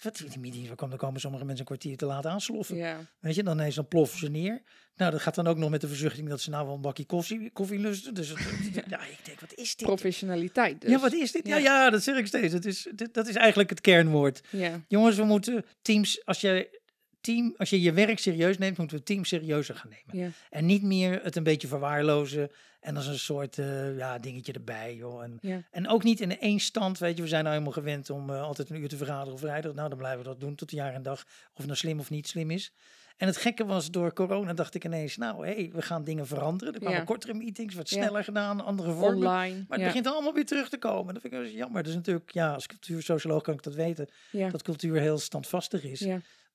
wat, 0.03 0.17
die 0.41 0.65
komen, 0.75 0.89
dan 0.89 0.97
komen 0.97 1.19
sommige 1.19 1.45
mensen 1.45 1.59
een 1.59 1.77
kwartier 1.77 1.97
te 1.97 2.05
laat 2.05 2.25
aansloffen. 2.25 2.75
Ja. 2.75 2.97
Weet 3.19 3.35
je, 3.35 3.43
dan 3.43 3.59
ineens 3.59 3.75
dan 3.75 3.87
ploffen 3.87 4.19
ze 4.19 4.29
neer. 4.29 4.61
Nou, 4.95 5.11
dat 5.11 5.21
gaat 5.21 5.35
dan 5.35 5.47
ook 5.47 5.57
nog 5.57 5.69
met 5.69 5.81
de 5.81 5.87
verzuchting 5.87 6.29
dat 6.29 6.41
ze 6.41 6.49
nou 6.49 6.65
wel 6.65 6.75
een 6.75 6.81
bakje 6.81 7.05
koffie, 7.05 7.51
koffie 7.51 7.79
lusten. 7.79 8.13
Dus 8.13 8.29
ja, 8.87 9.01
ik 9.01 9.19
denk, 9.23 9.39
wat 9.39 9.53
is 9.53 9.75
dit? 9.75 9.87
Professionaliteit 9.87 10.81
dus. 10.81 10.89
Ja, 10.89 10.99
wat 10.99 11.13
is 11.13 11.31
dit? 11.31 11.47
Ja, 11.47 11.57
Ja. 11.57 11.89
dat 11.89 12.03
zeg 12.03 12.17
ik 12.17 12.27
steeds. 12.27 12.53
Het 12.53 12.65
is, 12.65 12.87
dat 13.11 13.27
is 13.27 13.35
eigenlijk 13.35 13.69
het 13.69 13.81
kernwoord. 13.81 14.41
Ja. 14.49 14.81
Jongens, 14.87 15.15
we 15.15 15.23
moeten 15.23 15.65
teams, 15.81 16.25
als 16.25 16.41
je, 16.41 16.79
team, 17.21 17.53
als 17.57 17.69
je 17.69 17.81
je 17.81 17.93
werk 17.93 18.19
serieus 18.19 18.57
neemt, 18.57 18.77
moeten 18.77 18.97
we 18.97 19.03
teams 19.03 19.27
serieuzer 19.29 19.75
gaan 19.75 19.89
nemen. 19.91 20.25
Ja. 20.25 20.31
En 20.49 20.65
niet 20.65 20.83
meer 20.83 21.19
het 21.23 21.35
een 21.35 21.43
beetje 21.43 21.67
verwaarlozen 21.67 22.51
en 22.79 22.95
als 22.95 23.07
een 23.07 23.19
soort 23.19 23.57
eh, 23.57 23.97
ja, 23.97 24.17
dingetje 24.19 24.53
erbij. 24.53 24.95
Joh. 24.95 25.23
En, 25.23 25.37
Ja. 25.41 25.61
en 25.71 25.87
ook 25.87 26.03
niet 26.03 26.19
in 26.19 26.39
één 26.39 26.59
stand, 26.59 26.97
weet 26.99 27.15
je, 27.17 27.21
we 27.21 27.27
zijn 27.27 27.43
nou 27.43 27.53
helemaal 27.55 27.75
gewend 27.77 28.09
om 28.09 28.29
eh, 28.29 28.41
altijd 28.41 28.69
een 28.69 28.81
uur 28.81 28.87
te 28.89 28.97
vergaderen 28.97 29.33
op 29.33 29.39
vrijdag. 29.39 29.73
Nou, 29.73 29.89
dan 29.89 29.97
blijven 29.97 30.19
we 30.21 30.25
dat 30.27 30.39
doen 30.39 30.55
tot 30.55 30.69
de 30.69 30.75
jaar 30.75 30.93
en 30.93 31.01
dag, 31.03 31.21
of 31.21 31.57
het 31.57 31.65
nou 31.65 31.77
slim 31.77 31.99
of 31.99 32.09
niet 32.09 32.27
slim 32.27 32.51
is. 32.51 32.71
En 33.17 33.27
het 33.27 33.37
gekke 33.37 33.65
was, 33.65 33.91
door 33.91 34.13
corona 34.13 34.53
dacht 34.53 34.75
ik 34.75 34.85
ineens, 34.85 35.17
nou, 35.17 35.47
hé, 35.47 35.53
hey, 35.53 35.69
we 35.73 35.81
gaan 35.81 36.03
dingen 36.03 36.27
veranderen. 36.27 36.73
Er 36.73 36.79
kwamen 36.79 36.97
Ja. 36.97 37.03
kortere 37.05 37.33
meetings, 37.33 37.75
wat 37.75 37.89
Ja. 37.89 38.01
sneller 38.01 38.23
gedaan, 38.23 38.65
andere 38.65 38.91
vormen. 38.91 39.15
Online. 39.27 39.55
Maar 39.55 39.65
het 39.77 39.79
ja. 39.79 39.85
begint 39.85 40.07
allemaal 40.07 40.33
weer 40.33 40.45
terug 40.45 40.69
te 40.69 40.77
komen. 40.77 41.13
Dat 41.13 41.21
vind 41.21 41.33
ik 41.33 41.39
wel 41.39 41.49
jammer. 41.49 41.81
Dat 41.83 41.91
is 41.91 41.97
natuurlijk, 41.97 42.31
ja, 42.31 42.53
als 42.53 42.67
cultuursocioloog 42.67 43.41
kan 43.43 43.53
ik 43.53 43.63
dat 43.63 43.73
weten. 43.75 44.07
ja. 44.31 44.49
Dat 44.49 44.61
cultuur 44.61 44.99
heel 44.99 45.17
standvastig 45.17 45.83
is. 45.83 45.99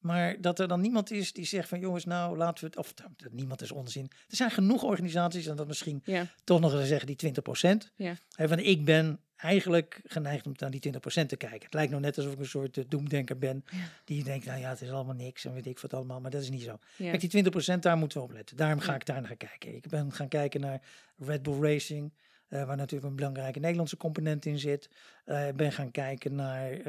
Maar 0.03 0.41
dat 0.41 0.59
er 0.59 0.69
dan 0.69 0.81
niemand 0.81 1.11
is 1.11 1.33
die 1.33 1.45
zegt 1.45 1.69
van 1.69 1.81
jongens, 1.81 2.05
nou 2.05 2.37
laten 2.37 2.65
we 2.65 2.71
het. 2.71 2.77
Of 2.79 2.93
dat 2.95 3.33
niemand 3.33 3.61
is 3.63 3.73
onzin. 3.73 4.11
Er 4.29 4.37
zijn 4.37 4.51
genoeg 4.51 4.83
organisaties, 4.83 5.47
en 5.47 5.57
dat 5.57 5.67
misschien 5.67 6.03
Ja. 6.05 6.27
toch 6.45 6.61
nog 6.61 6.75
eens 6.75 6.89
zeggen 6.89 7.07
die 7.07 7.17
20%. 7.17 7.91
Ja. 7.97 8.15
Hè, 8.35 8.49
want 8.49 8.61
ik 8.61 8.85
ben 8.85 9.21
eigenlijk 9.37 10.01
geneigd 10.05 10.47
om 10.47 10.53
naar 10.57 10.71
die 10.71 10.81
20% 10.81 11.29
te 11.29 11.37
kijken. 11.37 11.63
Het 11.63 11.75
lijkt 11.75 11.91
nou 11.91 12.03
net 12.03 12.17
alsof 12.17 12.33
ik 12.33 12.39
een 12.39 12.47
soort 12.47 12.77
eh, 12.79 12.85
doemdenker 12.89 13.39
ben. 13.39 13.65
Die 14.05 14.25
denkt, 14.25 14.47
nou 14.47 14.61
ja, 14.61 14.69
het 14.69 14.81
is 14.81 14.91
allemaal 14.91 15.15
niks 15.15 15.45
en 15.45 15.53
weet 15.55 15.67
ik 15.67 15.79
wat 15.79 15.95
allemaal. 15.95 16.21
Maar 16.21 16.31
dat 16.31 16.43
is 16.43 16.51
niet 16.51 16.63
zo. 16.63 16.79
Kijk, 16.97 17.21
die 17.21 17.31
20% 17.31 17.79
daar 17.83 17.97
moeten 17.97 18.19
we 18.19 18.25
op 18.25 18.33
letten. 18.33 18.57
Daarom 18.57 18.81
ga 18.81 18.95
ik 18.95 19.07
daar 19.07 19.23
naar 19.23 19.37
kijken. 19.37 19.75
Ik 19.75 19.89
ben 19.89 20.13
gaan 20.13 20.29
kijken 20.29 20.61
naar 20.61 20.81
Red 21.19 21.43
Bull 21.43 21.61
Racing. 21.61 22.13
Eh, 22.53 22.65
waar 22.65 22.77
natuurlijk 22.77 23.11
een 23.11 23.17
belangrijke 23.17 23.59
Nederlandse 23.59 23.97
component 23.97 24.47
in 24.47 24.59
zit. 24.59 24.89
Eh, 25.25 25.49
Ik 25.49 25.57
ben 25.57 25.73
gaan 25.73 25.91
kijken 25.91 26.35
naar 26.35 26.71
eh, 26.73 26.85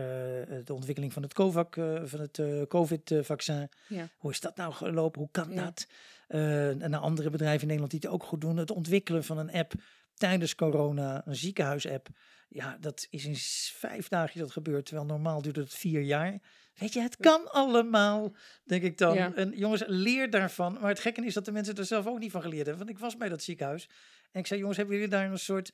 de 0.64 0.74
ontwikkeling 0.74 1.14
van 1.14 1.22
het, 1.22 1.34
COVAC, 1.34 1.74
van 2.04 2.20
het 2.20 2.42
COVID-vaccin. 2.68 3.70
Ja. 3.88 4.10
Hoe 4.18 4.32
is 4.32 4.40
dat 4.40 4.56
nou 4.56 4.74
gelopen? 4.74 5.20
Hoe 5.20 5.30
kan 5.32 5.52
Ja. 5.52 5.64
dat? 5.64 5.88
En 6.28 6.90
naar 6.90 7.00
andere 7.00 7.30
bedrijven 7.30 7.62
in 7.62 7.68
Nederland 7.68 7.92
die 7.92 8.00
het 8.04 8.10
ook 8.10 8.24
goed 8.24 8.42
doen. 8.42 8.58
Het 8.58 8.72
ontwikkelen 8.72 9.24
van 9.24 9.38
een 9.38 9.52
app 9.52 9.74
tijdens 10.14 10.56
corona, 10.56 11.22
een 11.26 11.36
ziekenhuisapp. 11.36 12.08
Ja, 12.50 12.78
dat 12.80 13.08
is 13.10 13.26
in 13.26 13.36
vijf 13.80 14.08
dagen 14.08 14.40
dat 14.40 14.52
gebeurd. 14.52 14.86
Terwijl 14.86 15.08
normaal 15.08 15.42
duurt 15.42 15.56
het 15.56 15.74
vier 15.74 16.02
jaar. 16.02 16.40
Weet 16.78 16.94
je, 16.94 17.02
het 17.02 17.18
kan 17.18 17.52
allemaal, 17.52 18.36
denk 18.64 18.84
ik 18.84 18.98
dan. 18.98 19.16
Ja. 19.16 19.34
En 19.36 19.52
jongens, 19.56 19.84
leer 19.88 20.30
daarvan. 20.30 20.78
Maar 20.80 20.90
het 20.90 21.00
gekke 21.00 21.26
is 21.26 21.34
dat 21.34 21.46
de 21.46 21.52
mensen 21.52 21.76
er 21.76 21.86
zelf 21.86 22.08
ook 22.08 22.20
niet 22.20 22.32
van 22.32 22.42
geleerd 22.42 22.66
hebben. 22.66 22.86
Want 22.86 22.98
ik 22.98 23.04
was 23.04 23.18
bij 23.18 23.30
dat 23.30 23.44
ziekenhuis. 23.44 23.90
En 24.34 24.40
ik 24.40 24.48
zei, 24.48 24.60
jongens, 24.60 24.78
hebben 24.78 24.96
jullie 24.96 25.12
daar 25.12 25.32
een 25.32 25.40
soort 25.40 25.72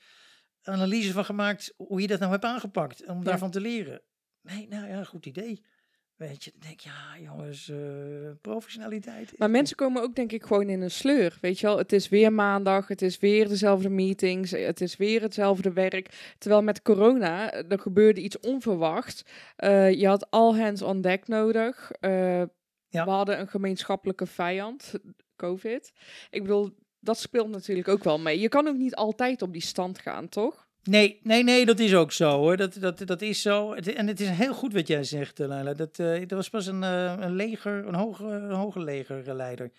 analyse 0.64 1.12
van 1.12 1.26
gemaakt 1.26 1.74
hoe 1.78 2.02
je 2.02 2.08
dat 2.08 2.20
nou 2.20 2.32
hebt 2.32 2.44
aangepakt? 2.46 3.06
Om 3.08 3.18
Ja. 3.18 3.24
daarvan 3.24 3.52
te 3.52 3.62
leren. 3.62 4.02
Nee, 4.42 4.68
nou 4.68 4.88
ja, 4.88 5.04
goed 5.04 5.26
idee. 5.26 5.66
Weet 6.16 6.44
je, 6.44 6.52
dan 6.52 6.60
denk 6.60 6.74
ik, 6.74 6.80
ja 6.80 7.20
jongens, 7.20 7.70
eh, 7.70 7.78
professionaliteit. 8.42 9.38
Maar 9.38 9.50
mensen 9.50 9.76
komen 9.76 10.02
ook 10.02 10.16
denk 10.16 10.32
ik 10.32 10.44
gewoon 10.44 10.70
in 10.70 10.82
een 10.82 10.92
sleur. 10.92 11.38
Weet 11.42 11.60
je 11.60 11.68
wel, 11.68 11.78
het 11.78 11.94
is 11.94 12.10
weer 12.10 12.34
maandag, 12.34 12.88
het 12.88 13.02
is 13.02 13.20
weer 13.20 13.48
dezelfde 13.48 13.90
meetings, 13.90 14.52
het 14.52 14.82
is 14.82 14.98
weer 14.98 15.22
hetzelfde 15.22 15.74
werk. 15.74 16.34
Terwijl 16.38 16.64
met 16.64 16.82
corona, 16.82 17.52
eh, 17.52 17.72
er 17.72 17.80
gebeurde 17.80 18.22
iets 18.22 18.40
onverwachts. 18.40 19.24
Eh, 19.56 19.92
je 19.94 20.08
had 20.08 20.30
al 20.32 20.58
hands 20.58 20.82
on 20.82 21.02
deck 21.02 21.28
nodig. 21.28 21.92
Ja. 22.92 23.04
We 23.06 23.12
hadden 23.12 23.40
een 23.40 23.48
gemeenschappelijke 23.48 24.26
vijand, 24.26 24.94
COVID. 25.36 25.92
Ik 26.30 26.42
bedoel, 26.42 26.76
dat 27.00 27.20
speelt 27.20 27.50
natuurlijk 27.50 27.88
ook 27.88 28.04
wel 28.04 28.20
mee. 28.20 28.40
Je 28.40 28.50
kan 28.50 28.68
ook 28.68 28.78
niet 28.78 28.96
altijd 28.96 29.42
op 29.42 29.54
die 29.54 29.62
stand 29.62 30.00
gaan, 30.00 30.30
toch? 30.30 30.68
Nee, 30.84 31.20
nee, 31.24 31.44
nee, 31.44 31.66
dat 31.66 31.80
is 31.80 31.96
ook 31.96 32.12
zo 32.12 32.38
hoor. 32.38 32.58
Dat, 32.58 32.74
dat, 32.74 33.02
dat 33.06 33.22
is 33.22 33.42
zo. 33.42 33.74
En 33.74 34.08
het 34.08 34.20
is 34.20 34.30
heel 34.30 34.54
goed 34.54 34.74
wat 34.74 34.88
jij 34.88 35.04
zegt, 35.04 35.40
eh, 35.40 35.48
Laila. 35.48 35.74
Dat, 35.74 36.00
eh, 36.00 36.22
er 36.22 36.36
was 36.36 36.50
pas 36.50 36.66
een, 36.66 36.84
eh, 36.84 37.16
een 37.20 37.36
leger, 37.36 37.88
een 37.88 37.96
hoge, 37.96 38.24
een 38.24 38.52
hoge 38.52 38.80
legerleider. 38.80 39.72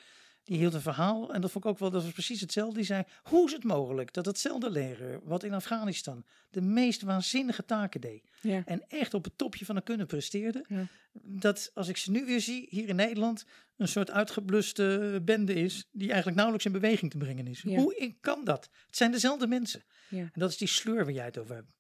Die 0.45 0.59
hield 0.59 0.75
een 0.75 0.81
verhaal 0.81 1.33
en 1.33 1.41
dat 1.41 1.51
vond 1.51 1.65
ik 1.65 1.71
ook 1.71 1.79
wel, 1.79 1.91
dat 1.91 2.03
was 2.03 2.13
precies 2.13 2.41
hetzelfde. 2.41 2.75
Die 2.75 2.85
zei, 2.85 3.05
hoe 3.23 3.47
is 3.47 3.53
het 3.53 3.65
mogelijk 3.65 4.13
dat 4.13 4.27
hetzelfde 4.27 4.71
leger, 4.71 5.21
wat 5.25 5.43
in 5.43 5.53
Afghanistan 5.53 6.25
de 6.51 6.61
meest 6.61 7.03
waanzinnige 7.03 7.65
taken 7.65 8.01
deed. 8.01 8.31
Ja. 8.41 8.63
En 8.67 8.85
echt 8.89 9.15
op 9.15 9.25
het 9.25 9.39
topje 9.39 9.65
van 9.65 9.75
de 9.75 9.83
kunnen 9.83 10.07
presteerde. 10.07 10.65
Ja. 10.69 10.87
Dat 11.13 11.71
als 11.75 11.89
ik 11.89 11.97
ze 11.97 12.11
nu 12.11 12.25
weer 12.25 12.41
zie, 12.41 12.67
hier 12.71 12.89
in 12.89 12.97
Nederland, 12.97 13.45
een 13.77 13.89
soort 13.89 14.11
uitgebluste 14.11 15.21
bende 15.25 15.55
is. 15.55 15.89
Die 15.91 16.07
eigenlijk 16.07 16.37
nauwelijks 16.37 16.67
in 16.67 16.73
beweging 16.73 17.11
te 17.11 17.19
brengen 17.19 17.47
is. 17.47 17.63
Ja. 17.63 17.79
Hoe 17.79 18.15
kan 18.21 18.45
dat? 18.45 18.69
Het 18.87 18.97
zijn 18.97 19.13
dezelfde 19.13 19.47
mensen. 19.47 19.83
En 20.11 20.33
dat 20.35 20.51
is 20.51 20.57
die 20.57 20.69
sleur 20.69 21.05
waar 21.05 21.15
jij 21.15 21.25
het 21.25 21.39
over 21.39 21.55
hebt. 21.55 21.73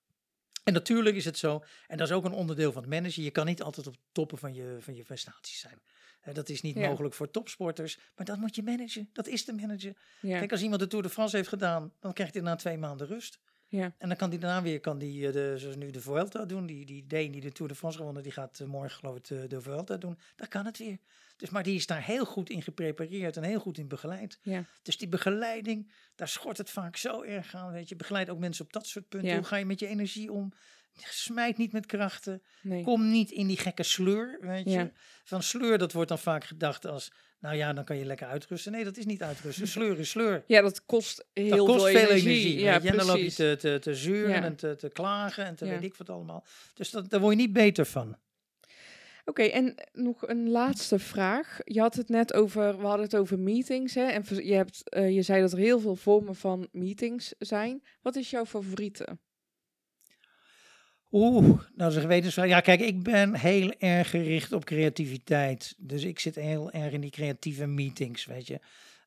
En 0.64 0.72
natuurlijk 0.72 1.16
is 1.16 1.24
het 1.24 1.38
zo, 1.38 1.64
en 1.86 1.96
dat 1.96 2.08
is 2.08 2.14
ook 2.14 2.24
een 2.24 2.32
onderdeel 2.32 2.72
van 2.72 2.82
het 2.82 2.90
managen. 2.90 3.22
Je 3.22 3.30
kan 3.30 3.46
niet 3.46 3.62
altijd 3.62 3.86
op 3.86 3.96
toppen 4.12 4.38
van 4.38 4.54
je, 4.54 4.76
van 4.80 4.94
je 4.94 5.02
prestaties 5.02 5.58
zijn. 5.58 5.78
Eh, 6.20 6.34
dat 6.34 6.48
is 6.48 6.60
niet 6.62 6.76
Ja. 6.76 6.88
mogelijk 6.88 7.14
voor 7.14 7.30
topsporters. 7.30 7.98
Maar 8.16 8.26
dat 8.26 8.38
moet 8.38 8.54
je 8.54 8.62
managen. 8.62 9.08
Dat 9.12 9.26
is 9.26 9.44
te 9.44 9.52
managen. 9.52 9.96
Ja. 10.20 10.38
Kijk, 10.38 10.52
als 10.52 10.62
iemand 10.62 10.80
de 10.80 10.86
Tour 10.86 11.04
de 11.04 11.10
France 11.10 11.36
heeft 11.36 11.48
gedaan, 11.48 11.92
dan 12.00 12.12
krijgt 12.12 12.34
hij 12.34 12.42
na 12.42 12.56
twee 12.56 12.78
maanden 12.78 13.06
rust. 13.06 13.40
Ja. 13.68 13.94
En 13.98 14.08
dan 14.08 14.16
kan 14.16 14.28
hij 14.30 14.38
daarna 14.38 14.62
weer, 14.62 14.80
kan 14.80 14.98
die, 14.98 15.26
eh, 15.26 15.32
de, 15.32 15.54
zoals 15.58 15.76
nu 15.76 15.90
de 15.90 16.00
Vuelta 16.00 16.44
doen. 16.44 16.66
Die, 16.66 16.86
die 16.86 17.06
Deen 17.06 17.32
die 17.32 17.40
de 17.40 17.52
Tour 17.52 17.70
de 17.70 17.76
France 17.76 17.98
gewonnen, 17.98 18.22
die 18.22 18.32
gaat 18.32 18.60
eh, 18.60 18.66
morgen 18.66 18.90
geloof 18.98 19.16
ik 19.16 19.24
de, 19.24 19.46
de 19.46 19.60
Vuelta 19.60 19.96
doen. 19.96 20.18
Dan 20.36 20.48
kan 20.48 20.64
het 20.66 20.78
weer. 20.78 20.98
Dus, 21.36 21.50
maar 21.50 21.62
die 21.62 21.74
is 21.74 21.86
daar 21.86 22.04
heel 22.04 22.24
goed 22.24 22.50
in 22.50 22.62
geprepareerd 22.62 23.36
en 23.36 23.42
heel 23.42 23.60
goed 23.60 23.78
in 23.78 23.88
begeleid. 23.88 24.38
Ja. 24.42 24.64
Dus 24.82 24.98
die 24.98 25.08
begeleiding, 25.08 25.92
daar 26.14 26.28
schort 26.28 26.58
het 26.58 26.70
vaak 26.70 26.96
zo 26.96 27.22
erg 27.22 27.54
aan. 27.54 27.72
Weet 27.72 27.88
je, 27.88 27.96
begeleid 27.96 28.30
ook 28.30 28.38
mensen 28.38 28.64
op 28.64 28.72
dat 28.72 28.86
soort 28.86 29.08
punten. 29.08 29.28
Ja. 29.28 29.36
Hoe 29.36 29.44
ga 29.44 29.56
je 29.56 29.64
met 29.64 29.80
je 29.80 29.86
energie 29.86 30.32
om? 30.32 30.52
Smijt 30.94 31.56
niet 31.56 31.72
met 31.72 31.86
krachten. 31.86 32.42
Nee. 32.62 32.82
Kom 32.82 33.10
niet 33.10 33.30
in 33.30 33.46
die 33.46 33.56
gekke 33.56 33.82
sleur, 33.82 34.38
weet 34.40 34.64
je. 34.64 34.70
Ja. 34.70 34.90
Van 35.24 35.42
sleur, 35.42 35.78
dat 35.78 35.92
wordt 35.92 36.08
dan 36.08 36.18
vaak 36.18 36.44
gedacht 36.44 36.86
als... 36.86 37.12
Nou 37.40 37.56
ja, 37.56 37.72
dan 37.72 37.84
kan 37.84 37.96
je 37.96 38.04
lekker 38.04 38.26
uitrusten. 38.26 38.72
Nee, 38.72 38.84
dat 38.84 38.96
is 38.96 39.04
niet 39.04 39.22
uitrusten. 39.22 39.68
Sleur 39.76 39.98
is 39.98 40.10
sleur. 40.10 40.44
Ja, 40.46 40.60
dat 40.60 40.84
kost 40.84 41.26
heel 41.32 41.56
Dat 41.56 41.66
kost 41.66 41.84
veel 41.84 41.98
veel 41.98 42.08
energie. 42.08 42.30
energie. 42.30 42.60
Ja, 42.60 42.78
je. 42.82 42.88
En 42.90 42.96
dan 42.96 43.06
loop 43.06 43.16
je 43.16 43.20
precies. 43.20 43.36
te, 43.36 43.56
te, 43.58 43.78
te 43.78 44.10
Ja. 44.28 44.42
en 44.42 44.56
te, 44.56 44.76
te 44.76 44.88
klagen 44.88 45.44
en 45.44 45.54
te 45.56 45.64
weet 45.64 45.82
ik 45.82 45.94
wat 45.94 46.10
allemaal. 46.10 46.44
Dus 46.74 46.90
dat, 46.90 47.10
daar 47.10 47.20
word 47.20 47.34
je 47.34 47.40
niet 47.40 47.52
beter 47.52 47.84
van. 47.86 48.16
Oké, 49.24 49.42
en 49.42 49.74
nog 49.92 50.28
een 50.28 50.48
laatste 50.50 50.98
vraag. 50.98 51.58
Je 51.64 51.80
had 51.80 51.94
het 51.94 52.08
net 52.08 52.32
over, 52.32 52.78
we 52.78 52.86
hadden 52.86 53.04
het 53.04 53.16
over 53.16 53.38
meetings, 53.38 53.94
hè? 53.94 54.04
En 54.04 54.24
je, 54.44 54.54
hebt, 54.54 54.88
eh, 54.90 55.14
je 55.14 55.22
zei 55.22 55.40
dat 55.40 55.52
er 55.52 55.58
heel 55.58 55.80
veel 55.80 55.96
vormen 55.96 56.34
van 56.34 56.68
meetings 56.72 57.34
zijn. 57.38 57.82
Wat 58.02 58.16
is 58.16 58.30
jouw 58.30 58.46
favoriete? 58.46 59.18
Oeh, 61.12 61.46
nou 61.46 61.60
dat 61.76 61.90
is 61.90 61.94
een 61.94 62.00
gewetensvraag. 62.00 62.48
Ja, 62.48 62.60
kijk, 62.60 62.80
ik 62.80 63.02
ben 63.02 63.34
heel 63.34 63.72
erg 63.78 64.10
gericht 64.10 64.52
op 64.52 64.64
creativiteit. 64.64 65.74
Dus 65.78 66.04
ik 66.04 66.18
zit 66.18 66.34
heel 66.34 66.70
erg 66.70 66.92
in 66.92 67.00
die 67.00 67.10
creatieve 67.10 67.66
meetings, 67.66 68.26
weet 68.26 68.46
je. 68.46 68.60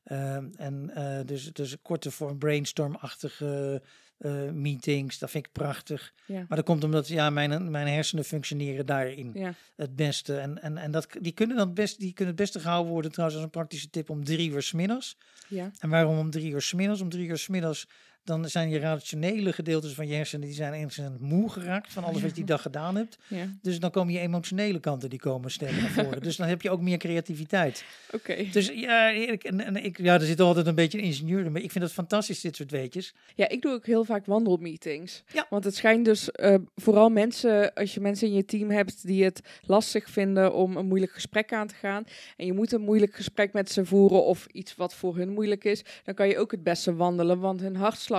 Ehm, 0.04 0.46
en 0.56 0.90
eh, 0.94 1.26
dus, 1.26 1.52
dus 1.52 1.76
korte 1.82 2.10
vorm 2.10 2.38
brainstormachtige 2.38 3.82
eh, 4.18 4.50
meetings, 4.50 5.18
dat 5.18 5.30
vind 5.30 5.46
ik 5.46 5.52
prachtig. 5.52 6.12
Ja. 6.26 6.44
Maar 6.48 6.56
dat 6.56 6.66
komt 6.66 6.84
omdat 6.84 7.08
ja, 7.08 7.30
mijn, 7.30 7.70
mijn 7.70 7.86
hersenen 7.86 8.24
functioneren 8.24 8.86
daarin 8.86 9.30
Ja, 9.34 9.54
het 9.76 9.96
beste. 9.96 10.36
En, 10.36 10.62
en, 10.62 10.78
en 10.78 10.90
dat, 10.90 11.06
die, 11.20 11.32
kunnen 11.32 11.56
dan 11.56 11.74
best, 11.74 11.98
die 11.98 12.12
kunnen 12.12 12.34
het 12.34 12.42
beste 12.42 12.60
gehouden 12.60 12.92
worden 12.92 13.10
trouwens 13.10 13.38
als 13.38 13.46
een 13.46 13.52
praktische 13.52 13.90
tip 13.90 14.10
om 14.10 14.24
drie 14.24 14.50
uur 14.50 14.62
's 14.62 14.72
middags. 14.72 15.16
ja, 15.48 15.70
En 15.78 15.90
waarom 15.90 16.18
om 16.18 16.30
drie 16.30 16.52
uur 16.52 16.62
's 16.62 16.72
middags? 16.72 17.00
Om 17.00 17.08
drie 17.08 17.28
uur 17.28 17.38
's 17.38 17.48
middags, 17.48 17.88
dan 18.24 18.48
zijn 18.48 18.70
je 18.70 18.78
rationele 18.78 19.52
gedeeltes 19.52 19.92
van 19.92 20.06
je 20.06 20.14
hersenen, 20.14 20.46
die 20.46 20.56
zijn 20.56 20.72
enigszins 20.72 21.10
moe 21.18 21.50
geraakt 21.50 21.92
van 21.92 22.04
alles 22.04 22.20
wat 22.20 22.30
je 22.30 22.36
die 22.36 22.44
dag 22.44 22.62
gedaan 22.62 22.96
hebt. 22.96 23.18
ja. 23.28 23.46
Dus 23.62 23.80
dan 23.80 23.90
komen 23.90 24.12
je 24.12 24.18
emotionele 24.18 24.80
kanten, 24.80 25.10
die 25.10 25.18
komen 25.18 25.50
sterk 25.50 25.80
naar 25.80 25.90
voren. 25.90 26.22
dus 26.22 26.36
dan 26.36 26.48
heb 26.48 26.62
je 26.62 26.70
ook 26.70 26.80
meer 26.80 26.98
creativiteit. 26.98 27.84
Oké. 28.10 28.44
Dus 28.52 28.70
ja, 28.74 29.08
ik, 29.08 29.44
en, 29.44 29.60
en 29.60 29.84
ik, 29.84 29.98
ja, 29.98 30.14
er 30.14 30.26
zit 30.26 30.40
altijd 30.40 30.66
een 30.66 30.74
beetje 30.74 30.98
een 30.98 31.04
ingenieur 31.04 31.44
in, 31.44 31.52
maar 31.52 31.62
ik 31.62 31.70
vind 31.70 31.84
het 31.84 31.92
fantastisch, 31.92 32.40
dit 32.40 32.56
soort 32.56 32.70
weetjes. 32.70 33.14
Ja, 33.34 33.48
ik 33.48 33.62
doe 33.62 33.72
ook 33.72 33.86
heel 33.86 34.04
vaak 34.04 34.26
wandelmeetings. 34.26 35.22
Ja. 35.32 35.46
Want 35.50 35.64
het 35.64 35.76
schijnt 35.76 36.04
dus 36.04 36.30
eh, 36.30 36.54
vooral 36.76 37.08
mensen, 37.08 37.74
als 37.74 37.94
je 37.94 38.00
mensen 38.00 38.28
in 38.28 38.34
je 38.34 38.44
team 38.44 38.70
hebt 38.70 39.06
die 39.06 39.24
het 39.24 39.40
lastig 39.62 40.10
vinden 40.10 40.54
om 40.54 40.76
een 40.76 40.86
moeilijk 40.86 41.12
gesprek 41.12 41.52
aan 41.52 41.66
te 41.66 41.74
gaan. 41.74 42.04
En 42.36 42.46
je 42.46 42.52
moet 42.52 42.72
een 42.72 42.80
moeilijk 42.80 43.14
gesprek 43.14 43.52
met 43.52 43.70
ze 43.70 43.84
voeren 43.84 44.24
of 44.24 44.46
iets 44.52 44.76
wat 44.76 44.94
voor 44.94 45.16
hun 45.16 45.28
moeilijk 45.28 45.64
is. 45.64 45.84
Dan 46.04 46.14
kan 46.14 46.28
je 46.28 46.38
ook 46.38 46.50
het 46.50 46.62
beste 46.62 46.94
wandelen, 46.94 47.40
want 47.40 47.60
hun 47.60 47.76
hartslag 47.76 48.13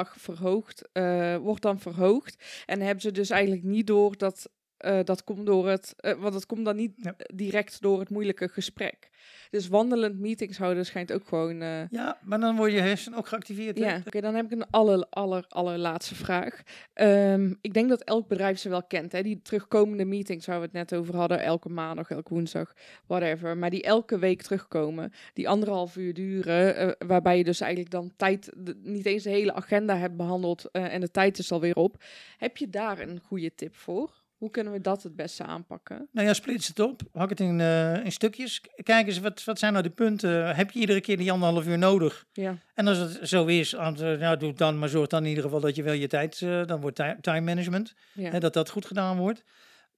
eh, 0.92 1.36
wordt 1.36 1.62
dan 1.62 1.80
verhoogd. 1.80 2.64
En 2.66 2.82
hebben 2.82 3.02
ze 3.02 3.12
dus 3.12 3.30
eigenlijk 3.30 3.64
niet 3.64 3.88
door 3.88 4.18
dat 4.18 4.50
eh, 4.78 5.00
dat 5.04 5.24
komt 5.24 5.46
door 5.46 5.68
het, 5.70 5.94
eh, 5.98 6.14
want 6.14 6.34
dat 6.34 6.46
komt 6.46 6.66
dan 6.66 6.76
niet 6.76 6.92
Ja. 6.96 7.16
direct 7.34 7.82
door 7.82 8.00
het 8.00 8.10
moeilijke 8.10 8.48
gesprek. 8.50 9.10
Dus 9.50 9.68
wandelend 9.68 10.20
meetings 10.20 10.58
houden 10.58 10.86
schijnt 10.86 11.12
ook 11.14 11.28
gewoon 11.28 11.62
eh, 11.62 11.90
Ja, 11.90 12.20
maar 12.24 12.40
dan 12.40 12.56
word 12.56 12.72
je 12.72 12.80
hersenen 12.80 13.18
ook 13.20 13.28
geactiveerd. 13.28 13.78
ja, 13.78 14.02
oké, 14.06 14.22
dan 14.22 14.36
heb 14.36 14.46
ik 14.46 14.52
een 14.52 14.70
aller, 14.70 15.06
aller, 15.10 15.46
allerlaatste 15.48 16.16
vraag. 16.16 16.62
Ehm, 16.94 17.54
ik 17.62 17.74
denk 17.74 17.90
dat 17.90 18.04
elk 18.04 18.28
bedrijf 18.28 18.60
ze 18.60 18.70
wel 18.70 18.84
kent, 18.84 19.12
hè? 19.12 19.22
Die 19.22 19.42
terugkomende 19.42 20.06
meetings 20.06 20.46
waar 20.46 20.58
we 20.60 20.64
het 20.66 20.74
net 20.74 20.96
over 20.96 21.16
hadden, 21.16 21.40
elke 21.42 21.70
maandag, 21.70 22.10
elke 22.10 22.34
woensdag, 22.34 22.74
whatever. 23.08 23.58
Maar 23.58 23.70
die 23.70 23.84
elke 23.84 24.20
week 24.20 24.42
terugkomen, 24.42 25.12
die 25.34 25.50
anderhalf 25.50 25.96
uur 25.96 26.14
duren, 26.14 26.76
eh, 26.76 27.08
waarbij 27.08 27.38
je 27.38 27.44
dus 27.44 27.60
eigenlijk 27.62 27.92
dan 27.92 28.14
tijd, 28.18 28.52
de- 28.58 28.80
niet 28.84 29.06
eens 29.06 29.24
de 29.24 29.30
hele 29.30 29.54
agenda 29.54 29.98
hebt 29.98 30.16
behandeld 30.18 30.72
eh, 30.72 30.94
en 30.94 31.02
de 31.02 31.12
tijd 31.12 31.38
is 31.38 31.52
alweer 31.52 31.76
op. 31.76 32.04
Heb 32.38 32.58
je 32.58 32.70
daar 32.70 33.00
een 33.00 33.20
goede 33.20 33.56
tip 33.56 33.76
voor? 33.76 34.24
Hoe 34.38 34.52
kunnen 34.52 34.74
we 34.74 34.82
dat 34.82 35.04
het 35.04 35.16
beste 35.16 35.44
aanpakken? 35.44 36.08
Nou 36.12 36.28
ja, 36.28 36.34
splits 36.34 36.68
het 36.68 36.80
op. 36.80 37.02
Hak 37.14 37.30
het 37.30 37.40
in, 37.40 37.60
eh, 37.60 38.04
in 38.06 38.12
stukjes. 38.12 38.62
Kijk 38.84 39.08
eens, 39.08 39.20
wat, 39.20 39.44
wat 39.44 39.60
zijn 39.60 39.72
nou 39.72 39.84
de 39.84 39.90
punten? 39.92 40.56
Heb 40.56 40.72
je 40.72 40.80
iedere 40.80 41.02
keer 41.02 41.18
die 41.18 41.32
anderhalf 41.32 41.68
uur 41.68 41.78
nodig? 41.78 42.26
Ja, 42.34 42.58
En 42.74 42.88
als 42.88 42.98
het 42.98 43.20
zo 43.30 43.46
is, 43.46 43.72
het, 43.72 44.00
nou, 44.20 44.38
doe 44.38 44.54
dan, 44.54 44.80
maar 44.80 44.90
zorg 44.90 45.08
dan 45.08 45.24
in 45.24 45.30
ieder 45.30 45.44
geval 45.44 45.60
dat 45.60 45.76
je 45.76 45.84
wel 45.84 45.94
je 45.94 46.08
tijd, 46.08 46.42
eh, 46.42 46.66
dan 46.66 46.82
wordt 46.82 46.96
ti- 46.96 47.16
time 47.22 47.42
management, 47.42 47.94
ja, 48.14 48.30
hè, 48.30 48.40
dat 48.40 48.54
dat 48.54 48.70
goed 48.70 48.86
gedaan 48.86 49.18
wordt. 49.18 49.44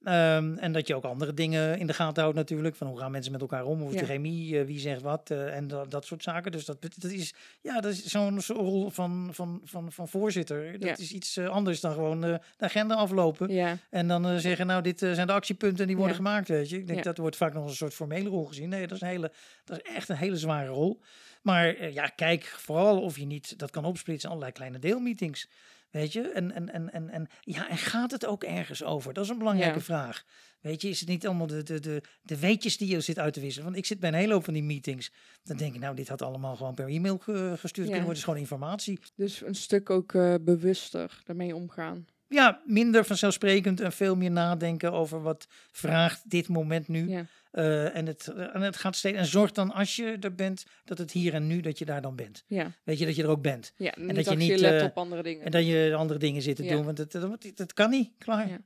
Ehm, 0.04 0.56
en 0.56 0.72
dat 0.72 0.86
je 0.86 0.94
ook 0.94 1.04
andere 1.04 1.34
dingen 1.34 1.78
in 1.78 1.86
de 1.86 1.92
gaten 1.92 2.22
houdt 2.22 2.36
natuurlijk. 2.36 2.76
Van 2.76 2.86
hoe 2.86 2.98
gaan 2.98 3.10
mensen 3.10 3.32
met 3.32 3.40
elkaar 3.40 3.64
om? 3.64 3.78
Hoe 3.80 3.88
is 3.88 4.00
de 4.00 4.06
chemie? 4.06 4.58
eh, 4.58 4.66
wie 4.66 4.78
zegt 4.78 5.02
wat? 5.02 5.30
eh, 5.30 5.56
en 5.56 5.68
dat, 5.68 5.90
dat 5.90 6.04
soort 6.04 6.22
zaken. 6.22 6.52
Dus 6.52 6.64
dat, 6.64 6.82
dat 6.82 7.10
is, 7.10 7.34
ja, 7.60 7.80
dat 7.80 7.92
is 7.92 8.04
zo'n 8.04 8.40
rol 8.46 8.90
van, 8.90 9.28
van, 9.32 9.60
van, 9.64 9.92
van 9.92 10.08
voorzitter. 10.08 10.78
Dat 10.78 10.98
is 10.98 11.12
iets 11.12 11.36
eh, 11.36 11.48
anders 11.48 11.80
dan 11.80 11.92
gewoon 11.92 12.20
de 12.20 12.40
agenda 12.58 12.94
aflopen. 12.94 13.52
En 13.90 14.08
dan 14.08 14.40
zeggen, 14.40 14.66
nou, 14.66 14.82
dit 14.82 14.98
zijn 14.98 15.26
de 15.26 15.32
actiepunten 15.32 15.80
en 15.80 15.86
die 15.86 15.96
worden 15.96 16.16
gemaakt, 16.16 16.48
weet 16.48 16.68
je. 16.70 16.76
Ik 16.78 16.86
denk 16.86 16.98
dat 17.04 17.18
wordt 17.18 17.36
vaak 17.36 17.52
nog 17.52 17.62
als 17.62 17.70
een 17.70 17.76
soort 17.76 17.94
formele 17.94 18.28
rol 18.28 18.44
gezien. 18.44 18.68
Nee, 18.68 18.86
dat 18.86 18.96
is, 18.96 19.00
een 19.02 19.08
hele, 19.08 19.32
dat 19.64 19.76
is 19.82 19.92
echt 19.94 20.08
een 20.08 20.16
hele 20.16 20.36
zware 20.36 20.68
rol. 20.68 21.00
Maar 21.42 21.90
ja, 21.90 22.06
kijk 22.06 22.44
vooral 22.44 23.00
of 23.00 23.18
je 23.18 23.26
niet 23.26 23.58
dat 23.58 23.70
kan 23.70 23.84
opsplitsen 23.84 24.28
in 24.28 24.34
allerlei 24.34 24.52
kleine 24.56 24.78
deelmeetings. 24.78 25.48
Weet 25.90 26.12
je, 26.12 26.20
en, 26.30 26.52
en, 26.54 26.72
en, 26.72 26.92
en, 26.92 27.10
en, 27.10 27.26
ja, 27.40 27.68
en 27.68 27.76
gaat 27.76 28.10
het 28.10 28.26
ook 28.26 28.44
ergens 28.44 28.84
over? 28.84 29.12
Dat 29.14 29.24
is 29.24 29.30
een 29.30 29.38
belangrijke 29.38 29.78
Ja. 29.78 29.84
vraag. 29.84 30.24
Weet 30.60 30.82
je, 30.82 30.88
is 30.88 31.00
het 31.00 31.08
niet 31.08 31.26
allemaal 31.26 31.46
de, 31.46 31.62
de, 31.62 31.80
de, 31.80 32.02
de 32.22 32.38
weetjes 32.38 32.76
die 32.76 32.88
je 32.88 33.00
zit 33.00 33.18
uit 33.18 33.32
te 33.34 33.40
wisselen? 33.40 33.64
Want 33.66 33.78
ik 33.78 33.86
zit 33.86 34.00
bij 34.00 34.08
een 34.08 34.14
hele 34.14 34.32
hoop 34.32 34.44
van 34.44 34.54
die 34.54 34.62
meetings. 34.62 35.12
Dan 35.42 35.56
denk 35.56 35.74
ik, 35.74 35.80
nou, 35.80 35.96
dit 35.96 36.08
had 36.08 36.22
allemaal 36.22 36.56
gewoon 36.56 36.74
per 36.74 36.88
e-mail 36.88 37.18
ge- 37.18 37.54
gestuurd 37.58 37.86
kunnen 37.86 38.04
worden. 38.04 38.18
is 38.18 38.24
gewoon 38.24 38.38
informatie. 38.38 38.98
dus 39.14 39.42
een 39.42 39.54
stuk 39.54 39.90
ook 39.90 40.14
eh, 40.14 40.34
bewuster 40.40 41.22
daarmee 41.24 41.54
omgaan. 41.54 42.06
Ja, 42.28 42.60
minder 42.64 43.04
vanzelfsprekend 43.04 43.80
en 43.80 43.92
veel 43.92 44.16
meer 44.16 44.30
nadenken 44.30 44.92
over 44.92 45.22
wat 45.22 45.46
vraagt 45.72 46.30
dit 46.30 46.48
moment 46.48 46.88
nu. 46.88 47.08
Ja, 47.08 47.26
Eh, 47.50 47.96
en, 47.96 48.06
het, 48.06 48.28
en 48.52 48.60
het 48.60 48.76
gaat 48.76 48.96
steeds. 48.96 49.18
En 49.18 49.26
zorg 49.26 49.52
dan 49.52 49.72
als 49.72 49.96
je 49.96 50.16
er 50.20 50.34
bent, 50.34 50.64
dat 50.84 50.98
het 50.98 51.12
hier 51.12 51.34
en 51.34 51.46
nu 51.46 51.60
dat 51.60 51.78
je 51.78 51.84
daar 51.84 52.02
dan 52.02 52.16
bent. 52.16 52.44
ja, 52.46 52.72
Weet 52.84 52.98
je 52.98 53.06
dat 53.06 53.16
je 53.16 53.22
er 53.22 53.28
ook 53.28 53.42
bent. 53.42 53.72
ja. 53.76 53.92
niet 53.96 54.14
dat 54.14 54.24
je 54.28 54.36
niet, 54.36 54.60
laptop 54.60 54.90
eh, 54.90 54.96
andere 54.96 55.22
dingen. 55.22 55.44
En 55.44 55.50
dat 55.50 55.66
je 55.66 55.94
andere 55.96 56.18
dingen 56.18 56.42
zit 56.42 56.56
te 56.56 56.64
Ja. 56.64 56.70
doen. 56.72 56.84
Want 56.84 56.98
het, 56.98 57.12
het, 57.12 57.58
het 57.58 57.72
kan 57.72 57.90
niet. 57.90 58.10
Klaar. 58.18 58.48
Ja. 58.48 58.58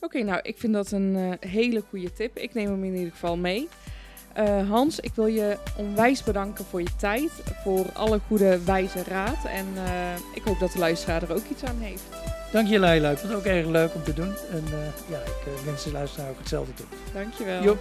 Oké, 0.00 0.22
nou, 0.22 0.40
ik 0.42 0.58
vind 0.58 0.72
dat 0.72 0.90
een 0.90 1.16
eh, 1.40 1.50
hele 1.50 1.80
goede 1.80 2.12
tip. 2.12 2.36
Ik 2.38 2.54
neem 2.54 2.66
hem 2.70 2.84
in 2.84 2.94
ieder 2.94 3.12
geval 3.12 3.36
mee. 3.36 3.68
Eh, 4.34 4.68
Hans, 4.68 5.00
ik 5.00 5.12
wil 5.14 5.26
je 5.26 5.56
onwijs 5.76 6.22
bedanken 6.22 6.64
voor 6.64 6.80
je 6.80 6.96
tijd, 6.96 7.30
voor 7.62 7.86
alle 7.92 8.20
goede 8.26 8.64
wijze 8.64 9.02
raad. 9.08 9.44
En 9.44 9.66
eh, 9.74 9.92
ik 10.34 10.42
hoop 10.44 10.58
dat 10.58 10.72
de 10.72 10.78
luisteraar 10.78 11.22
er 11.22 11.32
ook 11.32 11.48
iets 11.50 11.64
aan 11.64 11.78
heeft. 11.78 12.02
Dank 12.52 12.68
je, 12.68 12.78
Leila. 12.78 13.10
Ik 13.10 13.18
vond 13.18 13.32
het 13.32 13.40
ook 13.40 13.46
erg 13.46 13.66
leuk 13.66 13.94
om 13.94 14.02
te 14.02 14.14
doen. 14.14 14.34
En 14.50 14.64
eh, 14.66 15.10
ja, 15.10 15.18
ik 15.18 15.64
wens 15.64 15.84
de 15.84 15.92
luisteraar 15.92 16.30
ook 16.30 16.38
hetzelfde 16.38 16.74
toe. 16.74 16.86
Dankjewel. 17.12 17.62
Joep. 17.62 17.78